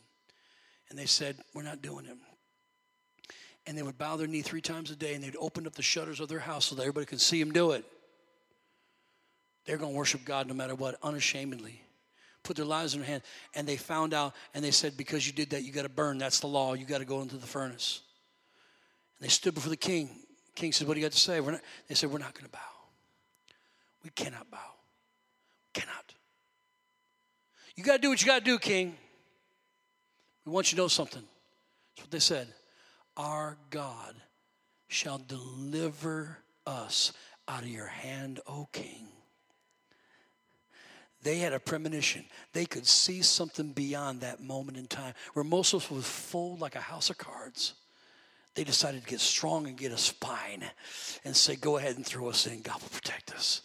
And 0.92 0.98
they 0.98 1.08
said, 1.08 1.38
We're 1.56 1.64
not 1.64 1.82
doing 1.82 2.06
it. 2.06 2.16
And 3.66 3.76
they 3.76 3.82
would 3.82 3.98
bow 3.98 4.16
their 4.16 4.28
knee 4.28 4.44
three 4.44 4.62
times 4.62 4.92
a 4.92 4.96
day, 4.96 5.16
and 5.16 5.24
they'd 5.24 5.36
open 5.40 5.66
up 5.66 5.74
the 5.74 5.82
shutters 5.82 6.20
of 6.20 6.30
their 6.30 6.40
house 6.40 6.66
so 6.66 6.76
that 6.76 6.84
everybody 6.84 7.08
could 7.08 7.20
see 7.20 7.40
them 7.44 7.52
do 7.52 7.72
it. 7.72 7.84
They're 9.66 9.78
going 9.78 9.94
to 9.94 9.98
worship 9.98 10.24
God 10.24 10.48
no 10.48 10.54
matter 10.54 10.76
what, 10.76 11.00
unashamedly 11.02 11.82
put 12.44 12.56
their 12.56 12.66
lives 12.66 12.94
in 12.94 13.02
their 13.02 13.10
hand. 13.10 13.24
And 13.56 13.68
they 13.68 13.78
found 13.78 14.14
out 14.14 14.34
and 14.54 14.64
they 14.64 14.72
said, 14.72 14.98
Because 14.98 15.26
you 15.28 15.34
did 15.34 15.52
that, 15.52 15.64
you 15.64 15.72
got 15.72 15.84
to 15.84 15.90
burn. 15.90 16.18
That's 16.18 16.40
the 16.40 16.48
law. 16.48 16.74
You 16.74 16.86
got 16.86 17.00
to 17.00 17.06
go 17.06 17.22
into 17.22 17.38
the 17.38 17.48
furnace. 17.48 18.02
And 19.20 19.26
they 19.26 19.32
stood 19.32 19.54
before 19.54 19.70
the 19.70 19.78
king. 19.78 20.08
The 20.08 20.62
king 20.62 20.72
said, 20.72 20.88
What 20.88 20.96
do 20.96 21.00
you 21.00 21.06
got 21.06 21.14
to 21.14 21.20
say? 21.20 21.40
Not, 21.40 21.62
they 21.88 21.96
said, 21.96 22.12
We're 22.12 22.20
not 22.20 22.34
going 22.34 22.46
to 22.46 22.52
bow. 22.52 22.60
We 24.04 24.10
cannot 24.12 24.50
bow. 24.50 24.58
Cannot. 25.74 26.14
You 27.76 27.84
got 27.84 27.98
to 27.98 28.02
do 28.02 28.10
what 28.10 28.22
you 28.22 28.28
got 28.28 28.40
to 28.40 28.46
do, 28.46 28.58
king. 28.58 28.96
We 30.46 30.52
want 30.52 30.72
you 30.72 30.78
to 30.78 30.82
know 30.84 30.88
something. 30.88 31.24
That's 31.96 32.06
what 32.06 32.12
they 32.12 32.20
said. 32.20 32.48
Our 33.18 33.58
God 33.70 34.16
shall 34.88 35.18
deliver 35.18 36.38
us 36.66 37.14
out 37.48 37.64
of 37.64 37.70
your 37.70 37.88
hand, 37.88 38.40
O 38.48 38.68
king. 38.72 39.08
They 41.24 41.40
had 41.40 41.54
a 41.54 41.60
premonition. 41.60 42.26
They 42.54 42.66
could 42.66 42.86
see 42.86 43.22
something 43.22 43.72
beyond 43.72 44.22
that 44.22 44.42
moment 44.42 44.78
in 44.78 44.88
time 44.88 45.14
where 45.34 45.44
most 45.44 45.74
of 45.74 45.84
us 45.84 45.92
was 45.92 46.08
full 46.08 46.58
like 46.58 46.76
a 46.76 46.82
house 46.82 47.10
of 47.10 47.18
cards. 47.18 47.74
They 48.56 48.64
decided 48.64 49.04
to 49.04 49.10
get 49.10 49.20
strong 49.20 49.68
and 49.68 49.78
get 49.78 49.92
a 49.92 49.98
spine 49.98 50.64
and 51.24 51.36
say, 51.36 51.56
Go 51.56 51.78
ahead 51.78 51.96
and 51.96 52.06
throw 52.06 52.30
us 52.30 52.48
in. 52.48 52.62
God 52.62 52.82
will 52.82 52.90
protect 52.90 53.34
us. 53.34 53.62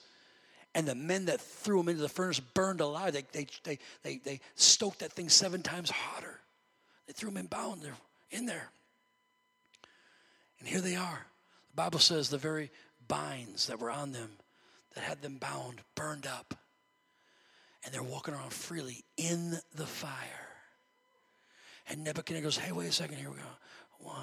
And 0.74 0.86
the 0.86 0.94
men 0.94 1.26
that 1.26 1.40
threw 1.40 1.78
them 1.78 1.90
into 1.90 2.02
the 2.02 2.08
furnace 2.08 2.40
burned 2.40 2.80
alive. 2.80 3.12
They, 3.12 3.24
they, 3.32 3.46
they, 3.64 3.78
they, 4.02 4.16
they 4.24 4.40
stoked 4.54 5.00
that 5.00 5.12
thing 5.12 5.28
seven 5.28 5.62
times 5.62 5.90
hotter. 5.90 6.40
They 7.06 7.12
threw 7.12 7.30
them 7.30 7.38
in 7.38 7.46
bound 7.46 7.82
there, 7.82 7.96
in 8.30 8.46
there. 8.46 8.70
And 10.58 10.68
here 10.68 10.80
they 10.80 10.96
are. 10.96 11.26
The 11.70 11.76
Bible 11.76 11.98
says 11.98 12.28
the 12.28 12.38
very 12.38 12.70
binds 13.08 13.66
that 13.66 13.80
were 13.80 13.90
on 13.90 14.12
them 14.12 14.30
that 14.94 15.04
had 15.04 15.20
them 15.20 15.36
bound 15.36 15.80
burned 15.94 16.26
up 16.26 16.54
and 17.84 17.92
they're 17.92 18.02
walking 18.02 18.34
around 18.34 18.52
freely 18.52 19.04
in 19.16 19.58
the 19.74 19.86
fire. 19.86 20.48
And 21.88 22.04
Nebuchadnezzar 22.04 22.42
goes, 22.42 22.56
Hey, 22.56 22.72
wait 22.72 22.88
a 22.88 22.92
second, 22.92 23.16
here 23.16 23.30
we 23.30 23.36
go. 23.36 23.42
One, 23.98 24.16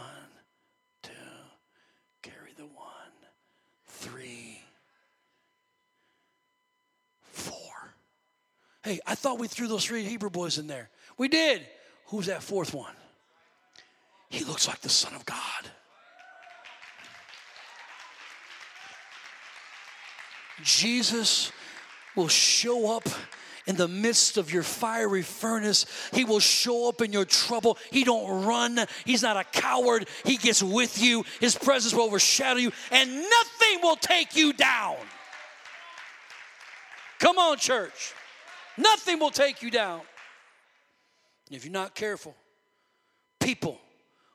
two, 1.03 1.11
carry 2.21 2.53
the 2.57 2.65
one, 2.65 3.13
three, 3.87 4.61
four. 7.21 7.93
Hey, 8.83 8.99
I 9.05 9.15
thought 9.15 9.39
we 9.39 9.47
threw 9.47 9.67
those 9.67 9.85
three 9.85 10.03
Hebrew 10.03 10.29
boys 10.29 10.57
in 10.57 10.67
there. 10.67 10.89
We 11.17 11.27
did. 11.27 11.65
Who's 12.07 12.27
that 12.27 12.41
fourth 12.41 12.73
one? 12.73 12.95
He 14.29 14.43
looks 14.43 14.67
like 14.67 14.81
the 14.81 14.89
Son 14.89 15.13
of 15.13 15.25
God. 15.25 15.37
Jesus 20.63 21.51
will 22.15 22.27
show 22.27 22.95
up 22.95 23.07
in 23.69 23.75
the 23.75 23.87
midst 23.87 24.37
of 24.37 24.51
your 24.51 24.63
fiery 24.63 25.21
furnace. 25.21 25.85
He 26.11 26.25
will 26.25 26.39
show 26.39 26.89
up 26.89 27.01
in 27.01 27.13
your 27.13 27.23
trouble. 27.23 27.77
He 27.91 28.03
don't 28.03 28.43
run. 28.43 28.79
He's 29.05 29.21
not 29.21 29.37
a 29.37 29.43
coward. 29.43 30.09
He 30.25 30.37
gets 30.37 30.63
with 30.63 30.99
you. 30.99 31.23
His 31.39 31.55
presence 31.55 31.93
will 31.93 32.05
overshadow 32.05 32.59
you 32.59 32.71
and 32.91 33.11
nothing 33.11 33.79
will 33.83 33.95
take 33.95 34.35
you 34.35 34.53
down. 34.53 34.97
Come 37.19 37.37
on, 37.37 37.57
church. 37.57 38.15
Nothing 38.75 39.19
will 39.19 39.29
take 39.29 39.61
you 39.61 39.69
down. 39.69 40.01
If 41.51 41.63
you're 41.63 41.71
not 41.71 41.93
careful, 41.93 42.35
people 43.39 43.79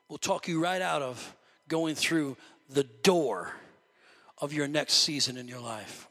will 0.08 0.18
talk 0.18 0.46
you 0.46 0.62
right 0.62 0.80
out 0.80 1.02
of 1.02 1.34
going 1.66 1.96
through 1.96 2.36
the 2.70 2.84
door 2.84 3.50
of 4.38 4.52
your 4.52 4.68
next 4.68 4.94
season 4.94 5.36
in 5.36 5.48
your 5.48 5.60
life. 5.60 6.06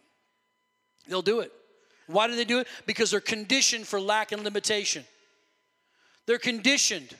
They'll 1.07 1.21
do 1.21 1.39
it. 1.39 1.53
Why 2.07 2.27
do 2.27 2.35
they 2.35 2.45
do 2.45 2.59
it? 2.59 2.67
Because 2.85 3.11
they're 3.11 3.19
conditioned 3.19 3.87
for 3.87 3.99
lack 3.99 4.31
and 4.31 4.43
limitation. 4.43 5.03
They're 6.25 6.37
conditioned 6.37 7.15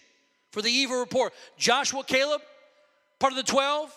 for 0.51 0.61
the 0.61 0.71
evil 0.71 0.99
report. 0.99 1.33
Joshua, 1.57 2.03
Caleb, 2.03 2.41
part 3.19 3.33
of 3.33 3.37
the 3.37 3.43
12, 3.43 3.93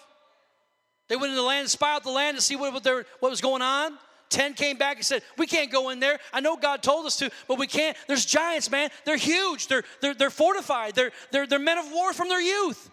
they 1.09 1.17
went 1.17 1.27
into 1.27 1.37
the 1.37 1.47
land 1.47 1.61
and 1.61 1.71
spy 1.71 1.95
out 1.95 2.03
the 2.03 2.11
land 2.11 2.37
to 2.37 2.43
see 2.43 2.57
what, 2.57 2.73
what, 2.73 3.07
what 3.21 3.31
was 3.31 3.41
going 3.41 3.63
on. 3.63 3.99
10 4.29 4.55
came 4.55 4.77
back 4.77 4.97
and 4.97 5.07
said, 5.07 5.23
We 5.39 5.47
can't 5.47 5.71
go 5.71 5.91
in 5.91 6.01
there. 6.01 6.19
I 6.33 6.41
know 6.41 6.57
God 6.57 6.83
told 6.83 7.07
us 7.07 7.17
to, 7.19 7.31
but 7.47 7.59
we 7.59 7.69
can't. 7.69 7.97
There's 8.09 8.25
giants, 8.25 8.71
man. 8.71 8.91
They're 9.05 9.17
huge. 9.17 9.69
They're, 9.69 9.85
they're, 10.01 10.15
they're 10.15 10.31
fortified. 10.31 10.95
They're, 10.95 11.13
they're, 11.31 11.47
they're 11.47 11.61
men 11.61 11.79
of 11.79 11.91
war 11.93 12.13
from 12.13 12.29
their 12.29 12.41
youth. 12.41 12.91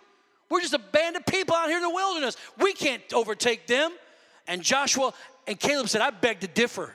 We're 0.50 0.62
just 0.62 0.76
a 0.76 0.80
band 0.80 1.16
of 1.16 1.26
people 1.26 1.56
out 1.56 1.70
here 1.70 1.78
in 1.78 1.84
the 1.84 1.90
wilderness. 1.90 2.38
We 2.60 2.74
can't 2.74 3.02
overtake 3.14 3.66
them. 3.66 3.92
And 4.48 4.62
Joshua 4.62 5.14
and 5.48 5.60
Caleb 5.60 5.90
said, 5.90 6.02
I 6.02 6.12
beg 6.12 6.42
to 6.42 6.48
differ. 6.48 6.94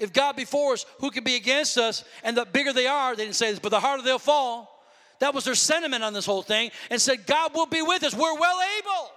If 0.00 0.14
God 0.14 0.34
be 0.34 0.46
for 0.46 0.72
us, 0.72 0.86
who 0.98 1.10
can 1.10 1.22
be 1.22 1.36
against 1.36 1.76
us? 1.76 2.04
And 2.24 2.34
the 2.36 2.46
bigger 2.46 2.72
they 2.72 2.86
are, 2.86 3.14
they 3.14 3.24
didn't 3.24 3.36
say 3.36 3.50
this, 3.50 3.60
but 3.60 3.68
the 3.68 3.78
harder 3.78 4.02
they'll 4.02 4.18
fall. 4.18 4.82
That 5.20 5.34
was 5.34 5.44
their 5.44 5.54
sentiment 5.54 6.02
on 6.02 6.14
this 6.14 6.24
whole 6.24 6.42
thing, 6.42 6.70
and 6.88 6.98
said, 6.98 7.26
God 7.26 7.54
will 7.54 7.66
be 7.66 7.82
with 7.82 8.02
us. 8.02 8.14
We're 8.14 8.38
well 8.38 8.58
able. 8.78 9.10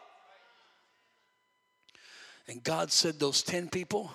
And 2.50 2.62
God 2.62 2.92
said, 2.92 3.18
Those 3.18 3.42
10 3.42 3.70
people, 3.70 4.12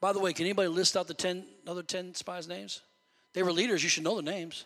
by 0.00 0.12
the 0.12 0.20
way, 0.20 0.32
can 0.32 0.46
anybody 0.46 0.68
list 0.68 0.96
out 0.96 1.08
the 1.08 1.14
10 1.14 1.44
other 1.66 1.82
10 1.82 2.14
spies' 2.14 2.46
names? 2.46 2.80
They 3.34 3.42
were 3.42 3.52
leaders, 3.52 3.82
you 3.82 3.88
should 3.88 4.04
know 4.04 4.14
the 4.14 4.22
names. 4.22 4.64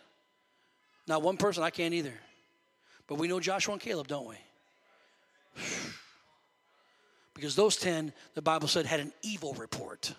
Not 1.07 1.23
one 1.23 1.37
person, 1.37 1.63
I 1.63 1.71
can't 1.71 1.95
either. 1.95 2.13
But 3.07 3.15
we 3.15 3.27
know 3.27 3.39
Joshua 3.39 3.73
and 3.73 3.81
Caleb, 3.81 4.07
don't 4.07 4.27
we? 4.27 4.35
Because 7.33 7.55
those 7.55 7.77
10, 7.77 8.13
the 8.35 8.41
Bible 8.41 8.67
said, 8.67 8.85
had 8.85 8.99
an 8.99 9.13
evil 9.23 9.53
report. 9.53 10.13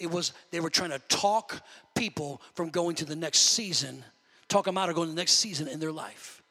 It 0.00 0.10
was 0.10 0.32
they 0.50 0.60
were 0.60 0.70
trying 0.70 0.90
to 0.90 0.98
talk 1.08 1.62
people 1.94 2.40
from 2.54 2.70
going 2.70 2.96
to 2.96 3.04
the 3.04 3.14
next 3.14 3.40
season, 3.40 4.02
talk 4.48 4.64
them 4.64 4.78
out 4.78 4.88
of 4.88 4.94
going 4.94 5.08
to 5.08 5.14
the 5.14 5.20
next 5.20 5.34
season 5.34 5.68
in 5.68 5.78
their 5.78 5.92
life. 5.92 6.42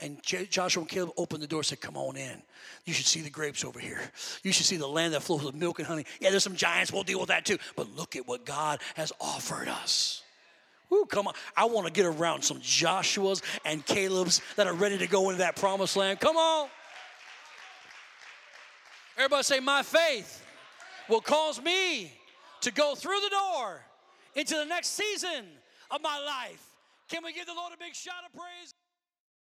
And 0.00 0.22
J- 0.22 0.46
Joshua 0.46 0.80
and 0.80 0.88
Caleb 0.88 1.12
opened 1.18 1.42
the 1.42 1.46
door 1.46 1.58
and 1.58 1.66
said, 1.66 1.80
Come 1.80 1.96
on 1.96 2.16
in. 2.16 2.42
You 2.86 2.94
should 2.94 3.06
see 3.06 3.20
the 3.20 3.30
grapes 3.30 3.64
over 3.64 3.78
here. 3.78 4.00
You 4.42 4.50
should 4.50 4.64
see 4.64 4.76
the 4.76 4.88
land 4.88 5.12
that 5.12 5.22
flows 5.22 5.44
with 5.44 5.54
milk 5.54 5.78
and 5.78 5.86
honey. 5.86 6.06
Yeah, 6.20 6.30
there's 6.30 6.42
some 6.42 6.56
giants. 6.56 6.90
We'll 6.92 7.02
deal 7.02 7.20
with 7.20 7.28
that 7.28 7.44
too. 7.44 7.58
But 7.76 7.94
look 7.94 8.16
at 8.16 8.26
what 8.26 8.46
God 8.46 8.80
has 8.94 9.12
offered 9.20 9.68
us. 9.68 10.22
Woo, 10.88 11.04
come 11.04 11.28
on. 11.28 11.34
I 11.56 11.66
want 11.66 11.86
to 11.86 11.92
get 11.92 12.06
around 12.06 12.42
some 12.42 12.60
Joshuas 12.60 13.42
and 13.64 13.84
Calebs 13.86 14.40
that 14.56 14.66
are 14.66 14.74
ready 14.74 14.98
to 14.98 15.06
go 15.06 15.28
into 15.30 15.38
that 15.38 15.54
promised 15.54 15.96
land. 15.96 16.18
Come 16.18 16.36
on. 16.36 16.68
Everybody 19.16 19.42
say, 19.42 19.60
My 19.60 19.82
faith 19.82 20.44
will 21.08 21.20
cause 21.20 21.62
me 21.62 22.12
to 22.62 22.72
go 22.72 22.94
through 22.94 23.20
the 23.22 23.30
door 23.30 23.80
into 24.34 24.54
the 24.54 24.64
next 24.64 24.88
season 24.88 25.46
of 25.90 26.00
my 26.02 26.18
life. 26.18 26.64
Can 27.08 27.24
we 27.24 27.32
give 27.32 27.46
the 27.46 27.54
Lord 27.54 27.72
a 27.74 27.78
big 27.78 27.94
shout 27.94 28.22
of 28.26 28.32
praise? 28.32 28.74